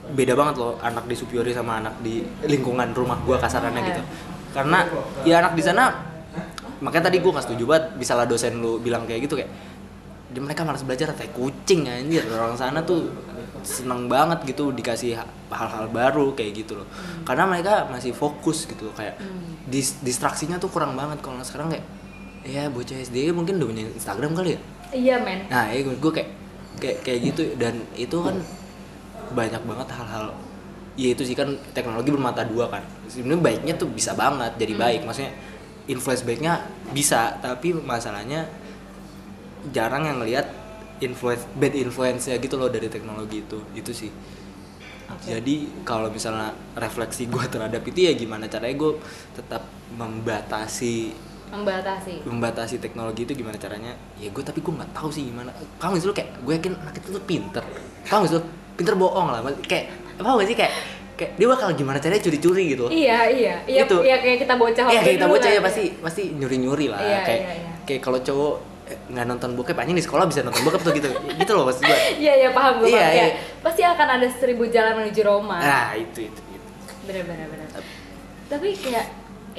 beda 0.09 0.34
banget 0.34 0.55
loh 0.57 0.80
anak 0.80 1.05
di 1.05 1.13
superiori 1.13 1.51
sama 1.51 1.78
anak 1.78 1.99
di 1.99 2.20
lingkungan 2.43 2.89
rumah 2.91 3.20
gue 3.20 3.36
kasarannya 3.36 3.82
gitu. 3.86 4.01
Karena 4.49 4.82
ya 5.22 5.39
anak 5.39 5.53
di 5.53 5.61
sana 5.61 5.93
makanya 6.80 7.11
tadi 7.11 7.20
gue 7.20 7.30
gak 7.30 7.45
setuju 7.45 7.63
banget 7.65 7.86
bisa 7.95 8.15
lah 8.15 8.24
dosen 8.24 8.57
lu 8.57 8.80
bilang 8.80 9.03
kayak 9.03 9.28
gitu 9.28 9.36
kayak 9.36 9.51
dia 10.30 10.39
mereka 10.39 10.61
malas 10.61 10.82
belajar 10.82 11.11
kayak 11.11 11.34
kucing 11.34 11.86
anjir. 11.86 12.24
Orang 12.26 12.53
sana 12.53 12.82
tuh 12.82 13.09
seneng 13.59 14.07
banget 14.07 14.39
gitu 14.45 14.72
dikasih 14.72 15.17
ha- 15.17 15.28
hal-hal 15.51 15.89
baru 15.89 16.32
kayak 16.32 16.53
gitu 16.55 16.78
loh. 16.78 16.88
Karena 17.22 17.43
mereka 17.45 17.86
masih 17.86 18.13
fokus 18.13 18.63
gitu 18.63 18.88
loh 18.88 18.95
kayak 18.95 19.17
Hmm. 19.20 19.67
dis- 19.67 19.99
distraksinya 19.99 20.55
tuh 20.55 20.70
kurang 20.70 20.93
banget. 20.93 21.20
Kalau 21.20 21.41
sekarang 21.41 21.70
kayak 21.70 21.86
ya 22.41 22.65
bocah 22.65 22.97
SD 22.97 23.30
mungkin 23.30 23.59
udah 23.59 23.67
punya 23.67 23.84
Instagram 23.91 24.32
kali 24.32 24.55
ya? 24.55 24.59
Iya 24.89 25.15
men. 25.22 25.45
nah 25.49 25.70
ya 25.70 25.86
gue 25.86 26.11
kayak 26.11 26.30
kayak 26.80 27.05
kayak 27.05 27.19
gitu. 27.32 27.43
Dan 27.59 27.84
itu 27.93 28.17
kan 28.23 28.39
banyak 29.36 29.61
banget 29.61 29.88
hal-hal 29.93 30.34
ya 30.99 31.15
itu 31.15 31.23
sih 31.23 31.38
kan 31.38 31.55
teknologi 31.75 32.09
bermata 32.09 32.47
dua 32.47 32.71
kan. 32.71 32.84
Sebenarnya 33.11 33.43
baiknya 33.43 33.73
tuh 33.77 33.91
bisa 33.91 34.15
banget 34.15 34.55
jadi 34.57 34.73
Hmm. 34.73 34.84
baik. 34.84 34.99
Maksudnya 35.05 35.34
influence 35.91 36.23
baiknya 36.23 36.53
bisa 36.95 37.38
tapi 37.43 37.75
masalahnya 37.75 38.47
jarang 39.75 40.07
yang 40.07 40.23
ngelihat 40.23 40.47
influence 41.03 41.43
bad 41.55 41.75
influence 41.75 42.27
nya 42.32 42.36
gitu 42.39 42.55
loh 42.55 42.71
dari 42.71 42.88
teknologi 42.88 43.43
itu. 43.43 43.59
Itu 43.75 43.91
sih. 43.93 44.11
Oke. 45.09 45.25
jadi 45.25 45.55
kalau 45.82 46.13
misalnya 46.13 46.53
refleksi 46.77 47.25
gue 47.25 47.41
terhadap 47.49 47.82
itu 47.82 48.05
ya 48.05 48.13
gimana 48.13 48.45
caranya 48.45 48.77
gue 48.77 48.93
tetap 49.34 49.65
membatasi 49.97 51.17
Membatasi. 51.50 52.14
membatasi 52.24 52.76
teknologi 52.78 53.24
itu 53.24 53.34
gimana 53.36 53.56
caranya 53.56 53.91
ya 54.16 54.30
gue 54.30 54.39
tapi 54.39 54.60
gue 54.60 54.70
nggak 54.72 54.91
tahu 54.91 55.10
sih 55.10 55.26
gimana 55.26 55.50
kamu 55.78 55.97
lu 56.00 56.14
kayak 56.14 56.30
gue 56.39 56.54
yakin 56.54 56.74
anak 56.78 56.93
itu 56.95 57.10
tuh 57.10 57.24
pinter 57.24 57.64
kamu 58.06 58.26
lu 58.28 58.39
pinter 58.74 58.93
bohong 58.93 59.28
lah 59.28 59.39
kayak 59.62 59.89
apa 60.16 60.30
gak 60.36 60.45
sih 60.45 60.54
kayak 60.54 60.74
kayak 61.16 61.32
dia 61.36 61.47
bakal 61.47 61.68
gimana 61.74 61.97
caranya 61.97 62.22
curi-curi 62.22 62.64
gitu 62.70 62.86
Iya, 62.88 63.20
iya. 63.28 63.56
Iya, 63.66 63.84
Itu. 63.84 64.00
iya 64.02 64.18
kayak 64.18 64.38
kita 64.39 64.56
bocah 64.56 64.86
Iya 64.88 65.02
kayak 65.02 65.16
kita 65.18 65.28
bocah 65.28 65.50
kan. 65.50 65.58
ya 65.58 65.62
pasti 65.62 65.84
pasti 65.97 66.24
nyuri-nyuri 66.32 66.88
lah 66.88 67.00
Iya, 67.00 67.18
kayak 67.26 67.41
iya, 67.41 67.54
iya. 67.58 67.72
kayak 67.84 68.02
kalau 68.02 68.20
cowok 68.22 68.54
eh, 68.86 68.97
nggak 69.10 69.26
nonton 69.28 69.50
bokep 69.54 69.76
anjing 69.76 69.97
di 69.97 70.06
sekolah 70.06 70.24
bisa 70.26 70.39
nonton 70.41 70.64
bokep 70.64 70.80
tuh 70.80 70.93
gitu 70.93 71.10
gitu 71.12 71.52
loh 71.52 71.66
maksud 71.66 71.84
gue 71.84 71.97
Iya, 72.24 72.34
iya 72.38 72.50
paham 72.54 72.80
gue. 72.80 72.88
Iya, 72.88 73.08
iya. 73.12 73.26
Pasti 73.60 73.82
akan 73.84 74.08
ada 74.16 74.28
seribu 74.32 74.64
jalan 74.66 74.95
menuju 74.97 75.22
Roma. 75.22 75.58
nah 75.58 75.91
itu 75.91 76.24
itu, 76.24 76.39
itu. 76.47 76.68
bener 77.04 77.26
bener 77.26 77.47
bener 77.47 77.68
tapi 78.47 78.74
kayak 78.74 79.06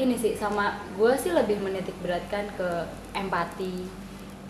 ini 0.01 0.17
sih 0.17 0.33
sama 0.33 0.81
gue 0.97 1.13
sih 1.21 1.31
lebih 1.31 1.61
menitik 1.61 1.95
beratkan 2.01 2.49
ke 2.57 2.69
empati 3.13 3.85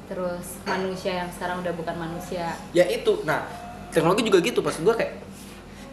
terus 0.07 0.59
manusia 0.67 1.27
yang 1.27 1.31
sekarang 1.35 1.63
udah 1.63 1.75
bukan 1.75 1.97
manusia 1.99 2.55
ya 2.71 2.87
itu 2.87 3.23
nah 3.27 3.47
teknologi 3.91 4.27
juga 4.27 4.39
gitu 4.43 4.63
maksud 4.63 4.87
gue 4.87 4.95
kayak 4.95 5.15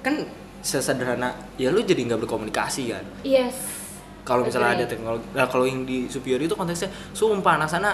kan 0.05 0.26
sesederhana 0.62 1.34
ya 1.58 1.74
lu 1.74 1.82
jadi 1.82 2.05
nggak 2.05 2.22
berkomunikasi 2.26 2.93
kan 2.93 3.05
yes 3.26 3.58
kalau 4.22 4.45
misalnya 4.45 4.78
ada 4.78 4.86
Agree. 4.86 4.93
teknologi 4.93 5.26
nah 5.34 5.45
kalau 5.49 5.66
yang 5.66 5.86
di 5.86 6.05
superior 6.10 6.41
itu 6.41 6.53
konteksnya 6.53 6.89
sumpah 7.14 7.58
anak 7.58 7.70
sana 7.70 7.91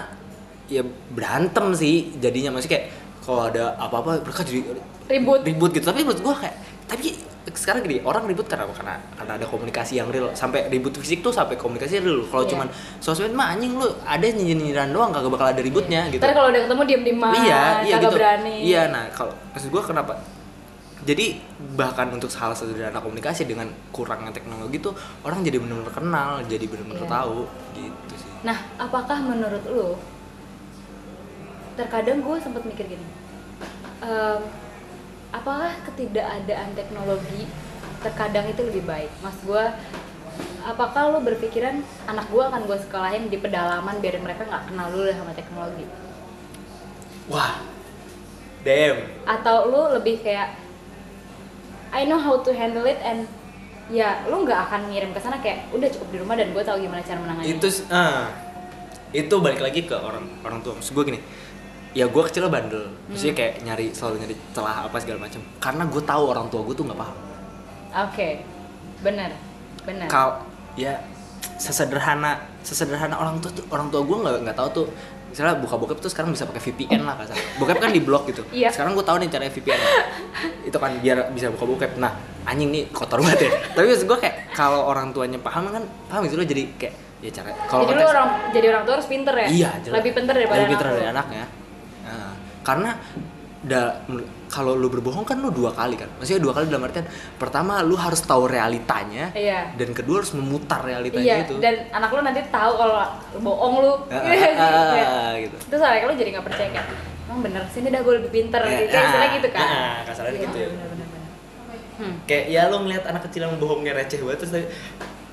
ya 0.67 0.83
berantem 1.11 1.75
sih 1.75 2.15
jadinya 2.19 2.55
masih 2.55 2.71
kayak 2.71 2.85
kalau 3.23 3.47
ada 3.47 3.75
apa-apa 3.79 4.19
mereka 4.23 4.43
jadi 4.43 4.61
Ribut. 5.03 5.43
ribut 5.43 5.71
gitu 5.75 5.83
tapi 5.83 6.07
menurut 6.07 6.23
gua 6.23 6.35
kayak 6.39 6.55
tapi 6.83 7.15
sekarang 7.53 7.83
gini 7.83 7.99
orang 8.01 8.23
ribut 8.25 8.47
karena 8.47 8.65
karena 8.71 8.95
karena 9.13 9.33
ada 9.35 9.45
komunikasi 9.45 9.99
yang 9.99 10.07
real. 10.09 10.31
Sampai 10.33 10.67
ribut 10.67 10.95
fisik 10.95 11.19
tuh 11.21 11.29
sampai 11.29 11.59
komunikasi 11.59 11.99
real. 11.99 12.23
Kalau 12.25 12.43
Iya. 12.43 12.51
cuman 12.55 12.67
sosmed 12.97 13.35
mah 13.35 13.53
anjing 13.53 13.75
lu 13.75 13.85
ada 14.03 14.23
nyinyirin 14.23 14.57
nyinyiran 14.63 14.89
doang 14.89 15.11
kagak 15.11 15.31
bakal 15.31 15.47
ada 15.51 15.61
ributnya 15.61 16.07
gitu. 16.09 16.23
Ntar 16.23 16.33
kalau 16.33 16.49
udah 16.49 16.61
ketemu 16.65 16.81
diem 16.87 17.03
dieman 17.03 17.33
iya 17.39 17.61
iya 17.83 17.95
gitu. 17.99 18.15
berani. 18.15 18.55
Iya 18.63 18.81
nah 18.89 19.03
kalau 19.11 19.33
maksud 19.51 19.69
gua 19.69 19.83
kenapa? 19.83 20.13
Jadi 21.03 21.35
bahkan 21.75 22.07
untuk 22.15 22.31
hal 22.31 22.55
sederhana 22.55 23.03
komunikasi 23.03 23.43
dengan 23.43 23.67
kurangnya 23.91 24.31
teknologi 24.31 24.79
tuh 24.79 24.95
orang 25.27 25.43
jadi 25.43 25.59
benar-benar 25.59 25.91
kenal 25.91 26.29
jadi 26.47 26.63
benar-benar 26.63 27.03
Iya. 27.03 27.11
tahu 27.11 27.39
gitu 27.75 28.13
sih. 28.15 28.31
Nah, 28.47 28.55
apakah 28.79 29.19
menurut 29.19 29.63
lo 29.67 29.99
terkadang 31.73 32.21
gue 32.21 32.37
sempat 32.39 32.63
mikir 32.63 32.85
gini, 32.87 33.07
em, 33.99 34.41
apakah 35.33 35.73
ketidakadaan 35.89 36.77
teknologi 36.77 37.49
terkadang 38.05 38.45
itu 38.47 38.61
lebih 38.63 38.83
baik? 38.85 39.11
Mas 39.25 39.35
gue, 39.41 39.65
apakah 40.63 41.11
lo 41.11 41.19
berpikiran 41.19 41.83
anak 42.07 42.29
gue 42.29 42.43
akan 42.43 42.63
gue 42.69 42.77
sekolahin 42.77 43.27
di 43.27 43.41
pedalaman 43.41 43.99
biar 43.99 44.21
mereka 44.21 44.45
nggak 44.47 44.71
kenal 44.71 44.87
dulu 44.93 45.09
sama 45.11 45.33
teknologi? 45.35 45.85
wah 47.27 47.63
damn 48.63 49.07
Atau 49.23 49.71
lo 49.71 49.95
lebih 49.95 50.23
kayak 50.23 50.55
I 51.93 52.09
know 52.09 52.17
how 52.17 52.41
to 52.41 52.51
handle 52.51 52.83
it 52.89 52.97
and 53.03 53.29
ya 53.91 54.23
lo 54.31 54.41
nggak 54.47 54.71
akan 54.71 54.89
ngirim 54.89 55.11
ke 55.11 55.19
sana 55.19 55.37
kayak 55.43 55.69
udah 55.75 55.87
cukup 55.91 56.07
di 56.09 56.17
rumah 56.23 56.35
dan 56.39 56.55
gue 56.55 56.63
tahu 56.63 56.77
gimana 56.79 57.03
cara 57.03 57.19
menangani. 57.19 57.47
itu 57.51 57.67
ah, 57.91 58.31
itu 59.11 59.35
balik 59.43 59.61
lagi 59.61 59.83
ke 59.83 59.93
orang 59.93 60.25
orang 60.41 60.59
tua 60.63 60.79
maksud 60.79 60.95
gue 60.95 61.03
gini 61.13 61.19
ya 61.93 62.05
gue 62.05 62.23
kecil 62.25 62.49
bandel. 62.49 62.89
Maksudnya 63.07 63.33
kayak 63.33 63.53
nyari 63.61 63.93
selalu 63.93 64.25
nyari 64.25 64.35
celah 64.51 64.89
apa 64.89 64.97
segala 64.97 65.19
macam 65.21 65.41
karena 65.57 65.83
gue 65.85 66.01
tahu 66.01 66.23
orang 66.27 66.45
tua 66.49 66.61
gue 66.61 66.73
tuh 66.73 66.85
nggak 66.85 66.99
paham. 66.99 67.17
Oke, 68.09 68.29
benar, 68.99 69.29
benar. 69.85 70.07
kau 70.09 70.41
ya 70.73 70.97
sesederhana 71.57 72.41
sesederhana 72.65 73.13
orang 73.13 73.37
tua 73.37 73.53
tuh 73.53 73.63
orang 73.69 73.87
tua 73.87 74.01
gue 74.01 74.17
nggak 74.17 74.33
nggak 74.43 74.57
tahu 74.57 74.69
tuh. 74.73 74.87
Misalnya 75.33 75.57
buka 75.57 75.81
bokep 75.81 75.97
tuh 75.97 76.13
sekarang 76.13 76.29
bisa 76.29 76.45
pakai 76.45 76.61
VPN 76.61 77.09
lah 77.09 77.17
kasar 77.17 77.33
bokep 77.57 77.81
kan 77.81 77.89
di 77.89 77.97
blok 77.97 78.29
gitu. 78.29 78.45
Iya. 78.53 78.69
sekarang 78.69 78.93
gue 78.93 79.01
tahu 79.01 79.17
nih 79.17 79.29
cara 79.33 79.49
VPN 79.49 79.81
itu 80.69 80.77
kan 80.77 80.93
biar 81.01 81.33
bisa 81.33 81.49
buka 81.49 81.65
bokep 81.65 81.91
nah 81.97 82.13
anjing 82.45 82.69
nih 82.69 82.85
kotor 82.93 83.17
banget 83.17 83.49
ya. 83.49 83.51
Tapi 83.73 83.85
maksud 83.89 84.05
gue 84.05 84.17
kayak 84.21 84.53
kalau 84.53 84.85
orang 84.85 85.09
tuanya 85.09 85.41
paham 85.41 85.73
kan 85.73 85.81
paham 86.05 86.29
gitu 86.29 86.37
loh. 86.37 86.45
Jadi 86.45 86.77
kayak 86.77 86.93
ya 87.25 87.31
cara 87.33 87.49
kalau 87.65 87.81
jadi 87.89 87.97
konteks- 87.97 88.13
orang 88.13 88.27
jadi 88.53 88.65
orang 88.77 88.83
tua 88.85 88.93
harus 88.93 89.07
pinter 89.09 89.33
ya? 89.33 89.47
Iya, 89.49 89.69
jelas. 89.81 89.95
lebih 89.97 90.11
pinter 90.13 90.33
daripada 90.37 90.57
lebih 90.61 90.69
pinter 90.77 90.85
anak 90.85 90.97
dari 90.97 91.09
anaknya. 91.09 91.45
Karena 92.63 92.95
da, 93.61 93.95
kalau 94.47 94.73
lu 94.73 94.87
berbohong 94.87 95.23
kan 95.23 95.37
lu 95.37 95.47
dua 95.47 95.71
kali 95.71 95.95
kan. 95.95 96.07
Maksudnya 96.15 96.39
dua 96.39 96.51
kali 96.51 96.67
dalam 96.67 96.83
artian 96.83 97.07
pertama 97.35 97.79
lu 97.79 97.95
harus 97.95 98.19
tahu 98.19 98.45
realitanya 98.45 99.31
Iya. 99.31 99.71
dan 99.73 99.89
kedua 99.91 100.19
harus 100.19 100.31
memutar 100.31 100.79
realitanya 100.81 101.23
iya 101.25 101.37
itu. 101.41 101.55
dan 101.59 101.87
anak 101.89 102.11
lu 102.11 102.21
nanti 102.21 102.43
tahu 102.45 102.71
kalau 102.73 102.99
bohong 103.37 103.75
lu 103.79 103.91
Ah, 104.07 104.19
sih, 104.21 104.51
ah, 104.59 104.91
ah, 104.99 105.31
gitu. 105.37 105.55
terus 105.67 105.81
akhirnya 105.81 106.07
lu 106.07 106.15
jadi 106.15 106.29
nggak 106.33 106.45
percaya 106.45 106.67
kayak 106.69 106.87
emang 107.23 107.39
bener 107.41 107.63
sini 107.67 107.87
dah 107.87 107.99
gue 107.99 108.13
lebih 108.19 108.31
pinter 108.31 108.61
Ya, 108.61 108.71
gitu 108.77 108.83
kayak 108.89 109.05
istilahnya 109.05 109.25
ah, 109.25 109.33
gitu 109.33 109.47
kan 109.49 109.63
ah, 109.63 109.95
kasarnya 110.03 110.31
Iya, 110.31 110.43
gitu 110.43 110.57
ya. 110.57 110.67
bener, 110.69 110.87
bener, 110.89 111.07
bener. 111.07 111.29
Hmm. 111.93 112.13
Kayak 112.25 112.45
ya 112.49 112.61
lu 112.67 112.77
ngeliat 112.79 113.03
anak 113.05 113.21
kecil 113.25 113.41
yang 113.43 113.55
bohongnya 113.57 113.93
receh 113.93 114.19
banget 114.19 114.39
terus 114.39 114.53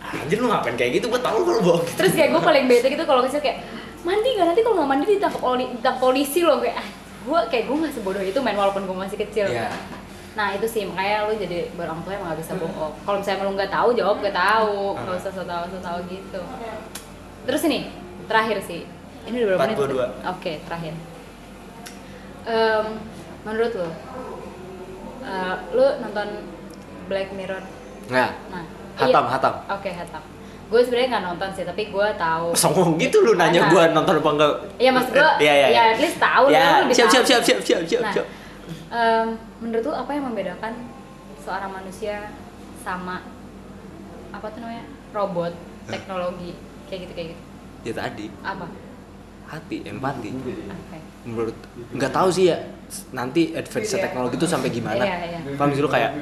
anjir 0.01 0.39
lu 0.39 0.47
ngapain 0.47 0.75
kayak 0.75 0.93
gitu? 0.97 1.07
Gua 1.07 1.21
tahu 1.21 1.39
kalau 1.43 1.61
bohong. 1.61 1.83
gitu." 1.85 1.99
terus 1.99 2.13
kayak 2.15 2.31
gue 2.31 2.43
paling 2.43 2.65
bete 2.67 2.87
gitu 2.89 3.05
kalau 3.05 3.21
kecil 3.23 3.39
kayak 3.39 3.59
mandi 4.01 4.29
nggak 4.33 4.47
nanti 4.49 4.61
kalau 4.63 4.75
nggak 4.79 4.89
mandi 4.89 5.05
ditangkap 5.11 5.41
poli 5.41 5.65
ditangkap 5.69 5.99
polisi 5.99 6.41
loh 6.41 6.59
kayak 6.59 6.79
gue 7.21 7.41
kayak 7.53 7.65
gue 7.69 7.77
nggak 7.77 7.95
sebodoh 7.95 8.23
itu 8.23 8.39
main 8.41 8.57
walaupun 8.57 8.89
gue 8.89 8.97
masih 8.97 9.19
kecil. 9.21 9.47
Iya. 9.49 9.69
nah 10.31 10.55
itu 10.55 10.63
sih 10.63 10.87
makanya 10.87 11.27
lu 11.27 11.35
jadi 11.35 11.67
orang 11.75 12.01
tua 12.07 12.15
emang 12.15 12.31
nggak 12.33 12.41
bisa 12.41 12.55
bohong. 12.55 12.95
Kalau 13.03 13.17
misalnya 13.19 13.45
lu 13.45 13.53
nggak 13.59 13.73
tahu 13.75 13.89
jawab 13.93 14.17
nggak 14.23 14.37
tahu. 14.37 14.95
Nggak 14.95 15.15
Ah. 15.15 15.21
usah 15.21 15.33
so 15.35 15.43
tau 15.43 15.65
so 15.67 15.79
tau 15.83 15.99
gitu. 16.07 16.41
Terus 17.45 17.63
ini 17.67 17.79
terakhir 18.31 18.59
sih. 18.63 18.87
Ini 19.27 19.37
udah 19.43 19.49
berapa 19.59 19.63
menit 19.67 19.77
42. 19.77 20.07
oke 20.25 20.53
terakhir. 20.65 20.95
Em, 22.47 22.87
menurut 23.45 23.73
lu 23.75 23.89
eh, 25.21 25.57
lu 25.77 25.87
nonton 26.01 26.29
Black 27.11 27.29
Mirror? 27.37 27.61
Nah, 28.09 28.31
nah 28.49 28.65
hatam, 28.97 29.25
iya. 29.27 29.33
hatam. 29.35 29.55
oke 29.69 29.91
hatam 29.91 30.23
gue 30.71 30.81
sebenarnya 30.81 31.09
nggak 31.11 31.25
nonton 31.27 31.49
sih 31.51 31.65
tapi 31.65 31.83
gue 31.87 32.07
tahu 32.15 32.47
Songong 32.63 32.95
gitu 32.97 33.21
lu 33.21 33.35
nanya 33.35 33.61
Nah. 33.61 33.69
gua 33.69 33.83
nonton 33.91 34.15
apa 34.17 34.31
enggak? 34.31 34.53
Iya 34.77 34.91
mas 34.91 35.09
gue, 35.09 35.19
Iya, 35.39 35.53
iya, 35.53 35.55
ya 35.61 35.69
iya. 35.69 35.83
at 35.91 35.99
least 35.99 36.19
tahu 36.19 36.45
lah, 36.47 36.55
Ya, 36.55 36.63
lu 36.63 36.79
lebih 36.81 36.95
siap, 36.95 37.09
siap, 37.11 37.25
siap, 37.25 37.43
siap, 37.43 37.61
siap, 37.61 37.83
siap, 37.85 38.01
Nah, 38.01 38.13
siap. 38.13 38.27
em, 38.89 39.27
menurut 39.59 39.83
lu 39.83 39.93
apa 39.93 40.11
yang 40.11 40.25
membedakan 40.25 40.73
seorang 41.37 41.71
manusia 41.73 42.31
sama 42.79 43.27
apa 44.31 44.47
tuh 44.47 44.63
namanya 44.63 44.85
robot, 45.11 45.53
teknologi, 45.85 46.55
kayak 46.87 47.01
gitu 47.03 47.13
kayak 47.13 47.29
gitu? 47.35 47.43
Ya 47.83 47.93
tadi, 47.97 48.27
Apa? 48.41 48.67
hati, 49.49 49.83
empati. 49.83 50.31
Oke. 50.31 50.99
menurut 51.21 51.57
nggak 51.91 52.13
tahu 52.13 52.31
sih 52.31 52.49
ya 52.49 52.57
nanti 53.11 53.53
advance 53.53 53.93
teknologi 53.93 54.39
itu 54.39 54.47
sampai 54.47 54.71
gimana 54.71 55.03
Iya, 55.03 55.17
iya. 55.37 55.39
paham 55.53 55.69
sih 55.69 55.83
lu 55.83 55.91
kayak 55.91 56.15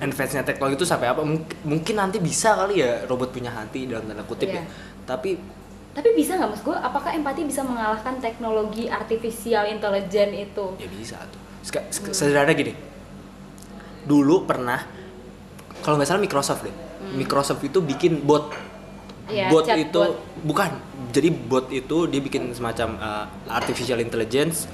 advance 0.00 0.34
teknologi 0.42 0.74
itu 0.76 0.86
sampai 0.86 1.08
apa 1.08 1.20
Mung- 1.20 1.44
mungkin 1.62 1.94
nanti 1.94 2.18
bisa 2.18 2.54
kali 2.54 2.78
ya 2.78 3.04
robot 3.04 3.30
punya 3.30 3.50
hati 3.50 3.84
dalam 3.84 4.04
tanda 4.04 4.22
kutip 4.22 4.48
Iya. 4.48 4.60
ya 4.60 4.64
tapi 5.04 5.30
Tapi 5.88 6.14
bisa 6.14 6.38
nggak 6.38 6.46
mas 6.48 6.62
gue? 6.62 6.70
Apakah 6.72 7.10
empati 7.10 7.42
bisa 7.42 7.60
mengalahkan 7.60 8.18
teknologi 8.18 8.86
artificial 8.86 9.66
intelligence 9.66 10.46
itu? 10.46 10.64
ya 10.76 10.86
bisa 10.88 11.18
tuh 11.24 11.40
sek- 11.60 11.90
sederhana 12.12 12.52
gini 12.52 12.70
dulu 14.04 14.44
pernah 14.44 14.78
kalau 15.80 15.96
nggak 15.96 16.06
salah 16.06 16.22
Microsoft 16.22 16.62
deh 16.62 16.74
Microsoft 17.10 17.62
itu 17.62 17.78
bikin 17.80 18.22
bot 18.22 18.50
Hmm. 19.28 19.36
Iya, 19.36 19.52
bot 19.52 19.68
itu 19.68 20.00
bukan 20.40 20.70
jadi 21.10 21.28
bot 21.28 21.68
itu 21.68 22.08
dia 22.08 22.16
bikin 22.18 22.48
semacam 22.50 22.96
uh, 22.96 23.24
artificial 23.46 23.98
intelligence 23.98 24.64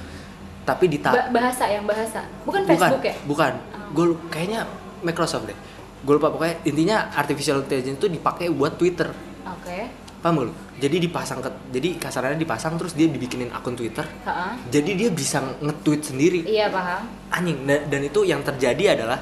tapi 0.63 0.87
di 0.87 0.95
Ba- 0.97 1.27
bahasa 1.29 1.67
yang 1.67 1.83
bahasa, 1.83 2.23
bukan 2.41 2.63
bukan 2.63 2.71
Facebook 2.71 3.03
ya? 3.03 3.15
bukan 3.25 3.53
Oh. 3.75 3.87
gue 3.91 4.05
kayaknya 4.29 4.63
Microsoft 5.01 5.49
deh 5.49 5.57
gue 6.05 6.13
lupa 6.13 6.29
pokoknya 6.29 6.55
intinya 6.63 7.09
artificial 7.11 7.65
intelligence 7.65 7.97
itu 7.97 8.07
dipakai 8.07 8.53
buat 8.53 8.77
Twitter 8.77 9.09
Oke. 9.43 9.89
paham 10.21 10.37
gak 10.37 10.45
lu 10.47 10.53
jadi 10.75 10.95
dipasang 10.99 11.39
ke 11.41 11.49
jadi 11.71 11.89
kasarannya 11.97 12.37
dipasang 12.37 12.75
terus 12.77 12.93
dia 12.93 13.07
dibikinin 13.09 13.49
akun 13.49 13.73
Twitter 13.73 14.05
Ha-ha. 14.23 14.53
jadi 14.69 14.91
dia 14.93 15.09
bisa 15.09 15.41
nge-tweet 15.59 16.01
sendiri 16.05 16.39
Iya 16.45 16.69
paham. 16.69 17.09
anjing 17.31 17.57
dan, 17.65 17.89
dan 17.89 18.01
itu 18.05 18.21
yang 18.21 18.45
terjadi 18.45 18.99
adalah 18.99 19.19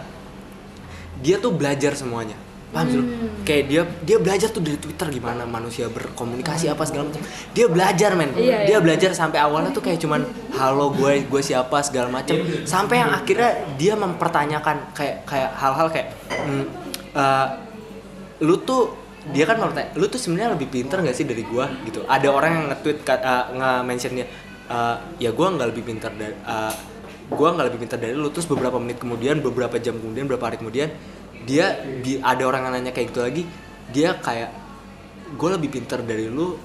dia 1.23 1.39
tuh 1.39 1.55
belajar 1.55 1.95
semuanya 1.95 2.35
paham 2.73 2.87
sih? 2.89 2.97
Hmm. 2.99 3.29
kayak 3.43 3.63
dia 3.69 3.81
dia 4.01 4.17
belajar 4.17 4.49
tuh 4.49 4.63
dari 4.63 4.79
Twitter 4.79 5.07
gimana 5.13 5.43
manusia 5.45 5.85
berkomunikasi 5.91 6.71
apa 6.71 6.83
segala 6.87 7.11
macam. 7.11 7.21
Dia 7.53 7.65
belajar 7.69 8.11
men. 8.17 8.31
Iya, 8.33 8.65
dia 8.65 8.69
iya. 8.75 8.77
belajar 8.79 9.11
sampai 9.13 9.39
awalnya 9.43 9.69
tuh 9.75 9.83
kayak 9.83 9.99
cuman 10.01 10.25
halo 10.57 10.89
gue 10.95 11.27
gue 11.27 11.41
siapa 11.43 11.77
segala 11.85 12.09
macam. 12.09 12.39
Sampai 12.65 13.03
yang 13.03 13.11
akhirnya 13.13 13.51
dia 13.77 13.93
mempertanyakan 13.93 14.95
kayak 14.97 15.27
kayak 15.27 15.51
hal-hal 15.59 15.87
kayak 15.93 16.07
hmm, 16.33 16.65
eh, 17.13 17.47
lu 18.41 18.57
tuh 18.63 18.95
dia 19.31 19.47
kan 19.47 19.55
bertanya, 19.55 19.95
lu 19.95 20.11
tuh 20.11 20.19
sebenarnya 20.19 20.51
lebih 20.59 20.67
pinter 20.67 20.99
gak 20.99 21.15
sih 21.15 21.23
dari 21.23 21.47
gua? 21.47 21.71
Gitu. 21.87 22.03
Ada 22.03 22.27
orang 22.27 22.51
yang 22.59 22.65
nge-tweet 22.75 22.97
kat- 23.07 23.23
eh, 23.23 23.45
nge-mention 23.55 24.11
dia 24.19 24.27
eh, 24.67 24.95
ya 25.19 25.29
gua 25.31 25.47
nggak 25.51 25.67
lebih 25.71 25.83
pinter 25.83 26.11
dari 26.15 26.35
eh, 26.35 26.73
gua 27.31 27.55
nggak 27.55 27.67
lebih 27.71 27.79
pinter 27.87 27.97
dari 27.99 28.15
lu. 28.15 28.31
Terus 28.31 28.47
beberapa 28.47 28.79
menit 28.79 28.99
kemudian 29.03 29.39
beberapa 29.39 29.79
jam 29.79 29.95
kemudian 29.99 30.27
beberapa 30.27 30.47
hari 30.47 30.59
kemudian 30.59 30.91
dia 31.43 31.65
di, 31.99 32.17
ada 32.17 32.43
orang 32.43 32.61
yang 32.63 32.73
nanya 32.75 32.91
kayak 32.91 33.07
gitu 33.09 33.21
lagi 33.21 33.43
dia 33.87 34.15
kayak 34.15 34.49
gue 35.29 35.49
lebih 35.51 35.69
pinter 35.71 35.99
dari 35.99 36.25
lu 36.25 36.55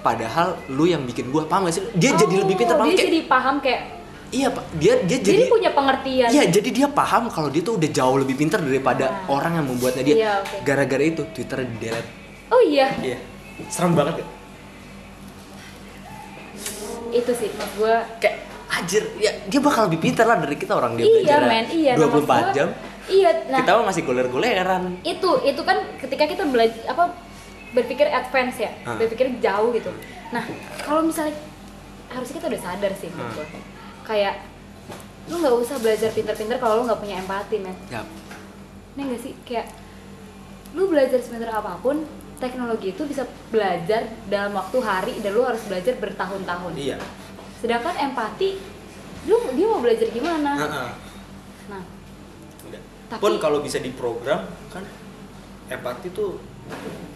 padahal 0.00 0.56
lu 0.68 0.84
yang 0.84 1.02
bikin 1.02 1.28
gua 1.28 1.44
paham 1.44 1.66
gak 1.66 1.74
sih 1.74 1.84
dia 1.92 2.14
jadi 2.14 2.40
lebih 2.40 2.56
pinter 2.56 2.72
Oh, 2.72 2.80
paham 2.80 2.88
Dia 2.88 2.96
kayak 2.96 3.06
jadi 3.06 3.20
paham 3.26 3.54
kayak 3.58 3.80
iya 4.30 4.48
pak 4.48 4.64
dia 4.74 4.94
dia 5.02 5.18
jadi, 5.18 5.36
jadi 5.36 5.44
punya 5.50 5.70
pengertian. 5.70 6.28
Iya, 6.30 6.44
jadi 6.48 6.68
dia 6.70 6.86
paham 6.88 7.26
kalau 7.28 7.50
dia 7.50 7.60
tuh 7.60 7.74
udah 7.74 7.90
jauh 7.90 8.16
lebih 8.16 8.38
pintar 8.38 8.62
daripada 8.62 9.04
Nah. 9.04 9.26
orang 9.28 9.58
yang 9.58 9.66
membuatnya 9.66 10.00
dia. 10.00 10.14
Iya, 10.16 10.32
oke. 10.38 10.56
Gara-gara 10.62 11.02
itu 11.02 11.22
Twitter 11.28 11.66
di 11.66 11.76
delete. 11.76 12.10
Oh 12.46 12.62
iya, 12.62 12.94
Iya. 12.96 13.18
Serem 13.66 13.92
banget 13.92 14.22
ya. 14.22 14.26
itu 17.10 17.32
sih 17.34 17.50
mas 17.52 17.70
gue. 17.74 17.94
Kayak 18.22 18.36
anjir, 18.70 19.02
ya 19.18 19.32
dia 19.44 19.60
bakal 19.60 19.90
lebih 19.90 19.98
pintar 20.00 20.24
lah 20.24 20.38
dari 20.38 20.54
kita 20.54 20.72
orang 20.72 20.94
dia 20.94 21.04
Iya 21.04 21.14
belajar 21.18 21.40
men, 21.44 21.64
iya. 21.74 21.92
24 21.98 21.98
maksud 21.98 22.22
gua- 22.22 22.54
jam. 22.54 22.68
Iya, 23.10 23.30
nah 23.50 23.60
kita 23.60 23.82
masih 23.82 24.02
goler-goleran. 24.02 25.02
itu 25.02 25.30
itu 25.42 25.60
kan 25.60 25.76
ketika 25.98 26.24
kita 26.24 26.46
belajar 26.46 26.78
apa 26.86 27.10
berpikir 27.70 28.06
advance 28.06 28.56
ya, 28.56 28.70
Ah. 28.82 28.94
berpikir 28.94 29.26
jauh 29.38 29.70
gitu. 29.70 29.90
Nah 30.30 30.42
kalau 30.80 31.02
misalnya 31.02 31.34
harusnya 32.08 32.38
kita 32.38 32.46
udah 32.48 32.60
sadar 32.60 32.92
sih 32.94 33.10
Ah. 33.12 33.30
gua. 33.30 33.46
Kayak 34.04 34.34
lu 35.26 35.38
nggak 35.38 35.54
usah 35.56 35.76
belajar 35.76 36.10
pinter-pinter 36.10 36.56
kalau 36.56 36.74
lu 36.76 36.88
nggak 36.88 36.98
punya 36.98 37.18
empati 37.18 37.56
men. 37.58 37.74
Ya, 37.88 38.02
Ini 38.90 39.06
gak 39.06 39.20
sih 39.20 39.32
kayak 39.44 39.70
lu 40.72 40.86
belajar 40.86 41.18
sepinter 41.18 41.46
apa 41.48 41.78
pun 41.78 42.02
teknologi 42.36 42.90
itu 42.90 43.02
bisa 43.04 43.22
belajar 43.48 44.02
dalam 44.26 44.50
waktu 44.52 44.78
hari 44.80 45.14
dan 45.18 45.30
lu 45.30 45.42
harus 45.42 45.62
belajar 45.62 45.94
bertahun-tahun. 45.96 46.72
iya. 46.74 46.98
Sedangkan 47.58 47.94
empati 47.94 48.58
lu 49.20 49.36
dia 49.52 49.66
mau 49.66 49.78
belajar 49.78 50.08
gimana 50.08 50.56
Heeh. 50.56 50.90
nah 51.68 51.78
Udah. 51.78 51.99
Tapi- 53.10 53.18
Pun 53.18 53.32
kalau 53.36 53.58
bisa 53.58 53.76
diprogram 53.76 54.40
kan 54.68 54.86
empati 55.68 56.08
tuh 56.10 56.38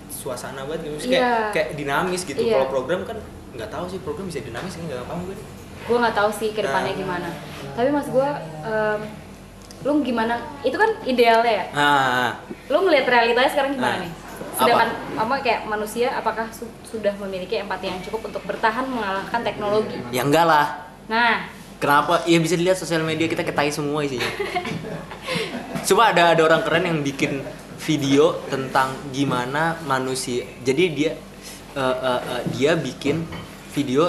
suasana 0.09 0.65
banget 0.65 0.81
gitu. 0.83 0.93
Maksudnya 0.97 1.17
Iya. 1.17 1.31
kayak, 1.31 1.53
kayak 1.53 1.69
dinamis 1.75 2.23
gitu. 2.23 2.41
Iya. 2.41 2.55
Kalau 2.57 2.69
program 2.69 3.01
kan 3.05 3.19
nggak 3.53 3.71
tahu 3.71 3.85
sih 3.87 3.99
program 4.01 4.27
bisa 4.27 4.41
dinamis 4.41 4.75
kan 4.75 4.85
nggak 4.85 5.05
paham 5.05 5.23
gue. 5.25 5.39
gue 5.85 5.99
nggak 6.01 6.17
tahu 6.17 6.31
sih 6.33 6.51
ke 6.51 6.61
depannya 6.61 6.91
Nah. 6.91 6.97
gimana 6.97 7.29
tapi 7.71 7.93
mas 7.93 8.09
gue 8.09 8.29
em, 8.65 9.01
lu 9.85 10.01
gimana 10.01 10.35
itu 10.63 10.73
kan 10.73 10.89
idealnya 11.05 11.53
ya 11.53 11.65
Nah, 11.71 12.31
lu 12.67 12.79
ngelihat 12.81 13.05
realitanya 13.07 13.47
sekarang 13.47 13.77
gimana 13.77 13.93
Nah, 13.93 14.01
nih 14.01 14.13
sedangkan 14.55 14.91
apa 15.15 15.35
kayak 15.39 15.61
manusia 15.65 16.09
apakah 16.11 16.49
su- 16.49 16.73
sudah 16.83 17.13
memiliki 17.19 17.61
empati 17.61 17.87
yang 17.87 18.01
cukup 18.01 18.33
untuk 18.33 18.43
bertahan 18.45 18.87
mengalahkan 18.87 19.45
teknologi 19.45 20.01
ya 20.09 20.25
enggak 20.25 20.47
lah. 20.47 20.67
nah 21.05 21.53
Kenapa? 21.79 22.25
Ya 22.25 22.39
bisa 22.41 22.55
dilihat 22.57 22.79
sosial 22.79 23.05
media 23.05 23.29
kita 23.29 23.45
ketai 23.45 23.69
semua 23.69 24.01
isinya. 24.05 24.29
Coba 25.85 26.17
ada 26.17 26.33
ada 26.33 26.43
orang 26.45 26.65
keren 26.65 26.85
yang 26.89 26.99
bikin 27.05 27.45
video 27.85 28.41
tentang 28.49 28.97
gimana 29.13 29.77
manusia. 29.85 30.49
Jadi 30.65 30.85
dia 30.97 31.13
eh, 31.77 31.97
eh, 32.01 32.21
eh, 32.25 32.43
dia 32.57 32.73
bikin 32.79 33.27
video 33.77 34.09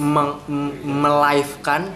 meng- 0.00 0.40
melive-kan 0.80 1.92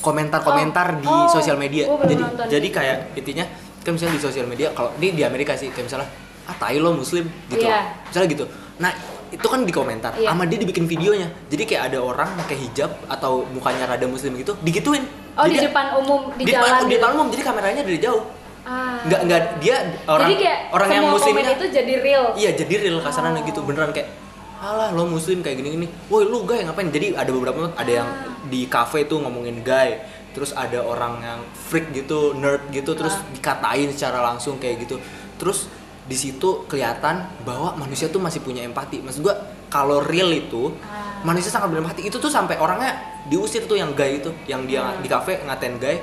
komentar-komentar 0.00 0.98
Oh, 0.98 1.00
di 1.04 1.10
oh, 1.10 1.28
sosial 1.28 1.60
media. 1.60 1.86
Jadi 1.86 2.14
nonton. 2.16 2.46
jadi 2.48 2.68
kayak 2.72 2.98
intinya 3.14 3.44
kan 3.82 3.92
misalnya 3.98 4.14
di 4.18 4.22
sosial 4.22 4.46
media 4.46 4.70
kalau 4.72 4.94
ini 4.98 5.18
di 5.18 5.22
Amerika 5.26 5.58
sih 5.58 5.68
kayak 5.74 5.90
misalnya 5.90 6.08
ah 6.48 6.54
tai 6.58 6.78
lo 6.80 6.94
muslim 6.96 7.28
gitu. 7.50 7.66
Iya. 7.66 7.92
Misalnya 8.08 8.28
gitu. 8.30 8.44
Nah, 8.80 8.90
itu 9.32 9.42
kan 9.42 9.64
di 9.64 9.72
komentar 9.72 10.12
Iya. 10.14 10.28
sama 10.28 10.44
dia 10.44 10.56
dibikin 10.56 10.84
videonya. 10.84 11.32
Jadi 11.48 11.64
kayak 11.64 11.82
ada 11.88 11.98
orang 11.98 12.28
pakai 12.36 12.56
hijab 12.60 12.92
atau 13.06 13.48
mukanya 13.48 13.84
rada 13.86 14.04
muslim 14.04 14.36
gitu, 14.36 14.52
digituin. 14.60 15.02
oh 15.32 15.44
di 15.44 15.56
Jadi- 15.56 15.66
depan 15.66 15.86
umum 15.96 16.20
di, 16.30 16.44
di 16.44 16.52
jalan 16.52 16.60
depan, 16.62 16.76
di 16.76 16.84
gitu. 16.84 16.94
depan 16.94 17.10
umum 17.10 17.26
jadi 17.28 17.42
kameranya 17.42 17.82
dari 17.82 17.98
jauh. 17.98 18.22
ah. 18.62 19.00
Nggak 19.02 19.20
nggak 19.24 19.42
dia 19.58 19.76
orang 20.04 20.28
jadi 20.28 20.36
kayak 20.38 20.58
orang 20.70 20.88
yang 20.88 21.04
komen 21.10 21.44
itu 21.50 21.66
jadi 21.72 21.92
real 21.98 22.24
Iya 22.36 22.50
jadi 22.54 22.74
real 22.78 22.96
kasarannya 23.00 23.40
Oh. 23.40 23.48
gitu 23.48 23.60
beneran 23.62 23.90
kayak 23.90 24.12
Alah 24.60 24.92
lo 24.92 25.02
muslim 25.04 25.40
kayak 25.40 25.58
gini-gini 25.58 25.90
Woi 26.06 26.22
lu 26.22 26.44
gay 26.44 26.62
ngapain 26.62 26.86
Jadi 26.86 27.10
ada 27.12 27.26
beberapa 27.26 27.72
ada 27.72 27.90
yang 27.90 28.06
Ah. 28.06 28.30
di 28.44 28.68
cafe 28.68 29.02
tuh 29.04 29.18
ngomongin 29.18 29.58
gay 29.60 29.98
Terus 30.30 30.54
ada 30.54 30.78
orang 30.78 31.18
yang 31.18 31.40
freak 31.50 31.90
gitu, 31.90 32.32
nerd 32.34 32.70
gitu 32.70 32.92
Terus 32.92 33.12
Ah. 33.12 33.26
dikatain 33.32 33.90
secara 33.90 34.22
langsung 34.22 34.56
kayak 34.56 34.86
gitu 34.86 35.02
Terus 35.34 35.66
di 36.02 36.14
situ 36.14 36.66
kelihatan 36.66 37.14
bahwa 37.42 37.74
manusia 37.76 38.06
tuh 38.06 38.18
masih 38.18 38.40
punya 38.40 38.60
empati 38.60 38.98
Maksud 38.98 39.22
gua 39.22 39.38
kalau 39.68 40.02
real 40.02 40.28
itu 40.28 40.74
Ah. 40.82 41.22
manusia 41.22 41.48
sangat 41.48 41.70
berempati 41.70 42.02
Itu 42.02 42.18
tuh 42.18 42.28
sampai 42.28 42.56
orangnya 42.56 42.98
diusir 43.24 43.64
tuh 43.64 43.74
yang 43.74 43.92
gay 43.92 44.18
itu 44.18 44.34
Yang 44.44 44.62
dia 44.68 44.82
Hmm. 44.84 44.98
di 44.98 45.08
cafe 45.08 45.38
ngatain 45.40 45.78
gay 45.78 46.02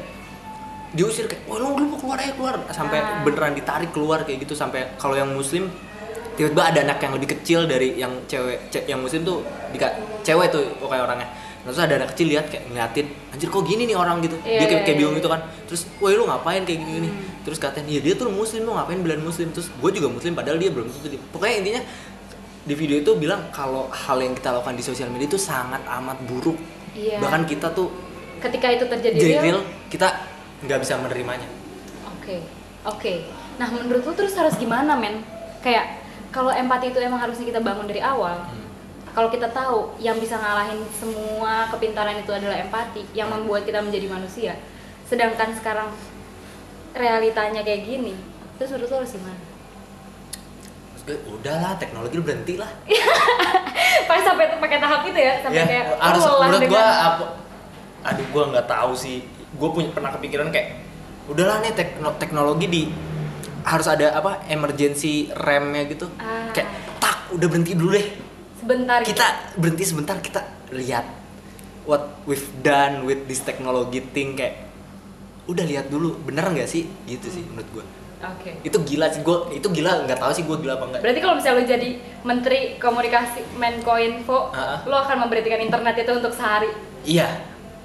diusir 0.90 1.28
kayak 1.28 1.46
wah 1.46 1.60
lo 1.60 1.76
lu 1.76 1.86
mau 1.86 1.98
keluar 1.98 2.18
aja 2.18 2.34
keluar 2.34 2.58
sampai 2.70 2.98
Ah. 2.98 3.22
beneran 3.22 3.54
ditarik 3.54 3.92
keluar 3.92 4.24
kayak 4.24 4.42
gitu 4.42 4.54
sampai 4.54 4.96
kalau 4.96 5.14
yang 5.14 5.30
muslim 5.30 5.70
tiba-tiba 6.34 6.64
ada 6.66 6.80
anak 6.82 6.98
yang 6.98 7.14
lebih 7.14 7.30
kecil 7.32 7.68
dari 7.68 7.94
yang 7.94 8.26
cewek 8.26 8.72
ce- 8.72 8.88
yang 8.88 8.98
muslim 8.98 9.22
tuh 9.22 9.44
dika, 9.70 9.86
cewek 10.24 10.50
tuh 10.50 10.64
pokoknya 10.80 11.04
orangnya 11.04 11.28
Nah, 11.60 11.76
terus 11.76 11.84
ada 11.84 11.94
anak 12.00 12.10
kecil 12.16 12.28
lihat 12.32 12.48
kayak 12.48 12.72
ngeliatin 12.72 13.06
anjir 13.30 13.48
kok 13.52 13.64
gini 13.68 13.84
nih 13.84 13.94
orang 13.94 14.24
gitu 14.24 14.40
Iya, 14.42 14.64
dia 14.64 14.68
kayak, 14.68 14.72
iya, 14.72 14.86
kayak 14.88 14.98
bingung 14.98 15.14
iya. 15.14 15.20
gitu 15.20 15.30
kan 15.30 15.40
terus 15.68 15.82
woi 16.00 16.14
lu 16.16 16.24
ngapain 16.24 16.64
kayak 16.64 16.80
gini 16.80 17.10
Hmm. 17.12 17.44
terus 17.44 17.58
katain 17.60 17.84
iya 17.84 18.00
dia 18.00 18.14
tuh 18.16 18.32
muslim 18.32 18.64
lu 18.64 18.72
ngapain 18.72 19.00
belain 19.00 19.20
muslim 19.20 19.52
terus 19.52 19.68
gue 19.68 19.92
juga 19.92 20.08
muslim 20.08 20.32
padahal 20.34 20.56
dia 20.56 20.72
belum 20.72 20.88
tentu 20.88 21.20
pokoknya 21.30 21.56
intinya 21.60 21.82
di 22.64 22.74
video 22.74 22.96
itu 22.98 23.12
bilang 23.16 23.52
kalau 23.52 23.92
hal 23.92 24.18
yang 24.20 24.32
kita 24.32 24.50
lakukan 24.52 24.72
di 24.72 24.84
sosial 24.84 25.10
media 25.10 25.28
itu 25.28 25.36
sangat 25.36 25.84
amat 25.84 26.18
buruk 26.24 26.56
Iya. 26.96 27.20
bahkan 27.20 27.44
kita 27.44 27.70
tuh 27.70 27.92
ketika 28.40 28.68
itu 28.72 28.86
terjadi 28.88 29.16
jadi 29.16 29.34
real 29.36 29.44
real 29.44 29.62
kita 29.88 30.08
nggak 30.64 30.80
bisa 30.80 30.96
menerimanya 30.96 31.48
Oke, 32.20 32.46
oke. 32.86 33.14
Nah, 33.58 33.68
menurut 33.68 34.06
lu 34.06 34.14
terus 34.14 34.38
harus 34.38 34.54
gimana, 34.54 34.94
men? 34.94 35.26
Kayak 35.60 35.98
kalau 36.30 36.54
empati 36.54 36.94
itu 36.94 37.02
emang 37.02 37.18
harusnya 37.18 37.42
kita 37.44 37.58
bangun 37.58 37.90
dari 37.90 38.00
awal. 38.00 38.46
Hmm. 38.46 38.59
Kalau 39.10 39.28
kita 39.28 39.50
tahu 39.50 39.98
yang 39.98 40.16
bisa 40.16 40.36
ngalahin 40.36 40.80
semua 40.92 41.68
kepintaran 41.70 42.16
itu 42.16 42.30
adalah 42.30 42.58
empati, 42.58 43.04
yang 43.12 43.28
membuat 43.28 43.64
kita 43.64 43.80
menjadi 43.80 44.08
manusia. 44.08 44.54
Sedangkan 45.04 45.52
sekarang 45.52 45.90
realitanya 46.92 47.60
kayak 47.60 47.84
gini, 47.84 48.14
terus 48.56 48.72
menurut 48.72 48.90
lu 48.90 48.98
harus 48.98 49.12
gimana? 49.12 49.40
Udahlah 51.10 51.74
teknologi 51.76 52.22
berhenti 52.22 52.54
lah 52.54 52.70
Pakai 54.08 54.22
sampai 54.22 54.46
pakai 54.54 54.78
tahap 54.78 55.02
itu 55.04 55.18
ya, 55.18 55.42
sampai 55.42 55.58
ya 55.58 55.66
kayak 55.66 55.86
harus 55.98 56.22
lelah 56.22 56.38
menurut 56.46 56.62
dengan- 56.62 56.78
gua 56.78 56.86
apa 57.08 57.26
aduh 58.00 58.26
gua 58.30 58.44
nggak 58.48 58.68
tahu 58.70 58.92
sih 58.94 59.18
gue 59.50 59.70
punya 59.74 59.90
pernah 59.90 60.14
kepikiran 60.14 60.54
kayak 60.54 60.78
udahlah 61.26 61.60
nih 61.60 61.74
tekno- 61.74 62.14
teknologi 62.16 62.66
di 62.66 62.82
harus 63.62 63.90
ada 63.90 64.14
apa 64.14 64.46
emergency 64.46 65.34
remnya 65.36 65.84
gitu 65.84 66.06
Ah. 66.16 66.54
kayak 66.54 66.70
tak 66.96 67.26
udah 67.32 67.48
berhenti 67.48 67.74
dulu 67.74 67.90
deh 67.92 68.08
sebentar 68.60 69.00
gitu. 69.02 69.16
kita 69.16 69.28
berhenti 69.56 69.84
sebentar 69.88 70.16
kita 70.20 70.42
lihat 70.76 71.06
what 71.88 72.20
we've 72.28 72.52
done 72.62 73.08
with 73.08 73.26
this 73.26 73.42
technology 73.42 74.04
thing 74.04 74.36
kayak 74.36 74.68
udah 75.50 75.66
lihat 75.66 75.90
dulu 75.90 76.14
bener 76.22 76.46
nggak 76.46 76.70
sih 76.70 76.86
gitu 77.08 77.26
sih 77.26 77.42
menurut 77.42 77.70
gua 77.74 77.86
Oke. 78.20 78.52
itu 78.62 78.78
gila 78.84 79.08
sih 79.10 79.24
gua 79.24 79.48
itu 79.50 79.64
gila 79.66 80.04
nggak 80.06 80.20
tahu 80.20 80.32
sih 80.36 80.44
gua 80.44 80.60
gila 80.60 80.76
apa 80.76 80.86
enggak 80.92 81.02
Berarti 81.02 81.20
kalau 81.24 81.36
misalnya 81.40 81.58
lu 81.58 81.64
jadi 81.66 81.90
menteri 82.22 82.60
komunikasi 82.78 83.40
Menkoinfo, 83.56 84.52
Ah. 84.52 84.84
lu 84.84 84.92
akan 84.94 85.24
memberhentikan 85.26 85.64
internet 85.64 85.96
itu 86.04 86.12
untuk 86.12 86.36
sehari. 86.36 86.68
Iya. 87.08 87.32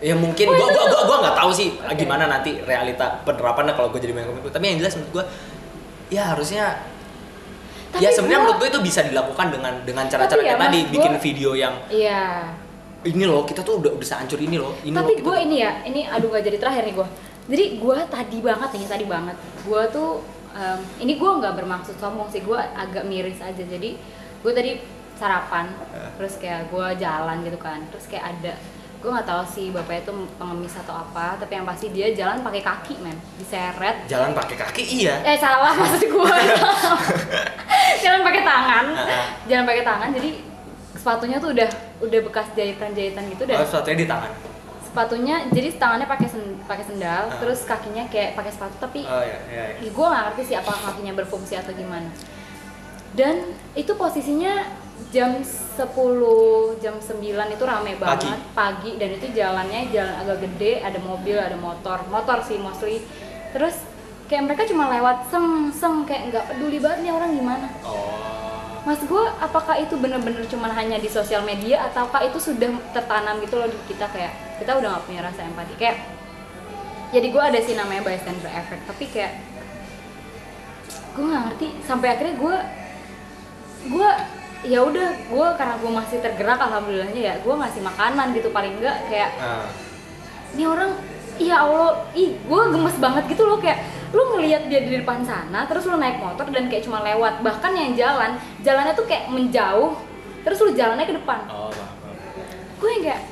Ya 0.03 0.13
mungkin 0.19 0.51
gua 0.51 0.69
tuh. 0.75 0.91
gua 0.91 1.03
gua 1.07 1.17
nggak 1.25 1.37
tahu 1.39 1.51
sih 1.55 1.71
Oke. 1.79 1.95
gimana 1.97 2.27
nanti 2.27 2.51
realita 2.61 3.23
penerapannya 3.23 3.73
kalau 3.73 3.89
gua 3.95 4.01
jadi 4.03 4.11
main 4.13 4.27
komik. 4.27 4.51
Tapi 4.51 4.65
yang 4.69 4.79
jelas 4.83 4.99
menurut 4.99 5.13
gua 5.15 5.25
ya 6.11 6.35
harusnya 6.35 6.83
Tapi 7.95 8.03
ya 8.03 8.11
sebenarnya 8.11 8.35
gua- 8.37 8.45
menurut 8.51 8.59
gua 8.59 8.69
itu 8.69 8.81
bisa 8.83 9.01
dilakukan 9.01 9.47
dengan 9.49 9.75
dengan 9.83 10.05
cara-cara 10.05 10.41
ya, 10.41 10.47
kayak 10.51 10.61
tadi 10.61 10.79
Mas, 10.81 10.91
bikin 10.91 11.13
gua- 11.15 11.23
video 11.23 11.51
yang 11.55 11.75
Iya. 11.87 12.23
ini 13.05 13.25
loh 13.25 13.43
kita 13.43 13.61
tuh 13.61 13.79
udah 13.79 13.91
udah 13.95 14.07
sehancur 14.07 14.37
ini 14.37 14.57
loh. 14.57 14.75
Ini 14.81 14.93
Tapi 14.93 15.13
kita 15.15 15.25
gue 15.25 15.37
ini 15.41 15.57
ya, 15.61 15.73
ini 15.85 16.01
aduh 16.05 16.29
gak 16.29 16.43
jadi 16.43 16.59
terakhir 16.59 16.83
nih 16.85 16.95
gue. 16.95 17.09
Jadi 17.45 17.65
gue 17.77 17.99
tadi 18.09 18.39
banget 18.41 18.69
nih, 18.73 18.89
tadi 18.89 19.05
banget. 19.05 19.37
Gue 19.63 19.83
tuh, 19.89 20.11
em, 20.51 20.81
ini 20.99 21.15
gue 21.15 21.31
nggak 21.31 21.55
bermaksud 21.55 21.95
sombong 21.95 22.27
sih, 22.27 22.41
gue 22.41 22.57
agak 22.57 23.05
miris 23.05 23.39
aja. 23.39 23.61
Jadi 23.61 24.01
gue 24.41 24.53
tadi 24.53 24.81
sarapan, 25.15 25.69
Eh. 25.93 26.11
terus 26.17 26.35
kayak 26.37 26.67
gue 26.67 26.87
jalan 26.99 27.45
gitu 27.45 27.55
kan, 27.57 27.85
terus 27.87 28.09
kayak 28.09 28.35
ada, 28.35 28.57
gue 29.05 29.13
nggak 29.13 29.29
tahu 29.29 29.43
sih 29.45 29.69
bapaknya 29.69 30.01
tuh 30.03 30.17
pengemis 30.35 30.73
atau 30.75 30.97
apa, 30.97 31.37
tapi 31.37 31.53
yang 31.53 31.63
pasti 31.63 31.87
dia 31.91 32.09
jalan 32.11 32.41
pakai 32.41 32.59
kaki 32.59 32.97
men, 32.99 33.13
diseret. 33.37 34.09
jalan 34.09 34.33
pakai 34.33 34.57
kaki 34.57 34.81
iya. 34.97 35.21
Eh 35.23 35.37
salah 35.37 35.77
maksud 35.77 36.09
gue, 36.09 36.37
jalan 38.01 38.21
pakai 38.23 38.43
tangan, 38.43 38.85
jalan 39.45 39.65
pakai 39.65 39.83
tangan. 39.83 40.09
Jadi 40.11 40.31
sepatunya 40.95 41.37
tuh 41.37 41.53
udah 41.53 41.69
udah 42.01 42.21
bekas 42.23 42.49
jahitan-jahitan 42.53 43.29
gitu 43.29 43.45
dan 43.45 43.57
Oh, 43.57 43.63
sesuatunya 43.63 43.99
di 43.99 44.09
tangan. 44.09 44.33
sepatunya 44.85 45.37
jadi 45.51 45.69
tangannya 45.75 46.07
pakai 46.07 46.25
sen- 46.25 46.57
pakai 46.63 46.87
sendal 46.87 47.27
Ah. 47.27 47.37
terus 47.37 47.61
kakinya 47.63 48.07
kayak 48.07 48.33
pakai 48.33 48.49
sepatu 48.49 48.79
tapi 48.79 49.03
Oh 49.03 49.21
iya 49.21 49.37
iya. 49.45 49.65
iya. 49.77 49.91
gue 49.91 50.07
nggak 50.07 50.23
ngerti 50.25 50.43
sih 50.47 50.55
apakah 50.55 50.81
kakinya 50.87 51.13
berfungsi 51.15 51.59
atau 51.59 51.75
gimana 51.75 52.07
dan 53.15 53.55
itu 53.79 53.95
posisinya 53.95 54.67
jam 55.15 55.39
10 55.39 56.83
jam 56.83 56.95
9 56.99 57.23
itu 57.55 57.65
rame 57.67 57.95
Pagi. 57.95 58.03
banget. 58.03 58.41
Pagi 58.55 58.91
dan 58.99 59.11
itu 59.15 59.27
jalannya 59.31 59.81
jalan 59.95 60.15
agak 60.27 60.39
gede 60.43 60.83
ada 60.83 60.99
mobil 60.99 61.39
ada 61.39 61.55
motor. 61.55 62.03
Motor 62.11 62.43
sih 62.43 62.59
mostly. 62.59 62.99
Terus 63.55 63.79
kayak 64.27 64.51
mereka 64.51 64.63
cuma 64.67 64.91
lewat 64.91 65.31
seng 65.31 65.71
seng 65.71 66.03
kayak 66.03 66.35
nggak 66.35 66.45
peduli 66.51 66.83
banget 66.83 67.07
nih 67.07 67.13
orang 67.15 67.31
gimana. 67.31 67.67
Oh. 67.87 68.43
Mas 68.85 69.01
gue, 69.01 69.25
apakah 69.41 69.81
itu 69.81 69.97
bener-bener 69.97 70.45
cuman 70.45 70.69
hanya 70.77 71.01
di 71.01 71.09
sosial 71.09 71.41
media 71.41 71.89
ataukah 71.89 72.21
itu 72.21 72.37
sudah 72.37 72.69
tertanam 72.93 73.41
gitu 73.41 73.57
loh 73.57 73.65
di 73.65 73.79
kita 73.89 74.05
kayak 74.13 74.61
kita 74.61 74.77
udah 74.77 74.93
nggak 74.93 75.05
punya 75.09 75.21
rasa 75.25 75.41
empati? 75.47 75.73
Kayak 75.81 76.05
jadi 77.15 77.27
gue 77.31 77.43
ada 77.43 77.59
sih 77.63 77.79
namanya 77.79 78.03
bystander 78.03 78.51
effect 78.51 78.83
tapi 78.91 79.05
kayak 79.09 79.33
gue 81.15 81.25
nggak 81.25 81.43
ngerti. 81.49 81.69
Sampai 81.87 82.09
akhirnya 82.13 82.37
gue 82.37 82.57
gue 83.85 84.11
ya 84.65 84.81
udah 84.81 85.09
gue 85.29 85.47
karena 85.61 85.75
gue 85.77 85.91
masih 85.93 86.19
tergerak 86.25 86.57
alhamdulillahnya 86.57 87.21
ya 87.21 87.35
gue 87.41 87.55
ngasih 87.55 87.83
makanan 87.85 88.33
gitu 88.33 88.49
paling 88.49 88.81
enggak 88.81 88.97
kayak 89.13 89.31
Nah, 89.37 89.69
ini 90.57 90.65
orang 90.65 90.91
ya 91.37 91.67
Allah 91.67 92.07
ih 92.15 92.39
gue 92.39 92.61
gemes 92.73 92.97
banget 92.97 93.25
gitu 93.29 93.45
loh 93.45 93.59
kayak 93.59 93.83
lu 94.15 94.23
ngelihat 94.39 94.71
dia 94.71 94.81
di 94.87 95.03
depan 95.03 95.27
sana 95.27 95.67
terus 95.67 95.85
lu 95.85 95.99
naik 95.99 96.23
motor 96.23 96.47
dan 96.49 96.71
kayak 96.71 96.87
cuma 96.87 97.03
lewat 97.03 97.43
bahkan 97.43 97.75
yang 97.75 97.93
jalan 97.99 98.39
jalannya 98.63 98.95
tuh 98.95 99.05
kayak 99.05 99.27
menjauh 99.29 99.99
terus 100.47 100.59
lu 100.63 100.71
jalannya 100.73 101.05
ke 101.05 101.15
depan 101.19 101.43
oh, 101.51 101.75
gue 102.79 102.89
yang 102.89 103.03
kayak 103.03 103.23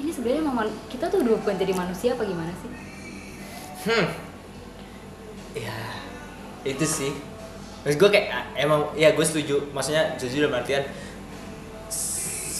ini 0.00 0.10
sebenarnya 0.10 0.42
memang 0.42 0.66
kita 0.88 1.06
tuh 1.06 1.20
udah 1.20 1.36
bukan 1.38 1.54
jadi 1.60 1.72
manusia 1.76 2.16
apa 2.16 2.24
gimana 2.24 2.50
sih 2.58 2.70
Hmm. 3.82 4.06
Ya, 5.58 5.74
itu 6.62 6.86
sih. 6.86 7.10
Terus 7.82 7.96
gue 7.98 8.08
kayak 8.08 8.26
ah, 8.30 8.44
emang 8.54 8.80
ya 8.94 9.10
gue 9.10 9.26
setuju. 9.26 9.70
Maksudnya 9.74 10.14
setuju 10.16 10.46
dalam 10.46 10.58
artian 10.62 10.86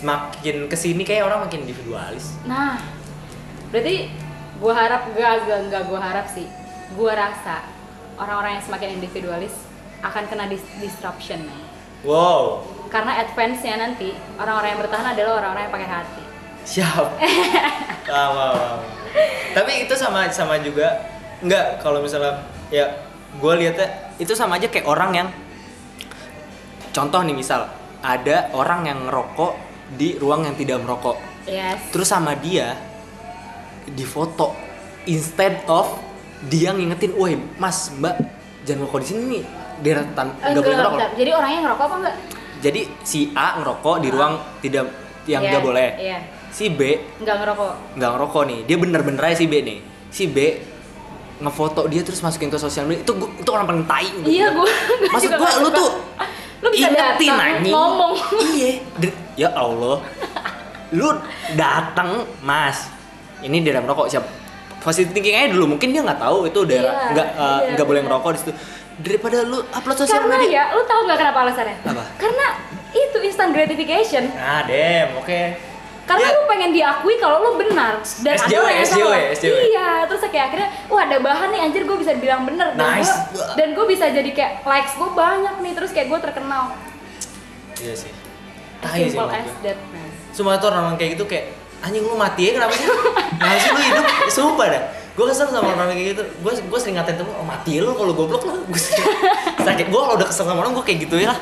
semakin 0.02 0.66
ke 0.66 0.74
sini 0.74 1.06
kayak 1.06 1.30
orang 1.30 1.46
makin 1.46 1.62
individualis. 1.62 2.34
nah 2.42 2.74
berarti 3.70 4.10
gua 4.58 4.74
harap 4.74 5.06
gak 5.14 5.46
gak 5.46 5.60
gak 5.70 5.82
gua 5.86 6.00
harap 6.02 6.26
sih 6.26 6.50
gua 6.98 7.14
rasa 7.14 7.62
orang-orang 8.18 8.58
yang 8.58 8.64
semakin 8.66 8.98
individualis 8.98 9.54
akan 10.02 10.26
kena 10.26 10.50
dis- 10.50 10.74
disruption 10.82 11.46
nih. 11.46 11.62
Wow. 12.02 12.66
karena 12.90 13.22
advance-nya 13.22 13.78
nanti 13.78 14.10
orang-orang 14.34 14.74
yang 14.74 14.80
bertahan 14.82 15.06
adalah 15.14 15.32
orang-orang 15.38 15.70
yang 15.70 15.74
pakai 15.78 15.88
hati 15.88 16.22
Siap. 16.66 17.06
Wow, 18.02 18.34
wow, 18.34 18.52
wow. 18.58 18.76
Tapi 19.54 19.86
itu 19.86 19.94
sama 19.94 20.26
sama 20.34 20.58
juga 20.58 20.98
enggak 21.38 21.78
kalau 21.78 22.02
misalnya 22.02 22.42
ya 22.74 22.90
gue 23.38 23.52
lihatnya 23.62 23.86
itu 24.22 24.32
sama 24.32 24.56
aja 24.56 24.70
kayak 24.70 24.86
orang 24.86 25.10
yang 25.12 25.28
contoh 26.90 27.20
nih 27.20 27.34
misal 27.34 27.66
ada 27.98 28.50
orang 28.52 28.86
yang 28.86 28.98
ngerokok 29.06 29.52
di 29.92 30.14
ruang 30.16 30.46
yang 30.46 30.54
tidak 30.54 30.78
merokok. 30.78 31.18
yes 31.44 31.90
Terus 31.90 32.06
sama 32.06 32.32
dia 32.34 32.78
difoto 33.88 34.54
instead 35.04 35.66
of 35.66 35.90
dia 36.42 36.70
ngingetin, 36.70 37.14
"Woi, 37.14 37.38
Mas, 37.54 37.90
Mbak, 37.92 38.16
jangan 38.62 38.78
ngerokok 38.82 38.98
di 38.98 39.06
sini 39.06 39.22
nih." 39.28 39.44
Deretan 39.82 40.28
Eh, 40.38 40.54
nggak 40.54 40.62
boleh 40.62 40.76
ngerokok. 40.78 41.00
jadi 41.18 41.30
orangnya 41.34 41.60
ngerokok 41.66 41.84
apa 41.84 41.96
enggak 41.98 42.16
Jadi 42.62 42.80
si 43.02 43.20
A 43.34 43.58
ngerokok 43.58 43.96
di 43.98 44.08
ruang 44.08 44.32
tidak 44.62 44.86
yang 45.26 45.42
nggak 45.42 45.58
boleh. 45.60 45.88
iya 45.98 46.18
Si 46.48 46.70
B 46.70 46.80
nggak 47.18 47.36
ngerokok 47.42 47.72
nggak 47.98 48.10
ngerokok 48.12 48.42
nih 48.46 48.58
dia 48.62 48.76
bener-bener 48.78 49.22
aja 49.24 49.34
si 49.34 49.50
B 49.50 49.54
nih 49.58 49.78
si 50.06 50.24
B 50.30 50.38
ngefoto 51.42 51.84
dia 51.84 52.00
terus 52.00 52.20
masukin 52.20 52.46
ke 52.46 52.56
sosial 52.56 52.86
media 52.86 53.02
itu 53.02 53.12
gua- 53.12 53.34
itu 53.34 53.50
orang 53.50 53.66
paling 53.66 53.84
tai 53.84 54.06
iya 54.22 54.48
gua. 54.48 54.62
gua 54.62 55.10
maksud 55.10 55.28
nggak 55.28 55.54
lu 55.58 55.68
tuh 55.68 55.90
lu 56.62 56.68
bisa 56.70 56.86
ingetin 56.86 57.34
datang 57.34 57.66
ngomong. 57.66 58.12
Iya. 58.54 58.70
Ya 59.34 59.50
Allah. 59.52 59.98
Lu 60.90 61.08
datang 61.52 62.10
mas. 62.40 62.86
Ini 63.40 63.58
daerah 63.60 63.82
merokok 63.82 64.06
siap. 64.06 64.22
Positive 64.78 65.10
thinking 65.10 65.32
aja 65.32 65.50
dulu 65.50 65.74
mungkin 65.74 65.90
dia 65.90 66.00
nggak 66.00 66.18
tahu 66.18 66.46
itu 66.46 66.62
daerah 66.62 66.90
Iya, 66.92 67.10
nggak 67.10 67.28
eh, 67.28 67.58
iya, 67.58 67.70
nggak 67.74 67.82
boleh 67.82 68.00
bener. 68.00 68.14
ngerokok 68.14 68.30
di 68.30 68.38
situ. 68.38 68.52
Daripada 68.94 69.36
lu 69.42 69.58
upload 69.64 69.96
sosial 69.96 70.22
karena 70.22 70.36
media. 70.38 70.54
ya 70.54 70.64
lu 70.70 70.82
tahu 70.84 71.00
nggak 71.02 71.18
kenapa 71.18 71.38
alasannya? 71.40 71.76
Apa? 71.82 72.04
karena 72.14 72.46
itu 72.92 73.18
instant 73.20 73.50
gratification. 73.50 74.24
Nah 74.28 74.62
dem 74.62 75.08
oke 75.16 75.40
karena 76.02 76.24
Dia- 76.24 76.34
lu 76.34 76.42
pengen 76.44 76.70
diakui 76.70 77.14
kalau 77.16 77.36
lu 77.40 77.50
benar 77.56 77.94
dan 78.18 78.32
ada 78.32 78.42
SJW, 78.42 78.58
orang 78.58 78.74
yang 78.74 78.84
SJW, 78.84 79.02
salah 79.06 79.20
SJW. 79.32 79.56
iya 79.64 79.88
terus 80.04 80.20
kayak 80.24 80.46
akhirnya 80.48 80.68
wah 80.86 81.00
ada 81.00 81.16
bahan 81.18 81.48
nih 81.48 81.60
anjir 81.62 81.82
gue 81.82 81.96
bisa 81.96 82.12
bilang 82.16 82.42
bener 82.42 82.68
dan 82.72 82.86
Nice. 82.98 83.06
gue 83.06 83.44
dan 83.54 83.68
gue 83.72 83.84
bisa 83.86 84.04
jadi 84.08 84.30
kayak 84.30 84.52
likes 84.62 84.92
gue 84.92 85.08
banyak 85.08 85.54
nih 85.58 85.72
terus 85.72 85.90
kayak 85.90 86.08
gue 86.08 86.18
terkenal 86.20 86.74
iya 87.78 87.94
sih 87.94 88.10
tai 88.78 88.98
sih 89.00 89.10
simple 89.10 89.24
menurut 89.24 89.38
as 89.40 89.54
that 89.62 89.78
man 89.88 90.10
Semua 90.30 90.56
tuh 90.56 90.68
orang 90.68 90.96
kayak 90.96 91.14
gitu 91.14 91.24
kayak 91.24 91.52
anjing 91.80 92.00
lu 92.00 92.14
mati 92.14 92.46
ya 92.46 92.56
kenapa 92.56 92.72
sih? 92.72 92.86
Nah 93.36 93.52
sih 93.54 93.68
lu 93.68 93.80
hidup, 93.80 94.04
sumpah 94.30 94.66
dah. 94.66 94.82
Gue 95.12 95.26
kesel 95.26 95.44
sama 95.44 95.66
orang 95.68 95.90
kayak 95.90 96.14
gitu. 96.14 96.22
Gue 96.40 96.52
gue 96.56 96.78
sering 96.78 96.94
ngatain 96.94 97.18
temen, 97.18 97.34
oh 97.34 97.44
mati 97.44 97.76
lu 97.76 97.92
kalau 97.92 98.14
goblok 98.14 98.40
lu. 98.42 98.64
Gue 98.64 98.80
sakit. 99.60 99.90
Gue 99.90 100.00
kalau 100.00 100.14
udah 100.14 100.24
kesel 100.24 100.46
sama 100.46 100.62
orang 100.62 100.72
gue 100.72 100.84
kayak 100.86 101.04
gitu 101.04 101.18
ya 101.18 101.34
lah. 101.34 101.38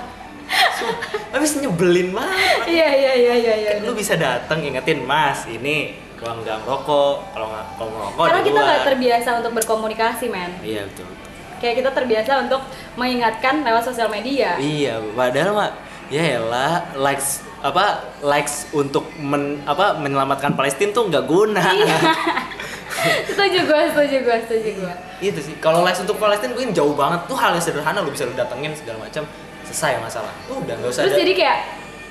Sumpah. 0.50 1.10
Tapi 1.30 1.44
nyebelin 1.62 2.08
banget. 2.10 2.58
iya 2.66 2.88
iya 2.90 3.12
iya 3.14 3.34
iya 3.34 3.54
iya 3.56 3.70
lu 3.80 3.94
bisa 3.94 4.18
datang 4.18 4.58
ingetin 4.60 5.06
mas 5.06 5.46
ini 5.46 5.94
ruang 6.18 6.42
gak 6.42 6.60
merokok 6.66 7.32
kalau 7.32 7.48
nggak 7.48 7.66
kalau 7.78 7.90
merokok 7.96 8.24
karena 8.28 8.42
kita 8.42 8.52
luar." 8.52 8.66
nggak 8.68 8.82
terbiasa 8.84 9.28
untuk 9.40 9.52
berkomunikasi 9.56 10.26
men 10.28 10.52
Iya 10.60 10.84
betul. 10.90 11.06
betul. 11.08 11.28
kayak 11.60 11.74
kita 11.80 11.90
terbiasa 11.92 12.32
untuk 12.44 12.60
mengingatkan 12.96 13.54
lewat 13.62 13.82
sosial 13.84 14.08
media 14.08 14.56
Iya, 14.56 15.00
padahal 15.12 15.52
mah 15.54 15.70
ya 16.10 16.42
elah 16.42 16.92
likes 16.98 17.40
apa 17.60 18.02
likes 18.20 18.68
untuk 18.72 19.06
men, 19.16 19.62
apa 19.64 19.94
menyelamatkan 19.96 20.56
Palestina 20.56 20.90
tuh 20.90 21.06
nggak 21.06 21.24
guna. 21.24 21.60
Iya. 21.62 21.96
setuju 23.30 23.64
gue 23.64 23.80
setuju 23.96 24.16
gue 24.20 24.36
setuju 24.44 24.70
gue 24.84 24.94
itu 25.24 25.40
sih 25.40 25.54
kalau 25.56 25.80
les 25.80 25.96
untuk 25.96 26.20
Palestina 26.20 26.52
mungkin 26.52 26.76
jauh 26.76 26.92
banget 26.92 27.24
tuh 27.24 27.36
hal 27.38 27.56
yang 27.56 27.64
sederhana 27.64 28.04
lu 28.04 28.12
bisa 28.12 28.28
lu 28.28 28.36
datengin 28.36 28.76
segala 28.76 29.08
macam 29.08 29.24
selesai 29.70 30.02
masalah. 30.02 30.32
Udah 30.50 30.74
nggak 30.74 30.90
usah 30.90 31.02
terus 31.06 31.14
ada- 31.14 31.22
jadi 31.22 31.32
kayak 31.34 31.58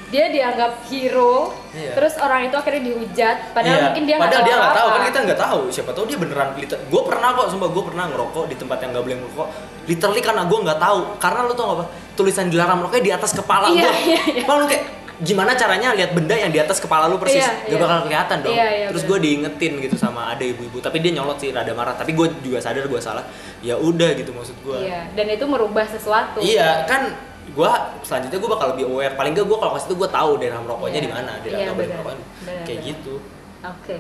dia 0.10 0.26
dianggap 0.34 0.90
hero 0.90 1.54
Iya. 1.70 1.94
terus 1.94 2.18
orang 2.18 2.50
itu 2.50 2.58
akhirnya 2.58 2.82
dihujat 2.82 3.54
padahal 3.54 3.78
Iya, 3.78 3.86
mungkin 3.86 4.04
dia 4.10 4.16
nggak 4.18 4.26
padahal 4.26 4.42
dia 4.42 4.56
nggak 4.58 4.74
tahu 4.74 4.88
kan 4.90 5.02
kita 5.06 5.20
nggak 5.22 5.40
tahu. 5.40 5.62
Siapa 5.70 5.92
tahu 5.94 6.06
dia 6.10 6.18
beneran 6.18 6.48
gue 6.58 7.02
pernah 7.06 7.30
kok 7.38 7.48
sumpah 7.54 7.70
gue 7.70 7.84
pernah 7.86 8.06
ngerokok 8.10 8.44
di 8.50 8.56
tempat 8.58 8.78
yang 8.82 8.90
nggak 8.98 9.04
boleh 9.06 9.18
ngerokok. 9.22 9.48
Literally 9.86 10.22
karena 10.26 10.42
gue 10.50 10.60
nggak 10.66 10.80
tahu. 10.82 11.00
Karena 11.22 11.40
lu 11.46 11.54
tau 11.54 11.66
gak 11.70 11.78
apa? 11.78 11.86
Tulisan 12.18 12.50
dilarang 12.50 12.78
merokoknya 12.82 13.06
di 13.06 13.14
atas 13.14 13.32
kepala 13.38 13.70
Iya, 13.70 13.86
gue 13.86 13.94
iya, 14.10 14.22
iya. 14.42 14.44
lu 14.50 14.66
kayak 14.66 14.84
gimana 15.20 15.52
caranya 15.54 15.92
lihat 15.94 16.16
benda 16.16 16.32
yang 16.32 16.50
di 16.50 16.58
atas 16.58 16.80
kepala 16.82 17.06
lu 17.06 17.22
persis? 17.22 17.46
Iya, 17.46 17.70
gak 17.70 17.70
iya. 17.70 17.78
bakal 17.78 18.00
kelihatan 18.10 18.38
dong. 18.42 18.56
Iya, 18.58 18.68
iya, 18.74 18.86
terus 18.90 19.04
gue 19.06 19.18
diingetin 19.22 19.74
gitu 19.78 19.94
sama 19.94 20.22
ada 20.26 20.42
ibu-ibu. 20.42 20.82
Tapi 20.82 20.98
dia 21.06 21.22
nyolot 21.22 21.38
sih 21.38 21.54
rada 21.54 21.70
marah. 21.78 21.94
Tapi 21.94 22.18
gue 22.18 22.28
juga 22.42 22.58
sadar 22.58 22.90
gue 22.90 22.98
salah. 22.98 23.30
Ya 23.62 23.78
udah 23.78 24.10
gitu 24.18 24.34
maksud 24.34 24.58
gue 24.66 24.90
iya 24.90 25.06
dan 25.14 25.30
itu 25.30 25.46
merubah 25.46 25.86
sesuatu. 25.86 26.42
Iya 26.42 26.90
kan 26.90 27.14
gua 27.52 27.72
selanjutnya 28.02 28.38
gua 28.38 28.50
bakal 28.56 28.68
lebih 28.74 28.86
aware. 28.88 29.14
Paling 29.14 29.32
gak 29.34 29.46
gua 29.46 29.58
kalau 29.60 29.72
ke 29.76 29.80
situ 29.82 29.94
gua 29.94 30.08
tahu 30.08 30.38
daerah 30.38 30.60
merokoknya 30.60 31.00
Iya. 31.00 31.06
di 31.06 31.12
mana 31.12 31.32
daerah 31.40 31.58
Iya, 31.58 31.66
nggak 31.66 31.76
boleh 31.76 31.88
benar. 31.88 32.02
merokok 32.02 32.16
Benar, 32.44 32.64
kayak 32.64 32.80
benar. 32.80 32.90
gitu. 32.90 33.14
Oke. 33.60 33.96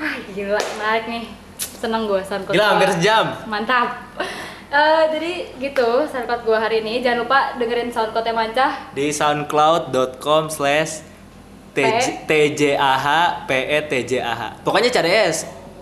Wah, 0.00 0.14
gila. 0.32 0.60
Menarik 0.80 1.04
nih. 1.06 1.24
Seneng 1.60 2.02
gue 2.04 2.20
soundcloud 2.24 2.54
gila 2.56 2.66
hampir 2.72 2.88
sejam. 2.96 3.24
Mantap. 3.44 3.88
Eh, 4.70 5.02
jadi 5.12 5.32
gitu 5.58 5.88
soundcloud 6.06 6.42
gue 6.42 6.56
hari 6.56 6.76
ini. 6.80 7.00
Jangan 7.00 7.18
lupa 7.24 7.38
dengerin 7.56 7.90
soundcloudnya 7.90 8.32
mancah 8.32 8.70
di 8.92 9.10
soundcloud.com 9.10 10.48
slash 10.48 11.08
tjah 11.70 12.26
petjah 12.26 12.74
pokoknya 14.66 14.90
cari 14.90 15.06
ya 15.06 15.30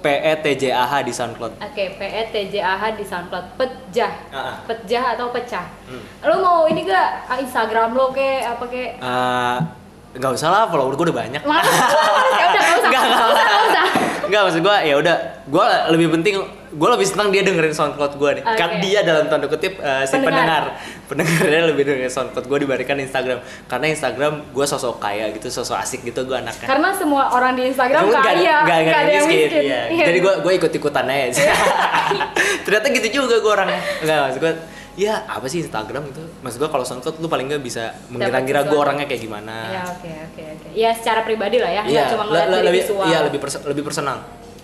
petjah 0.01 1.03
di 1.05 1.13
soundcloud 1.13 1.59
Oke, 1.59 1.85
P 1.95 2.03
E 2.03 2.23
T 2.31 2.35
J 2.51 2.55
A 2.59 2.75
H 2.75 2.83
di 2.99 3.05
SoundCloud. 3.07 3.55
Pejah. 3.55 4.13
Ah, 4.35 4.39
ah. 4.39 4.55
Pejah 4.67 5.15
atau 5.15 5.31
pecah. 5.31 5.67
Hmm. 5.87 6.03
Lo 6.27 6.43
mau 6.43 6.59
ini 6.67 6.83
gak 6.83 7.31
ah, 7.31 7.39
Instagram 7.39 7.95
lo 7.95 8.11
ke 8.11 8.43
apa 8.43 8.65
ke? 8.67 8.99
Eh, 8.99 9.57
nggak 10.19 10.33
usah 10.35 10.49
lah 10.51 10.63
follower 10.67 10.97
gua 10.97 11.07
udah 11.13 11.19
banyak 11.21 11.43
Males, 11.45 11.69
ya 11.71 12.45
udah 12.51 12.63
nggak 12.65 12.79
usah. 12.81 12.89
Nggak, 12.93 13.03
Nggak 13.05 13.29
usah, 13.31 13.45
nggak 13.45 13.63
usah. 13.69 13.85
Enggak 14.27 14.43
maksud 14.49 14.61
gua 14.65 14.77
ya 14.83 14.95
udah 14.99 15.17
gua 15.53 15.65
lebih 15.93 16.09
penting 16.19 16.35
gua 16.71 16.93
lebih 16.93 17.05
senang 17.05 17.29
dia 17.29 17.41
dengerin 17.41 17.71
SoundCloud 17.71 18.13
gua 18.15 18.31
nih. 18.33 18.45
Kan 18.47 18.71
Oke. 18.71 18.81
dia 18.81 19.01
dalam 19.01 19.25
tanda 19.27 19.47
kutip 19.47 19.77
eh, 19.77 20.05
si 20.05 20.13
Pendengar. 20.13 20.37
pendengar. 20.37 20.65
Pendengarnya 21.07 21.63
lebih 21.67 21.83
dengerin 21.83 22.11
SoundCloud 22.11 22.45
gua 22.45 22.59
dibandingkan 22.59 22.99
Instagram. 22.99 23.39
Karena 23.65 23.87
Instagram 23.89 24.33
gua 24.51 24.65
sosok 24.65 24.99
kaya 24.99 25.31
gitu, 25.31 25.49
sosok 25.49 25.77
asik 25.77 26.03
gitu 26.03 26.23
gua 26.23 26.41
anaknya. 26.41 26.67
Karena 26.67 26.89
semua 26.93 27.31
orang 27.31 27.53
di 27.55 27.67
Instagram 27.67 28.03
nggak- 28.05 28.25
kaya, 28.27 28.57
nggak- 28.61 28.81
nggak 28.83 28.99
ada 28.99 29.13
yang 29.13 29.27
miskin. 29.27 29.51
Iya. 29.63 29.81
Iya. 29.89 30.05
Jadi 30.07 30.19
gua 30.19 30.35
gua 30.39 30.53
ikut-ikutan 30.55 31.05
aja 31.05 31.27
sih. 31.33 31.45
Ternyata 32.65 32.87
gitu 32.91 33.09
juga 33.19 33.39
gua 33.39 33.53
orangnya. 33.57 33.81
Enggak 33.99 34.19
maksud 34.23 34.41
gua 34.41 34.53
ya 34.95 35.15
apa 35.25 35.47
sih 35.47 35.59
Instagram 35.61 36.03
itu? 36.07 36.23
Maksud 36.41 36.59
gua 36.59 36.69
kalau 36.69 36.85
SoundCloud 36.85 37.17
lu 37.17 37.27
paling 37.27 37.47
nggak 37.47 37.63
bisa 37.63 37.83
mengira-ngira 38.09 38.67
gua 38.67 38.79
orangnya 38.85 39.07
kayak 39.07 39.23
gimana. 39.23 39.55
Ya 39.69 39.83
oke 39.87 40.11
oke 40.27 40.43
oke. 40.45 40.69
Ya 40.75 40.91
secara 40.93 41.23
pribadi 41.23 41.57
lah 41.57 41.71
ya, 41.71 41.83
Iya, 41.83 42.05
cuma 42.09 42.25
le- 42.25 42.31
ngeliat 42.31 42.45
le- 42.45 42.53
dari 42.53 42.67
lebih 42.69 42.83
visual. 42.83 43.05
iya 43.05 43.19
lebih 43.23 43.41
perso- 43.41 43.65
lebih 43.65 43.83
personal. 43.83 44.19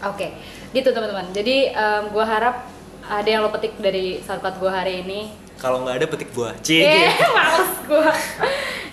Oke, 0.05 0.37
gitu 0.75 0.91
teman-teman. 0.91 1.31
Jadi 1.31 1.71
em, 1.71 2.03
gua 2.11 2.27
harap 2.27 2.67
ada 3.07 3.29
yang 3.29 3.47
lo 3.47 3.55
petik 3.55 3.79
dari 3.79 4.19
SoundCloud 4.21 4.59
gua 4.59 4.83
hari 4.83 5.07
ini. 5.07 5.31
Kalau 5.57 5.87
nggak 5.87 6.03
ada 6.03 6.07
petik 6.11 6.35
gua. 6.35 6.51
Cie. 6.61 6.83
Eh, 6.83 7.15
males 7.39 7.73
gua. 7.87 8.11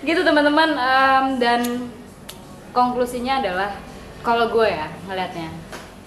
gitu 0.02 0.22
teman-teman 0.22 0.70
em, 0.78 1.26
dan 1.38 1.62
konklusinya 2.72 3.44
adalah 3.44 3.70
kalau 4.22 4.50
gue 4.50 4.68
ya 4.70 4.88
ngelihatnya 5.06 5.50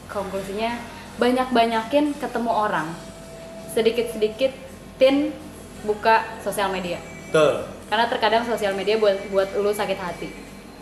konklusinya 0.07 0.79
banyak-banyakin 1.19 2.15
ketemu 2.19 2.51
orang 2.51 2.89
sedikit-sedikit 3.71 4.51
tin 4.97 5.31
buka 5.85 6.25
sosial 6.41 6.71
media 6.73 6.99
Tuh. 7.31 7.67
karena 7.91 8.07
terkadang 8.09 8.43
sosial 8.47 8.73
media 8.73 8.97
buat 8.97 9.19
buat 9.29 9.49
lu 9.59 9.71
sakit 9.71 9.99
hati 9.99 10.29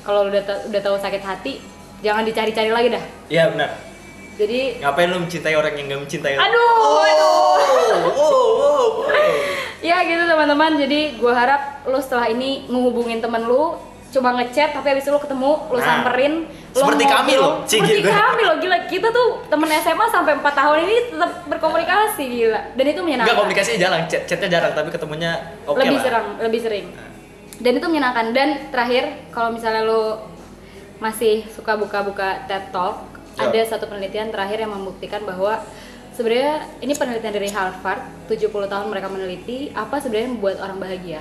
kalau 0.06 0.28
lu 0.28 0.30
udah 0.32 0.44
udah 0.70 0.80
tahu 0.80 0.96
sakit 1.00 1.22
hati 1.24 1.58
jangan 2.00 2.22
dicari-cari 2.24 2.70
lagi 2.70 2.88
dah 2.92 3.04
Iya 3.28 3.44
benar. 3.52 3.70
Jadi 4.32 4.80
Ngapain 4.80 5.08
lu 5.08 5.18
mencintai 5.20 5.54
orang 5.54 5.72
yang 5.76 5.86
gak 5.92 6.00
mencintai 6.02 6.32
lu? 6.34 6.40
aduh 6.40 6.70
aduh. 7.04 7.30
Oh, 7.32 7.56
wow, 8.16 8.32
wow, 8.32 8.48
wow. 8.58 8.88
ya 9.88 9.96
gitu 10.02 10.22
teman-teman. 10.24 10.80
Jadi 10.80 11.00
gue 11.20 11.32
harap 11.32 11.84
lu 11.84 11.98
setelah 12.00 12.26
ini 12.26 12.64
menghubungin 12.66 13.20
temen 13.20 13.44
lu 13.44 13.76
coba 14.12 14.36
ngechat 14.36 14.76
tapi 14.76 14.92
habis 14.92 15.08
itu 15.08 15.12
lu 15.12 15.16
ketemu 15.16 15.52
lu 15.72 15.78
Nah, 15.80 15.84
samperin. 15.84 16.34
Lu 16.72 16.80
seperti 16.84 17.04
kami 17.04 17.32
loh, 17.36 17.52
seperti 17.64 18.00
gitu. 18.00 18.08
kami 18.24 18.42
loh 18.44 18.56
gila. 18.56 18.76
Kita 18.88 19.08
tuh 19.08 19.28
temen 19.48 19.68
SMA 19.68 20.06
sampai 20.08 20.32
4 20.36 20.44
tahun 20.52 20.76
ini 20.84 20.96
tetap 21.12 21.32
berkomunikasi 21.48 22.24
gila. 22.24 22.60
Dan 22.76 22.84
itu 22.88 23.00
menyenangkan. 23.04 23.28
Enggak 23.28 23.40
komunikasinya 23.44 23.78
jarang, 23.80 24.02
chat 24.08 24.22
chatnya 24.24 24.48
jarang, 24.48 24.72
tapi 24.72 24.88
ketemunya 24.88 25.32
oke 25.68 25.76
lebih 25.76 25.96
lah. 26.00 26.04
sering 26.04 26.26
lebih 26.40 26.60
sering. 26.60 26.86
Dan 27.60 27.72
itu 27.76 27.86
menyenangkan. 27.88 28.26
Dan 28.32 28.48
terakhir 28.72 29.04
kalau 29.28 29.52
misalnya 29.52 29.84
lu 29.84 30.16
masih 30.96 31.44
suka 31.50 31.76
buka-buka 31.76 32.46
TED 32.48 32.70
Talk 32.72 33.11
Ya. 33.32 33.48
ada 33.48 33.60
satu 33.64 33.84
penelitian 33.86 34.28
terakhir 34.28 34.60
yang 34.60 34.72
membuktikan 34.72 35.24
bahwa 35.24 35.64
sebenarnya 36.12 36.68
ini 36.78 36.92
penelitian 36.92 37.32
dari 37.32 37.48
Harvard 37.48 38.00
70 38.28 38.48
tahun 38.68 38.86
mereka 38.92 39.08
meneliti 39.08 39.72
apa 39.72 39.96
sebenarnya 39.96 40.26
yang 40.28 40.36
membuat 40.36 40.56
orang 40.60 40.78
bahagia 40.78 41.20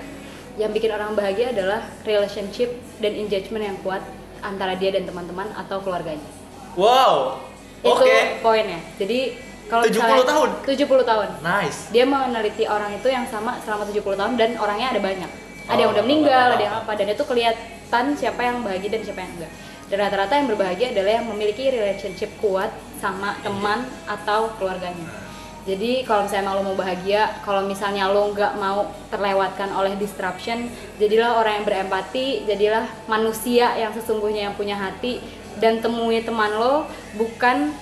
yang 0.59 0.70
bikin 0.70 0.91
orang 0.91 1.16
bahagia 1.16 1.55
adalah 1.55 1.80
relationship 2.03 2.68
dan 2.99 3.16
engagement 3.16 3.64
yang 3.64 3.78
kuat 3.80 4.03
antara 4.41 4.76
dia 4.76 4.91
dan 4.91 5.07
teman-teman 5.07 5.47
atau 5.55 5.80
keluarganya 5.80 6.28
Wow. 6.72 7.43
Itu 7.84 7.91
Oke. 7.91 8.39
poinnya. 8.39 8.80
Jadi 8.95 9.36
kalau 9.68 9.84
70 9.84 9.91
misalnya- 9.91 10.28
tahun? 10.28 10.49
70 10.64 11.03
tahun. 11.03 11.28
Nice. 11.41 11.80
Dia 11.91 12.05
meneliti 12.05 12.64
orang 12.64 12.95
itu 12.95 13.07
yang 13.07 13.28
sama 13.28 13.59
selama 13.59 13.84
70 13.84 14.16
tahun 14.16 14.39
dan 14.39 14.55
orangnya 14.55 14.95
ada 14.95 15.01
banyak. 15.03 15.32
Ada 15.68 15.80
yang 15.80 15.91
Oh, 15.91 15.95
udah 15.95 16.03
meninggal, 16.03 16.47
oh, 16.47 16.55
ada 16.55 16.64
yang 16.64 16.76
apa 16.80 16.91
dan 16.95 17.07
itu 17.09 17.24
kelihatan 17.24 18.05
siapa 18.16 18.39
yang 18.39 18.64
bahagia 18.64 18.88
dan 18.88 19.01
siapa 19.03 19.20
yang 19.20 19.32
enggak. 19.36 19.51
Dan 19.91 20.07
rata-rata 20.07 20.39
yang 20.39 20.47
berbahagia 20.47 20.95
adalah 20.95 21.19
yang 21.19 21.27
memiliki 21.27 21.67
relationship 21.67 22.31
kuat 22.39 22.71
sama 23.03 23.35
teman 23.43 23.83
atau 24.07 24.55
keluarganya. 24.55 25.19
Jadi 25.67 26.07
kalau 26.07 26.25
misalnya 26.25 26.47
emang 26.47 26.55
lo 26.57 26.63
mau 26.73 26.77
bahagia, 26.79 27.21
kalau 27.45 27.61
misalnya 27.67 28.09
lo 28.09 28.33
nggak 28.33 28.57
mau 28.57 28.87
terlewatkan 29.13 29.69
oleh 29.75 29.93
disruption, 29.99 30.71
jadilah 30.97 31.37
orang 31.37 31.61
yang 31.61 31.65
berempati, 31.67 32.47
jadilah 32.49 32.87
manusia 33.05 33.75
yang 33.77 33.93
sesungguhnya 33.93 34.49
yang 34.49 34.55
punya 34.57 34.73
hati 34.73 35.21
dan 35.61 35.77
temui 35.83 36.23
teman 36.25 36.49
lo 36.55 36.89
bukan 37.13 37.75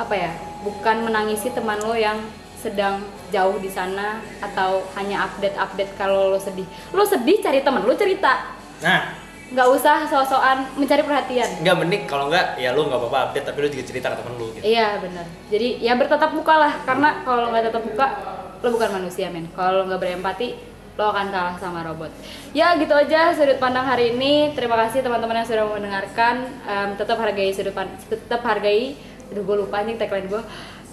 apa 0.00 0.14
ya, 0.16 0.32
bukan 0.64 1.04
menangisi 1.04 1.52
teman 1.52 1.82
lo 1.84 1.92
yang 1.92 2.16
sedang 2.56 3.04
jauh 3.28 3.56
di 3.60 3.68
sana 3.68 4.24
atau 4.40 4.84
hanya 4.96 5.28
update-update 5.28 5.98
kalau 6.00 6.32
lo 6.32 6.40
sedih. 6.40 6.64
Lo 6.96 7.04
sedih 7.04 7.42
cari 7.44 7.60
teman, 7.60 7.84
lo 7.84 7.92
cerita. 8.00 8.56
Nah, 8.80 9.29
Nggak 9.50 9.68
usah 9.68 10.06
so-soan 10.06 10.62
mencari 10.78 11.02
perhatian. 11.02 11.50
nggak 11.60 11.76
mending 11.76 12.02
kalau 12.06 12.30
nggak 12.30 12.54
ya 12.54 12.70
lu 12.70 12.86
nggak 12.86 13.00
apa-apa 13.02 13.18
update 13.30 13.46
tapi 13.46 13.58
lu 13.60 13.68
juga 13.68 13.84
cerita 13.84 14.06
ke 14.14 14.16
temen 14.22 14.34
lu 14.38 14.46
gitu. 14.54 14.62
Iya 14.62 15.02
benar. 15.02 15.26
Jadi 15.50 15.68
ya 15.78 15.92
bertatap 15.94 16.30
muka 16.30 16.54
lah 16.54 16.72
karena 16.86 17.08
kalau 17.22 17.50
nggak 17.50 17.66
tatap 17.66 17.82
muka 17.82 18.06
lo 18.62 18.68
bukan 18.70 18.90
manusia 18.94 19.26
men. 19.26 19.50
Kalau 19.50 19.84
nggak 19.84 19.98
berempati 19.98 20.48
lo 20.94 21.10
akan 21.10 21.26
kalah 21.30 21.56
sama 21.56 21.82
robot. 21.82 22.12
Ya 22.52 22.76
gitu 22.76 22.92
aja 22.92 23.32
sudut 23.32 23.58
pandang 23.58 23.84
hari 23.84 24.14
ini. 24.14 24.54
Terima 24.54 24.76
kasih 24.76 25.02
teman-teman 25.02 25.42
yang 25.42 25.48
sudah 25.48 25.64
mendengarkan. 25.66 26.34
Em, 26.62 26.88
tetap 26.94 27.18
hargai 27.18 27.50
sudut 27.50 27.72
pan- 27.72 27.96
tetap 28.06 28.44
hargai. 28.44 28.94
Aduh 29.30 29.42
gue 29.42 29.56
lupa 29.62 29.80
nih 29.80 29.96
tagline 29.96 30.28
gue. 30.28 30.42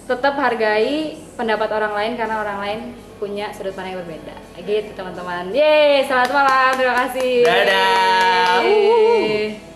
Tetap 0.08 0.40
hargai 0.40 1.20
pendapat 1.36 1.68
orang 1.68 1.92
lain 1.92 2.14
karena 2.16 2.40
orang 2.40 2.58
lain 2.64 2.80
punya 3.20 3.52
sudut 3.52 3.76
pandang 3.76 4.00
yang 4.00 4.02
berbeda. 4.08 4.36
Gitu 4.56 4.96
teman-teman. 4.96 5.52
Yeay, 5.52 6.08
selamat 6.08 6.32
malam. 6.32 6.72
Terima 6.80 6.96
kasih. 7.04 7.44
Dadah. 7.44 8.64
Yeay. 8.64 9.67